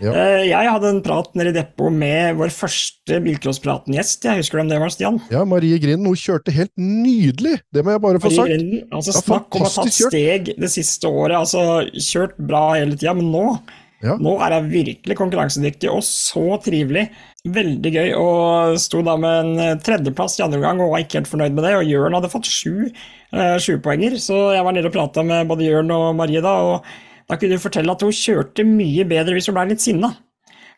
Ja. 0.00 0.14
Eh, 0.16 0.46
Jeg 0.48 0.68
hadde 0.72 0.88
en 0.94 1.02
prat 1.04 1.28
nede 1.36 1.50
i 1.52 1.56
depot 1.58 1.92
med 1.92 2.38
vår 2.38 2.48
første 2.56 3.18
Bilcrosspraten-gjest. 3.20 4.24
Jeg 4.24 4.40
husker 4.40 4.60
hvem 4.60 4.70
det 4.70 4.78
var, 4.80 4.92
Stian? 4.94 5.18
Ja, 5.32 5.42
Marie 5.48 5.76
Grinden, 5.82 6.08
hun 6.08 6.16
kjørte 6.16 6.54
helt 6.56 6.72
nydelig! 6.80 7.58
Det 7.72 7.84
må 7.84 7.92
jeg 7.92 8.02
bare 8.06 8.20
få 8.22 8.30
Marie 8.30 8.38
sagt. 8.40 8.48
Grinden, 8.54 8.86
altså 8.96 9.14
Snakk 9.18 9.58
om 9.58 9.66
å 9.66 9.68
ha 9.68 9.74
tatt 9.84 9.98
steg 9.98 10.50
det 10.56 10.70
siste 10.72 11.08
året. 11.12 11.36
altså 11.42 11.66
Kjørt 12.00 12.40
bra 12.40 12.62
hele 12.78 12.96
tida, 12.96 13.12
men 13.18 13.28
nå 13.32 13.44
Ja. 14.00 14.14
Nå 14.16 14.32
er 14.40 14.54
hun 14.56 14.70
virkelig 14.72 15.16
konkurransedyktig 15.18 15.90
og 15.92 16.00
så 16.06 16.56
trivelig. 16.64 17.08
Veldig 17.44 17.92
gøy. 17.92 18.08
Og 18.16 18.78
sto 18.80 19.02
da 19.04 19.16
med 19.20 19.50
en 19.60 19.82
tredjeplass 19.84 20.38
i 20.38 20.46
andre 20.46 20.60
omgang 20.60 20.80
og 20.80 20.94
var 20.94 21.04
ikke 21.04 21.20
helt 21.20 21.30
fornøyd 21.30 21.58
med 21.58 21.66
det. 21.68 21.74
Og 21.76 21.90
Jørn 21.90 22.16
hadde 22.16 22.32
fått 22.32 22.48
sju 22.48 22.88
eh, 22.88 23.58
sjupoenger, 23.60 24.16
så 24.22 24.40
jeg 24.56 24.64
var 24.64 24.76
nede 24.76 24.88
og 24.88 24.96
prata 24.96 25.24
med 25.26 25.50
både 25.50 25.68
Jørn 25.68 25.92
og 25.96 26.10
Marie 26.18 26.42
da. 26.44 26.56
og 26.72 26.90
da 27.30 27.36
kunne 27.38 27.54
hun 27.54 27.62
fortelle 27.62 27.92
at 27.94 28.02
hun 28.02 28.16
kjørte 28.16 28.64
mye 28.66 29.04
bedre 29.06 29.36
hvis 29.36 29.46
hun 29.46 29.54
ble 29.58 29.68
litt 29.70 29.84
sinna. 29.84 30.14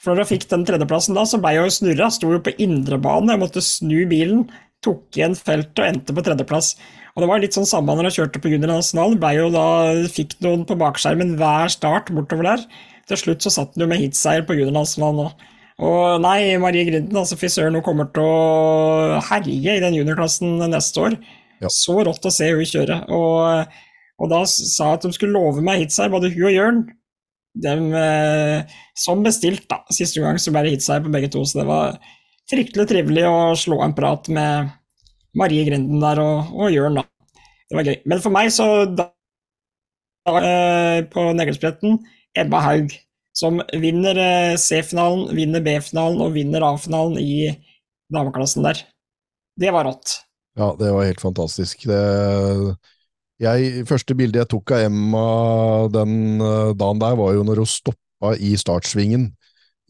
For 0.02 0.12
når 0.12 0.26
hun 0.26 0.32
fikk 0.34 0.50
den 0.50 0.66
tredjeplassen 0.68 1.16
da, 1.16 1.22
så 1.24 1.38
ble 1.40 1.54
hun 1.62 1.72
snurra. 1.72 2.10
Sto 2.12 2.34
jo 2.34 2.42
på 2.42 2.52
indrebane 2.60 3.38
måtte 3.40 3.62
snu 3.64 4.02
bilen 4.10 4.44
tok 4.82 5.14
igjen 5.14 5.36
feltet 5.38 5.78
og 5.78 5.88
endte 5.88 6.14
på 6.16 6.24
tredjeplass. 6.26 6.74
Og 7.12 7.22
det 7.22 7.28
var 7.28 7.42
litt 7.42 7.56
sånn 7.56 7.68
samme 7.68 7.94
når 7.94 8.08
hun 8.08 8.16
kjørte 8.16 8.40
på 8.42 8.50
juniornasjonalen. 8.50 9.20
Ble 9.22 9.32
jo 9.36 9.50
da, 9.54 9.66
fikk 10.10 10.34
noen 10.44 10.64
på 10.68 10.78
bakskjermen 10.80 11.36
hver 11.40 11.72
start 11.72 12.10
bortover 12.14 12.50
der. 12.50 12.64
Til 13.10 13.18
slutt 13.18 13.44
så 13.44 13.52
satt 13.52 13.74
han 13.74 13.84
jo 13.84 13.90
med 13.90 14.02
hitseier 14.02 14.44
på 14.46 14.56
juniornasjonalen 14.58 15.26
òg. 15.26 15.48
Og 15.82 16.20
nei, 16.22 16.54
Marie 16.62 16.84
Grinden, 16.86 17.16
altså 17.18 17.38
fy 17.40 17.48
søren, 17.50 17.74
hun 17.78 17.84
kommer 17.84 18.10
til 18.14 18.22
å 18.22 19.20
herje 19.30 19.76
i 19.78 19.82
den 19.82 19.96
juniorklassen 19.96 20.60
neste 20.70 21.06
år. 21.08 21.16
Ja. 21.62 21.70
Så 21.72 21.96
rått 22.06 22.26
å 22.28 22.32
se 22.34 22.50
hun 22.52 22.68
kjøre. 22.68 23.00
Og, 23.14 23.78
og 24.22 24.30
da 24.30 24.42
sa 24.48 24.92
at 24.96 25.06
de 25.06 25.12
skulle 25.16 25.34
love 25.34 25.64
meg 25.64 25.84
hitseier, 25.84 26.12
både 26.12 26.30
hun 26.34 26.50
og 26.50 26.54
Jørn. 26.54 26.82
Dem, 27.62 27.88
eh, 27.98 28.76
som 28.96 29.24
bestilt, 29.24 29.66
da. 29.68 29.82
Siste 29.92 30.22
gang 30.22 30.38
så 30.40 30.54
ble 30.54 30.64
det 30.66 30.76
hitseier 30.76 31.02
på 31.04 31.12
begge 31.12 31.32
to, 31.32 31.42
så 31.44 31.60
det 31.60 31.66
var 31.68 31.98
fryktelig 32.50 32.86
trivelig 32.90 33.26
å 33.28 33.56
slå 33.58 33.82
en 33.84 33.96
prat 33.96 34.28
med 34.32 34.70
Marie 35.38 35.66
Grinden 35.66 36.00
der 36.02 36.20
og, 36.22 36.52
og 36.56 36.72
Jørn, 36.72 37.00
da. 37.00 37.06
Det 37.68 37.78
var 37.78 37.88
gøy. 37.88 37.98
Men 38.08 38.22
for 38.24 38.34
meg 38.34 38.52
så 38.52 38.68
da, 38.92 39.08
eh, 40.30 40.98
på 41.12 41.30
Neglespretten, 41.36 42.00
Ebba 42.38 42.62
Haug, 42.64 42.94
som 43.36 43.60
vinner 43.80 44.18
eh, 44.20 44.56
C-finalen, 44.60 45.32
vinner 45.36 45.64
B-finalen 45.64 46.20
og 46.24 46.34
vinner 46.36 46.64
A-finalen 46.66 47.18
i 47.20 47.52
dameklassen 48.12 48.64
der. 48.66 48.82
Det 49.60 49.72
var 49.72 49.88
rått. 49.88 50.18
Ja, 50.58 50.72
det 50.78 50.90
var 50.92 51.08
helt 51.08 51.22
fantastisk. 51.22 51.86
Det, 51.88 52.00
jeg, 53.40 53.84
første 53.88 54.16
bildet 54.16 54.42
jeg 54.42 54.50
tok 54.52 54.74
av 54.76 54.86
Emma 54.88 55.26
den 55.92 56.40
eh, 56.40 56.72
dagen 56.76 57.02
der, 57.02 57.16
var 57.20 57.36
jo 57.36 57.44
når 57.48 57.62
hun 57.64 57.70
stoppa 57.70 58.34
i 58.36 58.54
startsvingen 58.60 59.30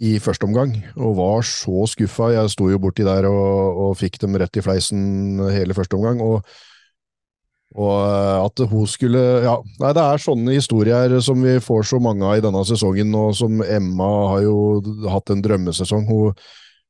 i 0.02 0.16
første 0.22 0.48
omgang, 0.48 0.74
og 0.96 1.18
var 1.18 1.46
så 1.46 1.86
skuffa. 1.90 2.32
Jeg 2.34 2.50
sto 2.54 2.70
jo 2.72 2.80
borti 2.82 3.04
der 3.06 3.28
og, 3.28 3.82
og 3.86 3.98
fikk 4.00 4.18
dem 4.22 4.38
rett 4.40 4.56
i 4.58 4.64
fleisen 4.64 5.42
hele 5.52 5.76
første 5.78 5.98
omgang. 5.98 6.22
og 6.24 6.46
og 7.72 8.46
at 8.46 8.64
hun 8.68 8.88
skulle 8.90 9.20
Ja, 9.44 9.56
nei, 9.80 9.92
det 9.96 10.02
er 10.02 10.22
sånne 10.22 10.56
historier 10.56 11.14
som 11.24 11.40
vi 11.44 11.56
får 11.62 11.86
så 11.92 12.00
mange 12.02 12.26
av 12.28 12.38
i 12.38 12.44
denne 12.44 12.64
sesongen, 12.68 13.14
og 13.16 13.36
som 13.38 13.62
Emma 13.64 14.10
har 14.34 14.42
jo 14.44 14.56
hatt 15.12 15.32
en 15.32 15.44
drømmesesong. 15.44 16.04
Hun, 16.08 16.36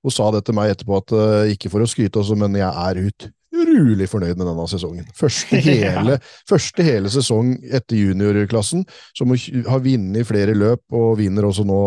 hun 0.03 0.15
sa 0.15 0.31
det 0.35 0.45
til 0.47 0.59
meg 0.59 0.73
etterpå, 0.75 0.99
at 0.99 1.15
uh, 1.15 1.53
ikke 1.53 1.71
for 1.73 1.85
å 1.85 1.89
skryte 1.91 2.19
også, 2.23 2.39
men 2.39 2.59
jeg 2.59 2.67
er 2.69 3.03
utrolig 3.05 4.09
fornøyd 4.11 4.41
med 4.41 4.49
denne 4.49 4.65
sesongen. 4.71 5.07
Første 5.19 5.61
hele, 5.69 6.17
første 6.51 6.87
hele 6.87 7.13
sesong 7.15 7.55
etter 7.71 8.01
juniorklassen, 8.01 8.83
som 9.19 9.35
har 9.35 9.85
vunnet 9.85 10.27
flere 10.27 10.57
løp, 10.59 10.83
og 10.91 11.21
vinner 11.21 11.47
også 11.47 11.67
nå 11.69 11.83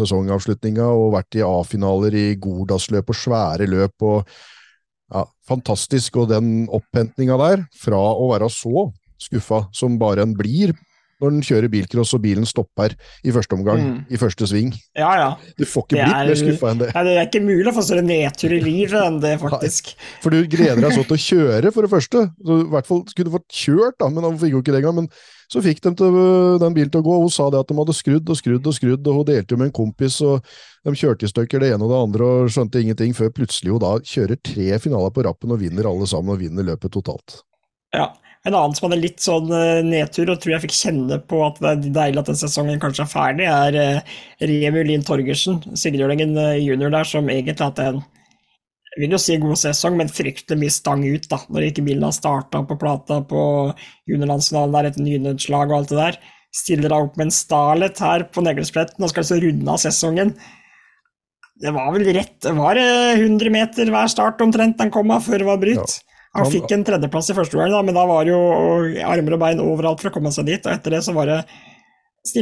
sesongavslutninga, 0.00 0.88
og 0.88 1.12
vært 1.18 1.36
i 1.36 1.44
A-finaler 1.44 2.16
i 2.16 2.26
Gordalsløp 2.40 3.12
og 3.12 3.20
svære 3.20 3.68
løp. 3.68 4.08
og 4.08 4.32
ja, 5.10 5.24
fantastisk, 5.48 6.20
og 6.22 6.30
den 6.32 6.68
opphentninga 6.72 7.38
der, 7.40 7.64
fra 7.76 7.98
å 7.98 8.30
være 8.32 8.50
så 8.52 8.88
skuffa 9.20 9.66
som 9.76 9.98
bare 10.00 10.24
en 10.24 10.36
blir 10.36 10.72
når 11.20 11.30
den 11.36 11.42
kjører 11.46 11.70
bilcross 11.72 12.14
og 12.16 12.22
bilen 12.24 12.46
stopper 12.48 12.94
i 13.24 13.30
første 13.34 13.52
omgang, 13.58 13.80
Mm. 13.80 13.98
i 14.10 14.16
første 14.16 14.46
sving. 14.48 14.72
Ja, 14.96 15.10
ja. 15.20 15.30
Du 15.58 15.64
får 15.64 15.84
ikke 15.86 15.96
blitt 16.00 16.14
er- 16.16 16.26
mer 16.26 16.34
skuffa 16.40 16.70
enn 16.72 16.78
det. 16.78 16.92
Ja, 16.94 17.02
det 17.04 17.16
er 17.18 17.26
ikke 17.28 17.44
mulig 17.44 17.68
å 17.68 17.76
få 17.76 17.82
større 17.84 18.02
nedtur 18.06 18.52
i 18.56 18.60
livet 18.70 19.00
enn 19.04 19.20
det, 19.20 19.38
faktisk. 19.40 19.94
For 20.22 20.30
du 20.30 20.42
gleder 20.46 20.80
deg 20.80 20.92
så 20.96 21.04
til 21.06 21.16
å 21.16 21.24
kjøre, 21.26 21.72
for 21.72 21.82
det 21.82 21.90
første. 21.92 22.24
Så 22.44 22.60
I 22.64 22.70
hvert 22.72 22.86
fall 22.86 23.04
skulle 23.08 23.30
du 23.30 23.36
fått 23.36 23.48
kjørt, 23.52 23.98
da, 24.00 24.08
men 24.08 24.24
han 24.24 24.38
fikk 24.40 24.52
jo 24.56 24.62
ikke 24.62 24.72
det 24.72 24.82
engang. 24.82 24.94
Men 25.04 25.08
så 25.50 25.60
fikk 25.64 25.80
de 25.82 25.90
til, 25.98 26.18
den 26.62 26.74
bilen 26.76 26.90
til 26.94 27.00
å 27.02 27.04
gå, 27.04 27.14
og 27.18 27.24
hun 27.26 27.30
sa 27.34 27.50
det 27.50 27.58
at 27.58 27.66
de 27.66 27.74
hadde 27.74 27.94
skrudd 27.98 28.28
og 28.30 28.36
skrudd 28.38 28.66
og 28.70 28.74
skrudd, 28.76 29.06
og 29.10 29.14
hun 29.20 29.24
delte 29.26 29.50
jo 29.50 29.56
med 29.58 29.66
en 29.72 29.74
kompis, 29.74 30.20
og 30.22 30.44
de 30.86 30.92
kjørte 30.94 31.26
i 31.26 31.32
stykker 31.32 31.58
det 31.60 31.72
ene 31.74 31.82
og 31.82 31.90
det 31.90 31.98
andre 32.06 32.24
og 32.44 32.48
skjønte 32.54 32.80
ingenting, 32.80 33.12
før 33.18 33.32
plutselig 33.34 33.72
hun 33.74 33.82
da 33.82 33.96
kjører 33.98 34.38
tre 34.46 34.78
finaler 34.78 35.10
på 35.10 35.24
rappen 35.26 35.50
og 35.50 35.58
vinner 35.58 35.88
alle 35.90 36.06
sammen, 36.06 36.30
og 36.36 36.38
vinner 36.38 36.62
løpet 36.70 36.92
totalt. 36.94 37.40
Ja. 37.92 38.12
En 38.48 38.54
annen 38.56 38.72
som 38.76 38.86
hadde 38.86 39.02
litt 39.02 39.20
sånn 39.20 39.50
eh, 39.52 39.82
nedtur, 39.84 40.30
og 40.32 40.40
tror 40.40 40.54
jeg 40.54 40.64
fikk 40.64 40.76
kjenne 40.78 41.18
på 41.28 41.42
at 41.44 41.58
det 41.60 41.72
er 41.72 41.96
deilig 41.98 42.22
at 42.22 42.30
den 42.30 42.38
sesongen 42.40 42.80
kanskje 42.80 43.04
er 43.04 43.10
ferdig, 43.12 43.48
er 43.52 43.76
eh, 43.76 44.14
Remi 44.48 44.86
Lien 44.88 45.04
Torgersen, 45.04 45.60
Sigrjølingen 45.76 46.32
eh, 46.40 46.56
junior 46.62 46.94
der, 46.94 47.08
som 47.08 47.28
egentlig 47.28 47.60
hatt 47.60 47.82
en 47.84 48.00
jeg 48.90 49.04
vil 49.04 49.12
jo 49.14 49.18
si 49.22 49.36
god 49.38 49.58
sesong, 49.60 49.94
men 50.00 50.08
fryktelig 50.10 50.58
mye 50.58 50.72
stang 50.74 51.04
ut, 51.06 51.28
da, 51.30 51.36
når 51.54 51.68
ikke 51.68 51.84
bilen 51.86 52.02
har 52.02 52.14
starta 52.16 52.64
på 52.66 52.76
plata 52.80 53.20
på 53.22 53.42
juniorlandsfinalen 54.10 54.74
der 54.74 54.88
etter 54.88 55.04
nynødslag 55.06 55.70
og 55.70 55.76
alt 55.76 55.92
det 55.92 55.98
der. 56.00 56.18
Stiller 56.58 56.90
da 56.90 56.98
opp 57.04 57.14
med 57.14 57.28
en 57.28 57.36
Starlet 57.36 58.02
her 58.02 58.24
på 58.34 58.42
Neglespletten 58.42 59.06
og 59.06 59.12
skal 59.12 59.22
altså 59.22 59.38
runde 59.44 59.70
av 59.70 59.78
sesongen. 59.78 60.34
Det 61.60 61.70
var 61.76 61.92
vel 61.94 62.08
rett 62.16 62.34
Det 62.42 62.56
var 62.56 62.80
eh, 62.80 63.20
100 63.20 63.54
meter 63.54 63.92
hver 63.94 64.10
start 64.10 64.42
omtrent 64.42 64.80
han 64.82 64.90
kom 64.90 65.12
av 65.14 65.22
før 65.28 65.38
det 65.38 65.46
var 65.52 65.62
bryt. 65.62 65.78
Han 65.78 66.09
Han- 66.36 66.52
fikk 66.52 66.70
en 66.76 66.84
tredjeplass 66.86 67.30
i 67.32 67.34
første 67.34 67.58
gang, 67.58 67.72
da, 67.74 67.82
men 67.82 67.94
da 67.96 68.04
var 68.06 68.24
det 68.24 68.30
jo 68.30 68.42
armer 69.02 69.34
og 69.34 69.40
bein 69.42 69.60
overalt 69.64 70.00
for 70.02 70.10
å 70.10 70.14
komme 70.14 70.30
seg 70.30 70.46
dit. 70.46 70.66
Og 70.66 70.72
etter 70.76 70.94
det 70.94 71.00
så 71.02 71.14
var 71.16 71.26
det 71.26 71.40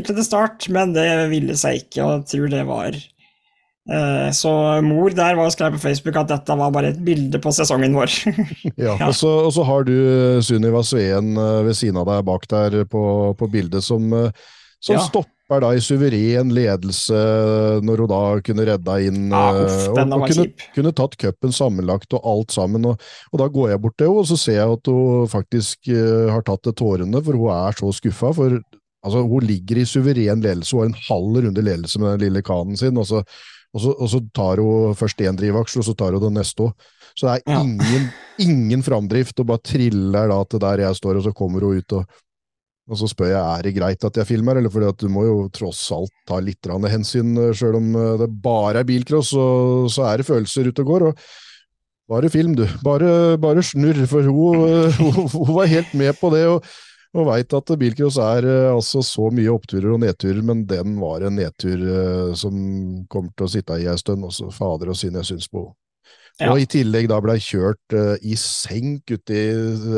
til 0.04 0.24
start, 0.26 0.66
men 0.74 0.92
det 0.92 1.06
ville 1.30 1.54
seg 1.56 1.84
ikke, 1.84 2.02
og 2.04 2.10
jeg 2.18 2.26
tror 2.32 2.50
det 2.52 2.64
var 2.68 2.88
eh, 2.98 4.28
Så 4.34 4.50
mor 4.84 5.14
der 5.16 5.36
var 5.38 5.46
og 5.46 5.54
skrev 5.54 5.72
på 5.76 5.80
Facebook 5.86 6.16
at 6.20 6.28
dette 6.34 6.56
var 6.58 6.70
bare 6.74 6.90
et 6.92 7.00
bilde 7.06 7.38
på 7.40 7.52
sesongen 7.54 7.94
vår. 7.96 8.10
Ja. 8.76 8.98
Og, 9.06 9.14
så, 9.16 9.30
og 9.46 9.52
så 9.56 9.64
har 9.64 9.86
du 9.88 9.94
eh, 9.94 10.40
Sunniva 10.44 10.82
Sveen 10.84 11.32
eh, 11.38 11.62
ved 11.70 11.78
siden 11.78 11.96
av 12.02 12.10
deg 12.10 12.26
bak 12.28 12.44
der 12.50 12.82
på, 12.90 13.02
på 13.38 13.48
bildet, 13.54 13.84
som, 13.86 14.10
som 14.82 14.98
Ja. 14.98 15.00
stopper 15.06 15.32
da 15.48 15.70
i 15.72 15.80
suveren 15.80 16.50
ledelse 16.52 17.18
når 17.84 18.02
hun 18.04 18.10
da 18.10 18.20
kunne 18.44 18.66
redda 18.68 18.96
inn 19.00 19.30
Ja, 19.32 19.44
eh, 19.56 19.62
uff, 19.64 19.86
og, 19.94 20.00
og 20.12 20.24
kunne, 20.28 20.46
kunne 20.74 20.92
tatt 20.92 21.16
cupen 21.20 21.54
sammenlagt 21.56 22.12
og 22.18 22.26
alt 22.28 22.52
sammen. 22.52 22.84
Og, 22.90 23.00
og 23.32 23.40
da 23.40 23.48
går 23.54 23.70
jeg 23.72 23.82
bort 23.84 23.96
til 23.96 24.10
henne, 24.10 24.24
og 24.24 24.28
så 24.28 24.36
ser 24.40 24.58
jeg 24.60 24.76
at 24.76 24.90
hun 24.92 25.30
faktisk 25.32 25.88
uh, 25.92 26.28
har 26.34 26.44
tatt 26.44 26.66
til 26.68 26.76
tårene, 26.82 27.22
for 27.24 27.40
hun 27.40 27.54
er 27.56 27.78
så 27.80 27.92
skuffa. 27.96 28.34
For 28.36 28.58
altså, 28.60 29.24
hun 29.24 29.48
ligger 29.48 29.80
i 29.80 29.86
suveren 29.88 30.44
ledelse, 30.44 30.76
hun 30.76 30.84
har 30.84 30.92
en 30.92 31.06
halv 31.08 31.40
runde 31.48 31.64
ledelse 31.64 32.02
med 32.02 32.12
den 32.16 32.26
lille 32.28 32.44
kanen 32.44 32.76
sin. 32.76 33.00
og 33.00 33.08
så 33.08 33.24
og 33.76 33.82
så, 33.84 33.90
og 34.00 34.08
så 34.08 34.18
tar 34.32 34.60
hun 34.64 34.94
først 34.96 35.18
én 35.20 35.36
drivaksel, 35.36 35.82
og 35.82 35.84
så 35.90 35.92
tar 35.96 36.14
hun 36.16 36.22
den 36.22 36.38
neste 36.40 36.64
òg. 36.64 36.86
Så 37.12 37.26
det 37.26 37.32
er 37.34 37.52
Ja. 37.52 37.60
ingen, 37.60 38.06
ingen 38.40 38.82
framdrift, 38.82 39.40
og 39.40 39.46
bare 39.50 39.60
triller 39.64 40.28
da 40.28 40.38
til 40.44 40.62
der 40.62 40.78
jeg 40.86 40.96
står, 40.96 41.18
og 41.18 41.24
så 41.26 41.32
kommer 41.36 41.60
hun 41.66 41.76
ut 41.76 41.92
og 41.92 42.06
og 42.88 42.96
så 42.96 43.08
spør 43.10 43.30
jeg 43.30 43.42
er 43.42 43.66
det 43.66 43.74
greit 43.76 44.04
at 44.08 44.16
jeg 44.16 44.28
filmer, 44.30 44.58
eller 44.58 44.72
fordi 44.72 44.88
at 44.88 45.02
du 45.02 45.10
må 45.12 45.26
jo 45.26 45.36
tross 45.52 45.82
alt 45.92 46.14
ta 46.28 46.40
litt 46.40 46.70
hensyn, 46.88 47.36
sjøl 47.52 47.76
om 47.80 47.92
eh, 47.94 48.16
det 48.24 48.30
bare 48.42 48.82
er 48.82 48.88
bilcross, 48.88 49.34
så, 49.36 49.46
så 49.92 50.08
er 50.08 50.18
det 50.18 50.28
følelser 50.28 50.72
ute 50.72 50.84
og 50.86 50.92
går. 50.94 51.06
og 51.10 51.22
Bare 52.08 52.30
film, 52.32 52.54
du. 52.56 52.64
Bare, 52.80 53.36
bare 53.36 53.62
snurr, 53.62 54.06
for 54.08 54.24
hun, 54.24 54.64
eh, 54.64 55.00
hun, 55.00 55.26
hun 55.36 55.56
var 55.60 55.68
helt 55.68 55.92
med 55.94 56.16
på 56.20 56.32
det. 56.34 56.46
og 56.48 56.64
og 57.16 57.24
veit 57.24 57.54
at 57.56 57.70
bilcross 57.80 58.18
er 58.20 58.44
eh, 58.44 58.68
altså 58.68 59.00
så 59.04 59.30
mye 59.32 59.52
oppturer 59.54 59.94
og 59.94 60.02
nedturer, 60.02 60.42
men 60.44 60.64
den 60.68 60.98
var 61.00 61.24
en 61.24 61.38
nedtur 61.40 61.80
eh, 61.80 62.32
som 62.36 62.54
kommer 63.08 63.32
til 63.32 63.46
å 63.46 63.52
sitte 63.52 63.78
i 63.80 63.88
ei 63.88 63.96
stund. 64.00 64.26
Også 64.28 64.50
fader 64.54 64.92
og 64.92 64.98
syn 64.98 65.16
jeg 65.20 65.30
syns 65.30 65.48
på. 65.48 65.64
Ja. 66.38 66.52
Og 66.52 66.60
i 66.62 66.66
tillegg 66.70 67.08
da 67.10 67.16
blei 67.24 67.38
kjørt 67.42 67.94
uh, 67.98 68.14
i 68.22 68.36
senk 68.38 69.10
uti 69.10 69.38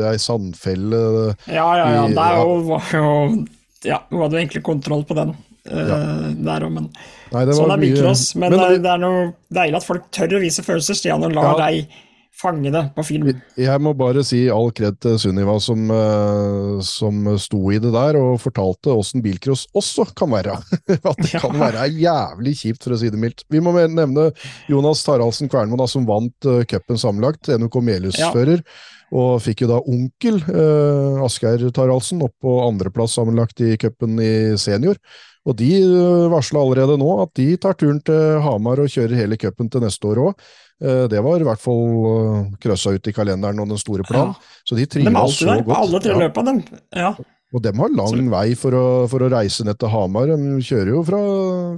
ei 0.09 0.17
sandfelle. 0.17 1.01
Ja, 1.45 1.67
ja, 1.77 1.85
ja. 1.93 2.05
I- 2.09 2.15
Der 2.17 2.37
ja. 2.39 2.45
var 2.65 2.87
jo 2.95 3.45
Ja, 3.85 3.99
hun 4.09 4.21
hadde 4.23 4.37
jo 4.37 4.41
egentlig 4.41 4.63
kontroll 4.65 5.03
på 5.09 5.15
den 5.17 5.35
eh, 5.65 6.33
der 6.45 6.65
òg, 6.67 6.71
men 6.73 6.89
Nei, 7.31 7.45
det 7.45 7.55
sånn 7.57 7.71
er 7.73 7.81
bilcross. 7.81 8.35
Men, 8.35 8.51
men 8.53 8.59
det, 8.61 8.81
det 8.83 8.91
er 8.91 9.01
noe 9.01 9.23
deilig 9.53 9.79
at 9.79 9.85
folk 9.87 10.09
tør 10.13 10.35
å 10.37 10.41
vise 10.43 10.61
følelser, 10.65 10.97
Stian, 10.97 11.23
og 11.25 11.33
lar 11.33 11.51
Ja. 11.55 11.67
deg 11.69 11.95
fange 12.41 12.71
det 12.73 12.83
på 12.95 13.03
film. 13.05 13.29
Jeg 13.59 13.81
må 13.83 13.93
bare 13.97 14.23
si 14.25 14.43
all 14.51 14.71
kred 14.75 14.97
til 15.03 15.17
Sunniva 15.21 15.57
som, 15.63 15.83
eh, 15.93 16.77
som 16.85 17.27
sto 17.41 17.59
i 17.73 17.79
det 17.81 17.91
der 17.93 18.17
og 18.19 18.39
fortalte 18.41 18.95
åssen 18.95 19.23
bilcross 19.23 19.67
også 19.77 20.07
kan 20.17 20.31
være. 20.33 20.57
At 21.11 21.21
det 21.21 21.41
kan 21.41 21.57
være 21.59 21.89
jævlig 21.91 22.55
kjipt, 22.63 22.83
for 22.85 22.95
å 22.95 23.01
si 23.01 23.11
det 23.13 23.21
mildt. 23.21 23.45
Vi 23.51 23.61
må 23.63 23.75
nevne 23.75 24.31
Jonas 24.71 25.03
Taraldsen 25.05 25.51
Kvernmo, 25.51 25.79
da, 25.79 25.89
som 25.91 26.07
vant 26.09 26.49
uh, 26.49 26.63
cupen 26.69 26.99
sammenlagt. 27.01 27.51
NOK 27.61 27.77
Melhus-fører. 27.85 28.63
Og 29.11 29.41
fikk 29.43 29.65
jo 29.65 29.71
da 29.73 29.81
onkel 29.91 30.37
eh, 30.39 31.17
Asgeir 31.25 31.65
Taraldsen 31.75 32.21
opp 32.23 32.37
på 32.39 32.55
andreplass 32.63 33.17
sammenlagt 33.17 33.59
i 33.65 33.75
cupen 33.81 34.15
i 34.23 34.31
senior. 34.61 34.99
Og 35.41 35.57
de 35.57 35.71
uh, 35.81 36.29
varsla 36.29 36.61
allerede 36.61 36.99
nå 37.01 37.09
at 37.23 37.31
de 37.39 37.47
tar 37.57 37.73
turen 37.73 37.97
til 38.05 38.37
Hamar 38.45 38.79
og 38.83 38.91
kjører 38.93 39.17
hele 39.23 39.39
cupen 39.41 39.71
til 39.73 39.81
neste 39.81 40.05
år 40.05 40.21
òg. 40.27 40.43
Det 40.81 41.19
var 41.21 41.41
i 41.41 41.45
hvert 41.45 41.61
fall 41.61 41.81
uh, 42.05 42.45
krøssa 42.61 42.93
ut 42.93 43.09
i 43.09 43.13
kalenderen 43.13 43.59
og 43.61 43.73
den 43.73 43.81
store 43.81 44.05
planen. 44.05 44.37
Så 44.65 44.77
de 44.77 44.85
trives 44.89 45.35
så 45.37 45.57
godt. 45.59 45.75
alle 45.77 46.01
tre 46.01 46.13
Ja. 46.13 46.19
løpa, 46.23 46.45
dem. 46.45 46.61
Ja. 46.93 47.11
Og 47.51 47.63
dem 47.65 47.81
har 47.83 47.91
lang 47.91 48.29
vei 48.31 48.53
for 48.55 48.77
å, 48.77 48.85
for 49.11 49.25
å 49.25 49.31
reise 49.33 49.65
ned 49.67 49.79
til 49.81 49.91
Hamar. 49.91 50.31
De 50.31 50.61
kjører 50.63 50.93
jo 50.93 51.01
fra, 51.03 51.19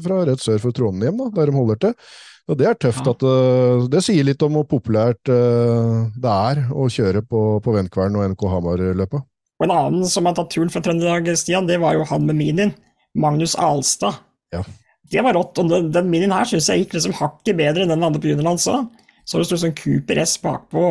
fra 0.06 0.20
rett 0.30 0.44
sør 0.44 0.62
for 0.62 0.76
Trondheim, 0.76 1.18
da, 1.18 1.32
der 1.40 1.50
de 1.50 1.58
holder 1.58 1.82
til. 1.88 1.96
Og 2.52 2.58
det 2.60 2.68
er 2.68 2.76
tøft 2.76 3.06
Ja. 3.08 3.14
at 3.16 3.24
uh, 3.24 3.86
Det 3.88 4.02
sier 4.04 4.26
litt 4.28 4.41
om 4.44 4.58
hvor 4.58 4.66
populært 4.68 5.32
uh, 5.32 6.10
det 6.20 6.34
er 6.34 6.66
å 6.76 6.89
kjøre 6.91 7.22
på, 7.24 7.44
på 7.64 7.76
Vennkvern 7.76 8.18
og 8.20 8.34
NK 8.34 8.44
Hamar-løpa. 8.52 9.22
Og 9.62 9.68
en 9.68 9.76
annen 9.76 10.08
som 10.10 10.28
har 10.28 10.36
tatt 10.36 10.52
turen 10.52 10.72
fra 10.74 10.82
Trøndelag, 10.84 11.30
Stian, 11.39 11.70
det 11.70 11.80
var 11.80 11.96
jo 11.96 12.04
han 12.10 12.26
med 12.28 12.36
minien. 12.36 12.74
Magnus 13.16 13.54
Alstad. 13.56 14.18
Ja. 14.52 14.64
Det 15.14 15.22
var 15.24 15.38
rått. 15.38 15.60
Og 15.62 15.70
den, 15.72 15.91
den 15.94 16.10
minien 16.12 16.34
her 16.36 16.48
syns 16.50 16.68
jeg 16.72 16.84
gikk 16.84 16.98
liksom 16.98 17.16
hakket 17.16 17.56
bedre 17.60 17.86
enn 17.86 17.94
den 17.94 18.04
andre 18.04 18.20
på 18.20 18.32
juniorland 18.34 18.60
så. 18.60 18.82
Så 19.24 19.39
det 19.39 19.48
sto 19.48 19.60
sånn 19.62 19.76
Cooper 19.78 20.20
S 20.26 20.36
bakpå. 20.44 20.84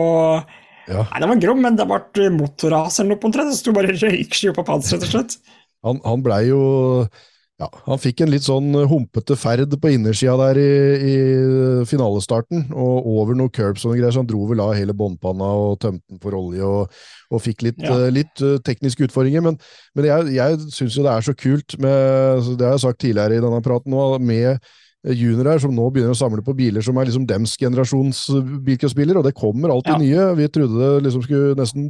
Ja. 0.88 1.03
Nei, 1.11 1.20
det 1.20 1.28
var 1.30 1.42
grom, 1.42 1.61
men 1.66 1.76
det 1.78 1.84
ble 1.90 2.30
motorras 2.32 2.96
eller 2.98 3.12
noe 3.12 3.20
på 3.20 3.28
omtrent. 3.28 3.53
Det 3.53 3.61
sto 3.61 3.74
bare 3.76 3.92
røyksky 3.92 4.48
oppå 4.55 4.64
panseret, 4.66 5.05
rett 5.05 5.11
og 5.11 5.12
slett. 5.18 5.36
Han, 5.84 6.00
han 6.07 6.22
blei 6.24 6.46
jo 6.48 6.62
ja, 7.62 7.68
Han 7.86 8.00
fikk 8.02 8.20
en 8.24 8.32
litt 8.32 8.42
sånn 8.44 8.72
humpete 8.90 9.36
ferd 9.38 9.72
på 9.80 9.92
innersida 9.94 10.34
der 10.40 10.58
i, 10.58 10.72
i 11.12 11.16
finalestarten, 11.88 12.66
og 12.74 13.06
over 13.14 13.38
noen 13.38 13.52
curbs 13.54 13.84
og 13.86 13.92
noen 13.92 14.00
greier, 14.02 14.14
så 14.16 14.22
han 14.24 14.28
dro 14.30 14.42
vel 14.50 14.62
av 14.64 14.74
hele 14.76 14.94
båndpanna 14.98 15.48
og 15.62 15.78
tømte 15.82 16.02
den 16.10 16.20
for 16.22 16.36
olje 16.38 16.66
og, 16.66 17.00
og 17.32 17.42
fikk 17.44 17.64
litt, 17.68 17.80
Ja. 17.82 17.94
uh, 17.96 18.08
litt 18.12 18.42
uh, 18.44 18.58
tekniske 18.66 19.06
utfordringer. 19.08 19.44
Men, 19.46 19.58
men 19.96 20.08
jeg, 20.10 20.32
jeg 20.36 20.60
syns 20.74 20.98
jo 20.98 21.06
det 21.06 21.14
er 21.14 21.26
så 21.30 21.34
kult 21.38 21.78
med 21.82 22.52
Det 22.58 22.66
har 22.66 22.76
jeg 22.76 22.84
sagt 22.88 23.00
tidligere 23.04 23.38
i 23.38 23.44
denne 23.44 23.62
praten 23.64 23.94
nå, 23.94 24.06
med 24.22 24.58
juniorer 25.02 25.58
som 25.58 25.72
nå 25.74 25.88
begynner 25.90 26.14
å 26.14 26.18
samle 26.18 26.44
på 26.46 26.54
biler 26.54 26.84
som 26.84 26.98
er 27.00 27.08
liksom 27.08 27.24
dems 27.26 27.56
generasjons 27.58 28.20
bilcrossbiler, 28.62 29.18
og 29.18 29.24
det 29.26 29.34
kommer 29.34 29.72
alltid 29.74 29.96
Ja. 29.96 29.98
nye. 29.98 30.26
Vi 30.38 30.46
trodde 30.54 30.78
det 30.78 31.04
liksom 31.08 31.24
skulle 31.26 31.56
nesten 31.58 31.88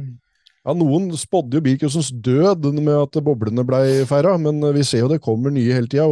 ja, 0.63 0.73
Noen 0.79 1.09
spådde 1.19 1.59
jo 1.59 1.63
bilcrossens 1.65 2.09
død 2.23 2.69
med 2.79 2.93
at 2.95 3.17
boblene 3.25 3.65
blei 3.67 4.03
feira, 4.07 4.37
men 4.39 4.61
vi 4.75 4.83
ser 4.87 5.03
jo 5.03 5.09
det 5.11 5.21
kommer 5.23 5.51
nye 5.51 5.75
hele 5.75 5.89
tida. 5.91 6.07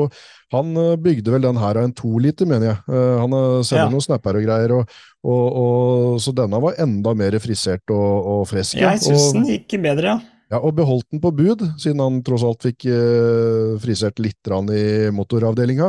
Han 0.51 0.75
eh, 0.75 0.97
bygde 0.99 1.31
vel 1.31 1.45
den 1.45 1.59
her 1.61 1.79
av 1.79 1.87
en 1.87 1.93
toliter, 1.95 2.49
mener 2.49 2.73
jeg. 2.73 2.81
Eh, 2.91 3.15
Han 3.21 3.37
eh, 3.37 3.61
sender 3.63 3.85
Ja. 3.85 3.89
noen 3.93 4.03
snapper 4.03 4.35
og 4.35 4.43
greier, 4.43 4.73
og, 4.75 4.97
og, 5.23 5.45
og, 5.63 6.19
så 6.19 6.33
denne 6.35 6.59
var 6.61 6.75
enda 6.83 7.13
mer 7.15 7.39
frisert 7.39 7.87
og, 7.95 8.27
og 8.33 8.43
frisk. 8.51 8.75
ja. 8.75 8.91
Jeg 8.91 9.05
syns 9.07 9.31
den 9.37 9.47
gikk 9.47 9.77
bedre, 9.81 10.17
ja. 10.17 10.19
Ja, 10.51 10.59
og 10.59 10.75
beholdt 10.75 11.07
den 11.13 11.21
på 11.23 11.31
bud, 11.31 11.61
siden 11.79 12.01
han 12.03 12.17
tross 12.27 12.43
alt 12.43 12.65
fikk 12.65 12.85
eh, 12.91 13.77
frisert 13.81 14.19
litt 14.19 14.51
i 14.75 15.09
motoravdelinga. 15.15 15.87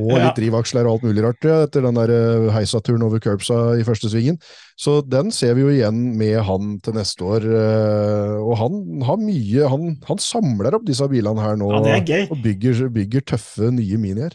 Og 0.00 0.10
Ja. 0.16 0.24
litt 0.26 0.36
drivaksler 0.40 0.86
og 0.88 0.96
alt 0.98 1.06
mulig 1.06 1.22
rart 1.22 1.44
etter 1.46 1.86
den 1.86 1.94
der 1.94 2.10
eh, 2.10 2.50
heisaturen 2.56 3.04
over 3.06 3.22
curbsa 3.22 3.78
i 3.78 3.84
første 3.86 4.10
svingen. 4.10 4.38
Så 4.76 5.00
den 5.06 5.30
ser 5.30 5.54
vi 5.54 5.62
jo 5.62 5.70
igjen 5.70 6.16
med 6.18 6.40
han 6.42 6.78
til 6.82 6.94
neste 6.98 7.22
år. 7.22 7.46
eh, 7.46 8.36
og 8.42 8.56
han 8.58 9.02
har 9.06 9.16
mye 9.20 9.68
Han, 9.70 9.96
han 10.08 10.18
samler 10.18 10.74
opp 10.74 10.86
disse 10.88 11.06
bilene 11.08 11.40
her 11.40 11.56
nå 11.56 11.70
Ja, 11.70 12.00
og 12.30 12.42
bygger, 12.42 12.88
bygger 12.90 13.20
tøffe, 13.20 13.70
nye 13.70 13.98
minier. 13.98 14.34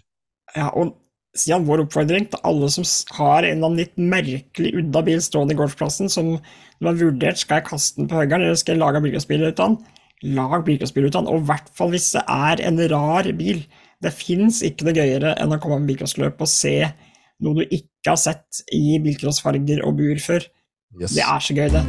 Ja, 0.56 0.70
og 0.72 0.96
Stian, 1.36 1.66
vår 1.68 1.84
oppfordring 1.84 2.30
til 2.32 2.40
alle 2.48 2.70
som 2.72 2.86
har 3.18 3.44
en 3.44 3.58
eller 3.58 3.68
annen 3.68 3.82
litt 3.82 3.98
merkelig 4.00 4.72
udda 4.80 5.02
bil 5.04 5.24
stående 5.24 5.56
i 5.56 5.60
golfplassen, 5.60 6.08
som 6.12 6.38
du 6.40 6.88
har 6.88 6.96
vurdert 6.96 7.42
skal 7.42 7.60
jeg 7.60 7.68
kaste 7.68 8.00
den 8.00 8.08
på 8.12 8.22
høggeren 8.22 8.46
eller 8.46 8.60
skal 8.60 8.78
jeg 8.78 8.84
lage 8.84 9.02
bilgrossbil 9.04 9.44
ut 9.44 9.60
av 9.60 9.74
den, 9.74 9.76
lag 10.38 10.64
bilgrossbil 10.68 11.10
ut 11.10 11.18
av 11.18 11.26
den, 11.26 11.34
og 11.34 11.44
i 11.44 11.50
hvert 11.50 11.68
fall 11.76 11.92
hvis 11.92 12.14
det 12.16 12.24
er 12.32 12.64
en 12.70 12.80
rar 12.94 13.28
bil. 13.36 13.66
Det 14.04 14.14
fins 14.16 14.62
ikke 14.64 14.88
noe 14.88 14.96
gøyere 14.96 15.36
enn 15.42 15.56
å 15.56 15.60
komme 15.60 15.82
med 15.82 15.92
bilcrossløp 15.92 16.40
og 16.40 16.52
se 16.52 16.78
noe 17.44 17.60
du 17.60 17.64
ikke 17.68 18.14
har 18.14 18.22
sett 18.22 18.64
i 18.76 18.96
bilcrossfarger 19.04 19.84
og 19.84 20.00
bur 20.00 20.24
før. 20.24 20.48
Yes. 20.96 21.18
Det 21.18 21.26
er 21.26 21.44
så 21.44 21.56
gøy, 21.58 21.68
det. 21.76 21.84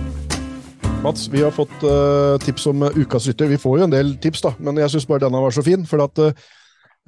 Mats, 1.04 1.26
vi 1.30 1.42
har 1.44 1.54
fått 1.54 1.74
uh, 1.86 2.34
tips 2.42 2.66
om 2.72 2.82
uh, 2.82 2.94
ukas 2.98 3.28
rytter. 3.30 3.50
Vi 3.52 3.62
får 3.62 3.78
jo 3.78 3.86
en 3.86 3.94
del 3.94 4.14
tips, 4.22 4.42
da, 4.42 4.56
men 4.58 4.82
jeg 4.82 4.96
syns 4.96 5.06
bare 5.06 5.22
denne 5.28 5.42
var 5.44 5.54
så 5.54 5.62
fin. 5.62 5.86
For 5.86 6.02
at 6.02 6.18
eh, 6.18 6.46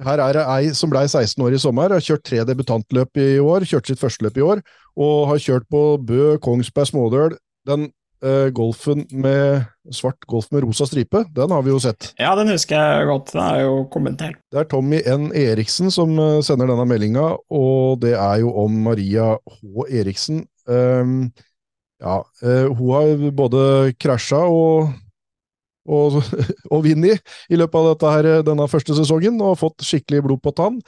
her 0.05 0.21
er 0.23 0.37
det 0.37 0.47
ei 0.47 0.73
som 0.77 0.91
ble 0.91 1.03
16 1.07 1.43
år 1.43 1.55
i 1.55 1.61
sommer, 1.61 1.91
har 1.91 2.03
kjørt 2.03 2.25
tre 2.27 2.43
debutantløp 2.47 3.19
i 3.19 3.29
år, 3.43 3.67
kjørt 3.67 3.89
sitt 3.89 4.01
første 4.01 4.25
løp 4.25 4.39
i 4.39 4.45
år, 4.45 4.61
og 4.99 5.15
har 5.33 5.41
kjørt 5.43 5.67
på 5.71 5.83
Bø, 6.07 6.37
Kongsberg, 6.43 6.89
Smådøl. 6.89 7.35
Den 7.67 7.89
eh, 8.23 8.47
golfen 8.55 9.05
med 9.11 9.65
svart 9.95 10.23
golf 10.29 10.47
med 10.53 10.63
rosa 10.63 10.87
stripe, 10.87 11.25
den 11.35 11.51
har 11.51 11.65
vi 11.65 11.73
jo 11.73 11.81
sett. 11.83 12.13
Ja, 12.19 12.31
den 12.39 12.51
husker 12.53 12.79
jeg 12.79 13.09
godt. 13.09 13.33
Den 13.33 13.43
er 13.43 13.65
jo 13.65 13.83
kommentert. 13.91 14.39
Det 14.51 14.63
er 14.63 14.69
Tommy 14.71 15.01
N. 15.03 15.29
Eriksen 15.35 15.91
som 15.93 16.15
eh, 16.15 16.39
sender 16.45 16.71
denne 16.71 16.87
meldinga, 16.89 17.27
og 17.51 17.99
det 18.03 18.15
er 18.15 18.39
jo 18.45 18.55
om 18.63 18.79
Maria 18.87 19.33
H. 19.35 19.89
Eriksen. 20.01 20.45
Um, 20.69 21.29
ja, 21.99 22.21
eh, 22.45 22.67
hun 22.71 22.95
har 22.95 23.29
både 23.35 23.61
krasja 23.99 24.45
og, 24.47 24.93
og, 25.89 26.19
og 26.73 26.83
vunnet 26.85 27.23
i 27.49 27.59
løpet 27.59 27.79
av 27.79 27.93
dette 27.93 28.35
denne 28.47 28.67
første 28.71 28.97
sesongen, 28.97 29.39
og 29.41 29.59
fått 29.61 29.85
skikkelig 29.85 30.25
blod 30.27 30.43
på 30.45 30.55
tann. 30.57 30.81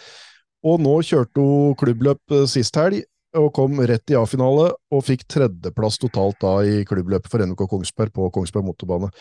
Og 0.68 0.82
nå 0.82 0.99
kjørte 1.06 1.41
hun 1.41 1.78
klubbløp 1.80 2.36
eh, 2.38 2.47
sist 2.49 2.78
helg, 2.78 3.02
og 3.38 3.54
kom 3.56 3.80
rett 3.88 4.12
i 4.12 4.18
A-finale, 4.20 4.72
og 4.91 5.06
fikk 5.08 5.24
tredjeplass 5.32 6.02
totalt 6.02 6.41
da 6.43 6.58
i 6.68 6.82
klubbløpet 6.88 7.32
for 7.32 7.43
NK 7.47 7.64
Kongsberg 7.72 8.14
på 8.16 8.28
Kongsberg 8.36 8.68
motorbane. 8.68 9.12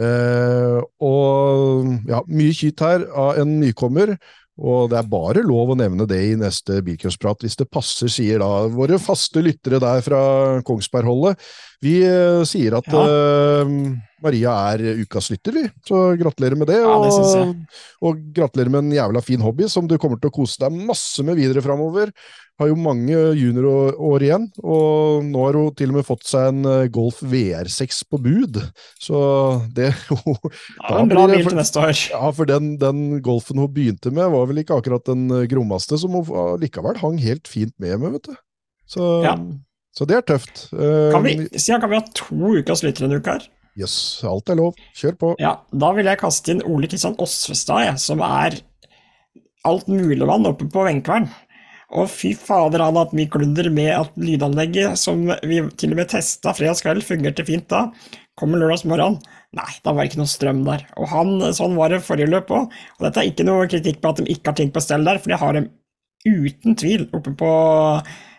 Eh, 0.00 0.78
og 1.04 1.90
ja, 2.08 2.22
mye 2.30 2.54
kyt 2.56 2.80
her 2.80 3.04
av 3.10 3.42
en 3.42 3.58
nykommer, 3.60 4.14
og 4.62 4.92
det 4.92 4.98
er 5.00 5.10
bare 5.10 5.42
lov 5.44 5.72
å 5.72 5.76
nevne 5.78 6.06
det 6.08 6.20
i 6.28 6.38
neste 6.38 6.78
bilcrossprat, 6.84 7.42
hvis 7.44 7.58
det 7.58 7.70
passer, 7.72 8.10
sier 8.12 8.42
da 8.42 8.68
våre 8.72 9.00
faste 9.00 9.42
lyttere 9.44 9.80
der 9.82 10.04
fra 10.04 10.22
Kongsberg-holdet. 10.68 11.40
Vi 11.82 11.98
eh, 12.06 12.42
sier 12.46 12.78
at 12.78 12.86
Ja. 12.92 13.02
uh, 13.66 13.70
Maria 14.22 14.52
er 14.70 15.00
ukas 15.02 15.32
lytter, 15.32 15.56
vi. 15.56 15.64
Så 15.82 15.98
gratulerer 16.14 16.54
med 16.54 16.68
det. 16.70 16.78
Ja, 16.78 16.92
det 17.02 17.10
og, 17.10 17.56
og 18.06 18.20
gratulerer 18.36 18.70
med 18.70 18.84
en 18.84 18.92
jævla 18.94 19.22
fin 19.24 19.42
hobby 19.42 19.66
som 19.66 19.88
du 19.90 19.96
kommer 19.98 20.20
til 20.22 20.30
å 20.30 20.34
kose 20.36 20.60
deg 20.62 20.76
masse 20.86 21.24
med 21.26 21.40
videre 21.40 21.64
framover. 21.64 22.12
Har 22.60 22.70
jo 22.70 22.76
mange 22.78 23.16
juniorår 23.34 24.22
igjen, 24.22 24.44
og 24.62 25.24
nå 25.26 25.42
har 25.42 25.58
hun 25.58 25.74
til 25.74 25.90
og 25.90 25.96
med 25.98 26.06
fått 26.06 26.22
seg 26.28 26.52
en 26.52 26.68
eh, 26.70 26.84
Golf 26.94 27.18
VR6 27.26 28.04
på 28.12 28.20
bud. 28.22 28.60
Så 29.02 29.18
det 29.74 29.90
Ja, 30.12 31.00
en 31.00 31.10
bra 31.10 31.26
bil 31.32 31.42
til 31.48 31.58
neste 31.58 31.82
år. 31.82 31.96
Ja, 32.12 32.30
for 32.36 32.46
den, 32.46 32.76
den 32.78 33.18
golfen 33.26 33.58
hun 33.58 33.72
begynte 33.74 34.14
med, 34.14 34.30
var 34.30 34.46
vel 34.52 34.62
ikke 34.62 34.78
akkurat 34.78 35.10
den 35.10 35.26
grommeste, 35.50 35.98
som 35.98 36.14
hun 36.14 36.62
likevel 36.62 37.02
hang 37.02 37.18
helt 37.26 37.50
fint 37.50 37.74
med 37.82 37.98
med, 37.98 38.20
vet 38.20 38.30
du. 38.30 38.40
Så, 38.86 39.10
Ja. 39.26 39.34
Så 39.92 40.06
det 40.08 40.16
er 40.18 40.24
tøft. 40.32 40.66
Eh, 40.72 41.10
Kan 41.12 41.24
vi, 41.26 41.34
kan 41.52 41.90
vi 41.90 41.98
ha 41.98 42.04
to 42.16 42.54
ukas 42.58 42.82
lyttere 42.84 43.08
denne 43.08 43.20
uka 43.20 43.36
her? 43.36 43.48
Jøss, 43.78 43.96
alt 44.28 44.50
er 44.52 44.58
lov. 44.58 44.76
Kjør 44.96 45.14
på. 45.20 45.30
Ja, 45.40 45.54
da 45.72 45.92
vil 45.96 46.08
jeg 46.08 46.20
kaste 46.20 46.52
inn 46.52 46.64
Ole 46.68 46.88
Kristian 46.92 47.16
Osvestad, 47.22 47.96
som 48.00 48.20
er 48.24 48.58
alt 48.58 49.86
altmuligmann 49.86 50.48
oppe 50.50 50.66
på 50.68 50.84
Venkvern. 50.88 51.28
Og 51.92 52.08
fy 52.08 52.32
fader, 52.36 52.80
han 52.80 52.96
har 52.96 53.06
hatt 53.06 53.16
mye 53.16 53.28
klunder 53.32 53.68
med 53.72 53.90
at 53.94 54.14
lydanlegget, 54.16 54.96
som 54.98 55.26
vi 55.44 55.60
til 55.76 55.92
og 55.92 56.00
med 56.00 56.08
testa 56.12 56.54
fredagskveld, 56.56 57.04
fungerte 57.04 57.44
fint 57.48 57.68
da. 57.70 57.86
Kommer 58.40 58.62
lørdagsmorgen. 58.62 59.18
Nei, 59.52 59.68
da 59.84 59.92
var 59.92 60.02
det 60.06 60.12
ikke 60.12 60.22
noe 60.22 60.32
strøm 60.32 60.62
der. 60.64 60.86
Og 60.96 61.10
han, 61.12 61.34
sånn 61.52 61.76
var 61.76 61.92
det 61.92 62.00
forrige 62.06 62.32
løp 62.32 62.48
òg. 62.56 62.72
Og 62.96 63.04
dette 63.06 63.20
er 63.20 63.28
ikke 63.28 63.44
noe 63.44 63.68
kritikk 63.68 64.00
på 64.00 64.12
at 64.14 64.22
de 64.22 64.28
ikke 64.32 64.50
har 64.52 64.58
ting 64.62 64.72
på 64.72 64.82
stell 64.84 65.04
der, 65.04 65.20
for 65.20 65.32
de 65.34 65.40
har 65.44 65.58
dem 65.58 65.68
uten 66.24 66.78
tvil 66.80 67.08
oppe 67.12 67.34
på 67.36 67.50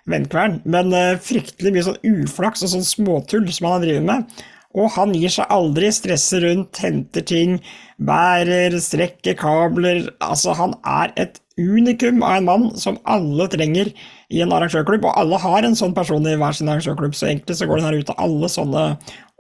Venkvern. 0.10 0.60
Men 0.66 0.92
eh, 0.96 1.20
fryktelig 1.22 1.74
mye 1.76 1.86
sånn 1.88 2.02
uflaks 2.04 2.66
og 2.66 2.74
sånn 2.74 2.88
småtull 2.88 3.48
som 3.52 3.70
han 3.70 3.78
har 3.78 3.86
drevet 3.86 4.10
med. 4.10 4.44
Og 4.74 4.90
han 4.96 5.14
gir 5.14 5.30
seg 5.30 5.52
aldri, 5.54 5.92
stresser 5.94 6.42
rundt, 6.48 6.80
henter 6.82 7.22
ting, 7.30 7.60
bærer, 8.02 8.74
strekker 8.82 9.38
kabler. 9.38 10.08
Altså, 10.18 10.56
han 10.58 10.74
er 10.82 11.14
et 11.22 11.38
unikum 11.62 12.24
av 12.26 12.40
en 12.40 12.48
mann 12.48 12.64
som 12.82 12.98
alle 13.06 13.46
trenger 13.54 13.92
i 14.34 14.42
en 14.42 14.54
arrangørklubb, 14.56 15.06
og 15.06 15.20
alle 15.22 15.38
har 15.44 15.68
en 15.68 15.78
sånn 15.78 15.94
person 15.94 16.26
i 16.26 16.34
hver 16.42 16.58
sin 16.58 16.72
arrangørklubb, 16.74 17.14
så 17.14 17.30
egentlig 17.30 17.60
så 17.60 17.68
går 17.70 17.80
den 17.80 17.88
her 17.92 18.00
ut 18.02 18.10
av 18.16 18.24
alle 18.26 18.50
sånne 18.50 18.88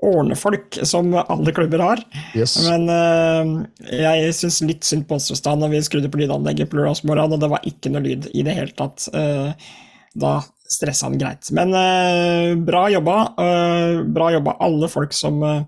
ordnefolk 0.04 0.78
som 0.86 1.14
alle 1.18 1.54
klubber 1.56 1.82
har. 1.82 2.04
Yes. 2.38 2.58
Men 2.68 2.86
uh, 2.92 3.88
jeg 3.90 4.36
syns 4.38 4.60
litt 4.68 4.86
synd 4.86 5.08
på 5.10 5.18
Åsestad 5.18 5.62
når 5.62 5.74
vi 5.74 5.82
skrudde 5.88 6.12
på 6.14 6.22
lydanlegget 6.22 6.70
på 6.70 6.78
lørdagsmorgenen, 6.78 7.38
og 7.38 7.42
det 7.42 7.52
var 7.56 7.66
ikke 7.70 7.94
noe 7.94 8.06
lyd 8.06 8.30
i 8.36 8.46
det 8.46 8.58
hele 8.60 8.76
tatt. 8.78 9.08
Øh, 9.16 9.56
da 10.14 10.40
stressa 10.70 11.08
han 11.08 11.20
greit. 11.22 11.50
Men 11.56 11.74
øh, 11.78 12.58
bra 12.66 12.88
jobba. 12.92 13.18
øh, 13.40 14.04
bra 14.14 14.32
jobba 14.34 14.58
alle 14.64 14.90
folk 14.90 15.14
som 15.14 15.42
øh, 15.44 15.64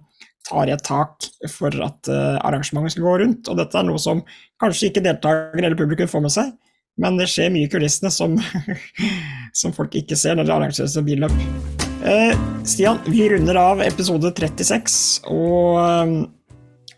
tar 0.45 0.69
i 0.69 0.73
et 0.75 0.83
tak 0.85 1.27
for 1.49 1.73
at 1.85 2.09
øh, 2.09 2.37
arrangementet 2.41 2.95
skal 2.95 3.07
gå 3.07 3.17
rundt. 3.23 3.49
Og 3.49 3.57
dette 3.59 3.79
er 3.79 3.87
noe 3.87 4.01
som 4.01 4.23
kanskje 4.61 4.91
ikke 4.91 5.03
deltakere 5.05 5.63
eller 5.63 5.79
publikum 5.79 6.09
får 6.11 6.25
med 6.25 6.33
seg, 6.33 6.53
men 7.01 7.17
det 7.19 7.27
skjer 7.31 7.51
mye 7.53 7.67
i 7.67 7.71
kulissene 7.71 8.11
som, 8.13 8.37
som 9.59 9.75
folk 9.75 9.97
ikke 9.97 10.17
ser 10.19 10.37
når 10.37 10.47
det 10.47 10.55
arrangeres 10.57 10.95
et 10.95 11.07
billøp. 11.07 11.35
Eh, 12.05 12.37
Stian, 12.67 13.01
vi 13.09 13.25
runder 13.31 13.57
av 13.57 13.81
episode 13.81 14.29
36, 14.37 15.25
og 15.33 15.81
eh, 15.81 16.15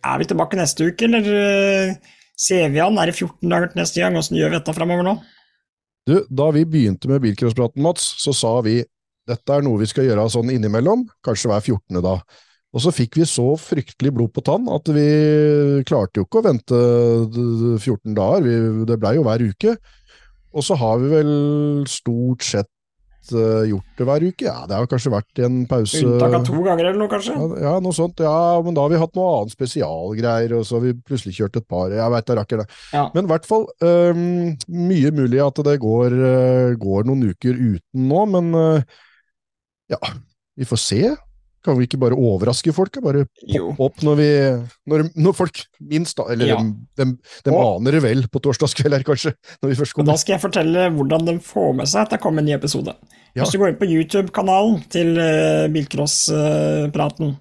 er 0.03 0.21
vi 0.21 0.27
tilbake 0.27 0.59
neste 0.59 0.91
uke, 0.91 1.07
eller 1.07 1.31
eh, 1.31 2.13
ser 2.37 2.69
vi 2.73 2.83
an? 2.83 2.99
Er 2.99 3.09
det 3.09 3.17
14 3.17 3.47
dager 3.47 3.71
til 3.71 3.81
neste 3.81 4.03
gang? 4.03 4.19
Åssen 4.19 4.39
gjør 4.39 4.51
vi 4.51 4.59
dette 4.59 4.75
framover 4.75 5.07
nå? 5.07 5.17
Du, 6.07 6.21
da 6.31 6.51
vi 6.55 6.63
begynte 6.63 7.09
med 7.11 7.19
bilcrosspraten, 7.25 7.83
Mats, 7.83 8.13
så 8.23 8.31
sa 8.35 8.53
vi 8.63 8.79
dette 9.27 9.51
er 9.51 9.63
noe 9.65 9.81
vi 9.81 9.89
skal 9.89 10.05
gjøre 10.07 10.29
sånn 10.31 10.53
innimellom, 10.53 11.03
kanskje 11.25 11.49
hver 11.51 11.65
14. 11.65 11.99
da. 12.03 12.13
Og 12.75 12.83
så 12.83 12.93
fikk 12.95 13.17
vi 13.19 13.25
så 13.27 13.45
fryktelig 13.59 14.13
blod 14.15 14.31
på 14.35 14.43
tann 14.47 14.69
at 14.71 14.87
vi 14.95 15.07
klarte 15.87 16.21
jo 16.21 16.27
ikke 16.27 16.39
å 16.39 16.45
vente 16.45 16.79
14 17.81 18.15
dager, 18.15 18.45
vi, 18.45 18.85
det 18.87 18.99
blei 19.01 19.17
jo 19.17 19.25
hver 19.27 19.43
uke. 19.49 19.75
Og 20.55 20.63
så 20.63 20.77
har 20.79 21.01
vi 21.01 21.11
vel 21.11 21.31
stort 21.91 22.45
sett 22.47 22.71
gjort 23.31 23.99
det 23.99 24.07
hver 24.07 24.25
uke. 24.27 24.45
Ja, 24.45 24.65
det 24.69 24.77
har 24.77 24.89
kanskje 24.89 25.13
vært 25.13 25.41
en 25.45 25.59
pause 25.69 26.01
Unntak 26.05 26.37
av 26.39 26.45
to 26.47 26.61
ganger 26.65 26.89
eller 26.89 26.99
noe, 27.01 27.11
kanskje? 27.11 27.35
ja, 27.35 27.47
ja, 27.65 27.73
noe 27.83 27.95
sånt. 27.95 28.23
Ja, 28.23 28.37
men 28.65 28.77
da 28.77 28.85
har 28.85 28.93
vi 28.93 29.01
hatt 29.01 29.17
noe 29.17 29.33
annet 29.41 29.55
spesialgreier, 29.55 30.55
og 30.57 30.65
så 30.67 30.77
har 30.77 30.85
vi 30.87 30.95
plutselig 31.07 31.37
kjørt 31.39 31.59
et 31.59 31.67
par. 31.69 31.93
Jeg 31.93 32.13
veit 32.13 32.29
da 32.29 32.39
rakker 32.39 32.63
det. 32.63 32.67
Ja. 32.93 33.07
Men 33.15 33.27
i 33.27 33.31
hvert 33.33 33.49
fall 33.49 33.67
um, 33.83 34.25
mye 34.87 35.13
mulig 35.15 35.43
at 35.43 35.61
det 35.67 35.77
går, 35.83 36.17
uh, 36.17 36.77
går 36.79 37.07
noen 37.09 37.29
uker 37.33 37.57
uten 37.57 38.07
nå, 38.07 38.25
men 38.35 38.51
uh, 38.55 38.97
Ja, 39.91 40.01
vi 40.57 40.67
får 40.67 40.83
se. 40.83 41.01
Kan 41.67 41.75
vi 41.75 41.87
ikke 41.89 41.99
bare 41.99 42.15
overraske 42.15 42.71
folk? 42.75 42.95
Bare 43.03 43.25
poppe 43.27 43.87
opp 43.89 44.03
når 44.07 44.19
vi 44.21 44.27
Når, 44.87 45.09
når 45.19 45.35
folk 45.35 45.63
minst, 45.83 46.15
da. 46.19 46.29
Eller 46.31 46.53
Ja. 46.53 46.59
de, 46.63 46.71
de, 46.95 47.07
de 47.43 47.55
aner 47.55 47.97
det 47.97 48.03
vel 48.05 48.23
på 48.31 48.41
torsdagskveld 48.45 48.95
her, 48.95 49.03
kanskje. 49.07 49.33
Når 49.61 49.73
vi 49.73 49.79
først 49.81 49.99
Og 49.99 50.07
da 50.07 50.15
skal 50.15 50.37
jeg 50.37 50.45
fortelle 50.45 50.87
hvordan 50.95 51.27
de 51.27 51.35
får 51.43 51.73
med 51.75 51.91
seg 51.91 52.05
at 52.05 52.15
det 52.15 52.21
kommer 52.23 52.43
en 52.43 52.47
ny 52.47 52.55
episode. 52.55 52.95
Ja. 53.35 53.43
Hvis 53.43 53.51
du 53.51 53.59
går 53.59 53.73
inn 53.73 53.81
på 53.81 53.89
YouTube-kanalen 53.91 54.79
til 54.93 55.11
uh, 55.19 55.67
Bilcross-praten, 55.73 57.35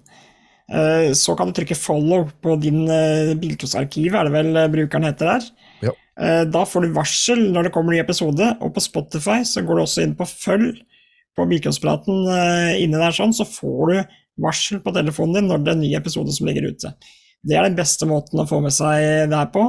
uh, 0.75 1.13
så 1.17 1.37
kan 1.37 1.49
du 1.49 1.55
trykke 1.57 1.77
'follow' 1.79 2.27
på 2.43 2.59
din 2.61 2.83
uh, 2.85 3.33
Bilcross-arkiv, 3.39 4.13
er 4.13 4.27
det 4.27 4.35
vel 4.35 4.59
brukeren 4.75 5.07
heter 5.07 5.31
der. 5.31 5.47
Ja. 5.87 5.95
Eh, 6.17 6.43
da 6.49 6.65
får 6.65 6.85
du 6.85 6.93
varsel 6.95 7.43
når 7.53 7.67
det 7.67 7.73
kommer 7.75 7.93
ny 7.93 7.99
episode, 8.01 8.57
og 8.61 8.73
på 8.73 8.81
Spotify 8.81 9.43
så 9.45 9.61
går 9.65 9.77
du 9.77 9.81
også 9.83 10.03
inn 10.03 10.15
på 10.17 10.25
'følg' 10.25 10.79
på 11.37 11.45
Bilcrosspraten 11.49 12.23
inne 12.25 12.77
inni 12.81 12.97
der, 12.97 13.13
sånn, 13.15 13.35
så 13.35 13.45
får 13.47 13.91
du 13.91 13.97
varsel 14.43 14.81
på 14.83 14.93
telefonen 14.95 15.39
din 15.39 15.51
når 15.51 15.63
det 15.63 15.71
er 15.71 15.77
en 15.77 15.85
ny 15.85 15.91
episode 15.97 16.33
som 16.33 16.49
ligger 16.49 16.69
ute. 16.71 16.93
Det 17.47 17.57
er 17.57 17.67
den 17.67 17.77
beste 17.77 18.07
måten 18.09 18.41
å 18.41 18.47
få 18.49 18.59
med 18.63 18.73
seg 18.75 19.29
det 19.31 19.37
her 19.37 19.51
på. 19.53 19.67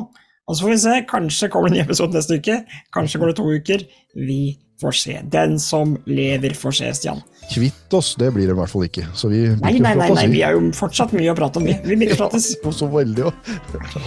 Og 0.48 0.56
så 0.56 0.64
får 0.64 0.72
vi 0.72 0.80
se, 0.80 0.94
kanskje 1.10 1.50
kommer 1.52 1.68
det 1.68 1.76
en 1.76 1.82
ny 1.82 1.84
episode 1.84 2.16
neste 2.16 2.40
uke, 2.40 2.62
kanskje 2.96 3.20
går 3.20 3.32
det 3.32 3.36
to 3.36 3.46
uker. 3.52 3.84
Vi 4.16 4.40
får 4.80 4.96
se. 4.96 5.20
Den 5.28 5.58
som 5.60 5.96
lever, 6.08 6.54
får 6.56 6.78
se, 6.80 6.90
Stian. 6.96 7.22
Kvitt 7.52 7.94
oss, 7.98 8.14
det 8.20 8.32
blir 8.32 8.48
det 8.48 8.56
i 8.56 8.60
hvert 8.60 8.72
fall 8.72 8.88
ikke. 8.88 9.08
Så 9.12 9.28
vi 9.32 9.44
Nei, 9.60 9.76
nei, 9.76 9.94
nei, 9.98 10.10
nei, 10.14 10.28
vi 10.32 10.44
har 10.46 10.56
jo 10.56 10.68
fortsatt 10.76 11.12
mye 11.16 11.32
å 11.34 11.38
prate 11.38 11.60
om, 11.60 11.68
vi. 11.68 11.76
Vi 11.84 11.96
begynner 11.96 12.16
å 12.16 12.22
prates. 12.28 12.54
Så 12.80 12.92
veldig 12.92 13.28
òg. 13.28 13.56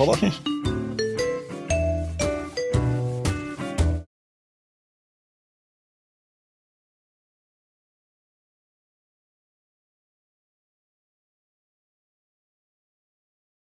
Ha 0.01 0.14
det. 0.16 0.32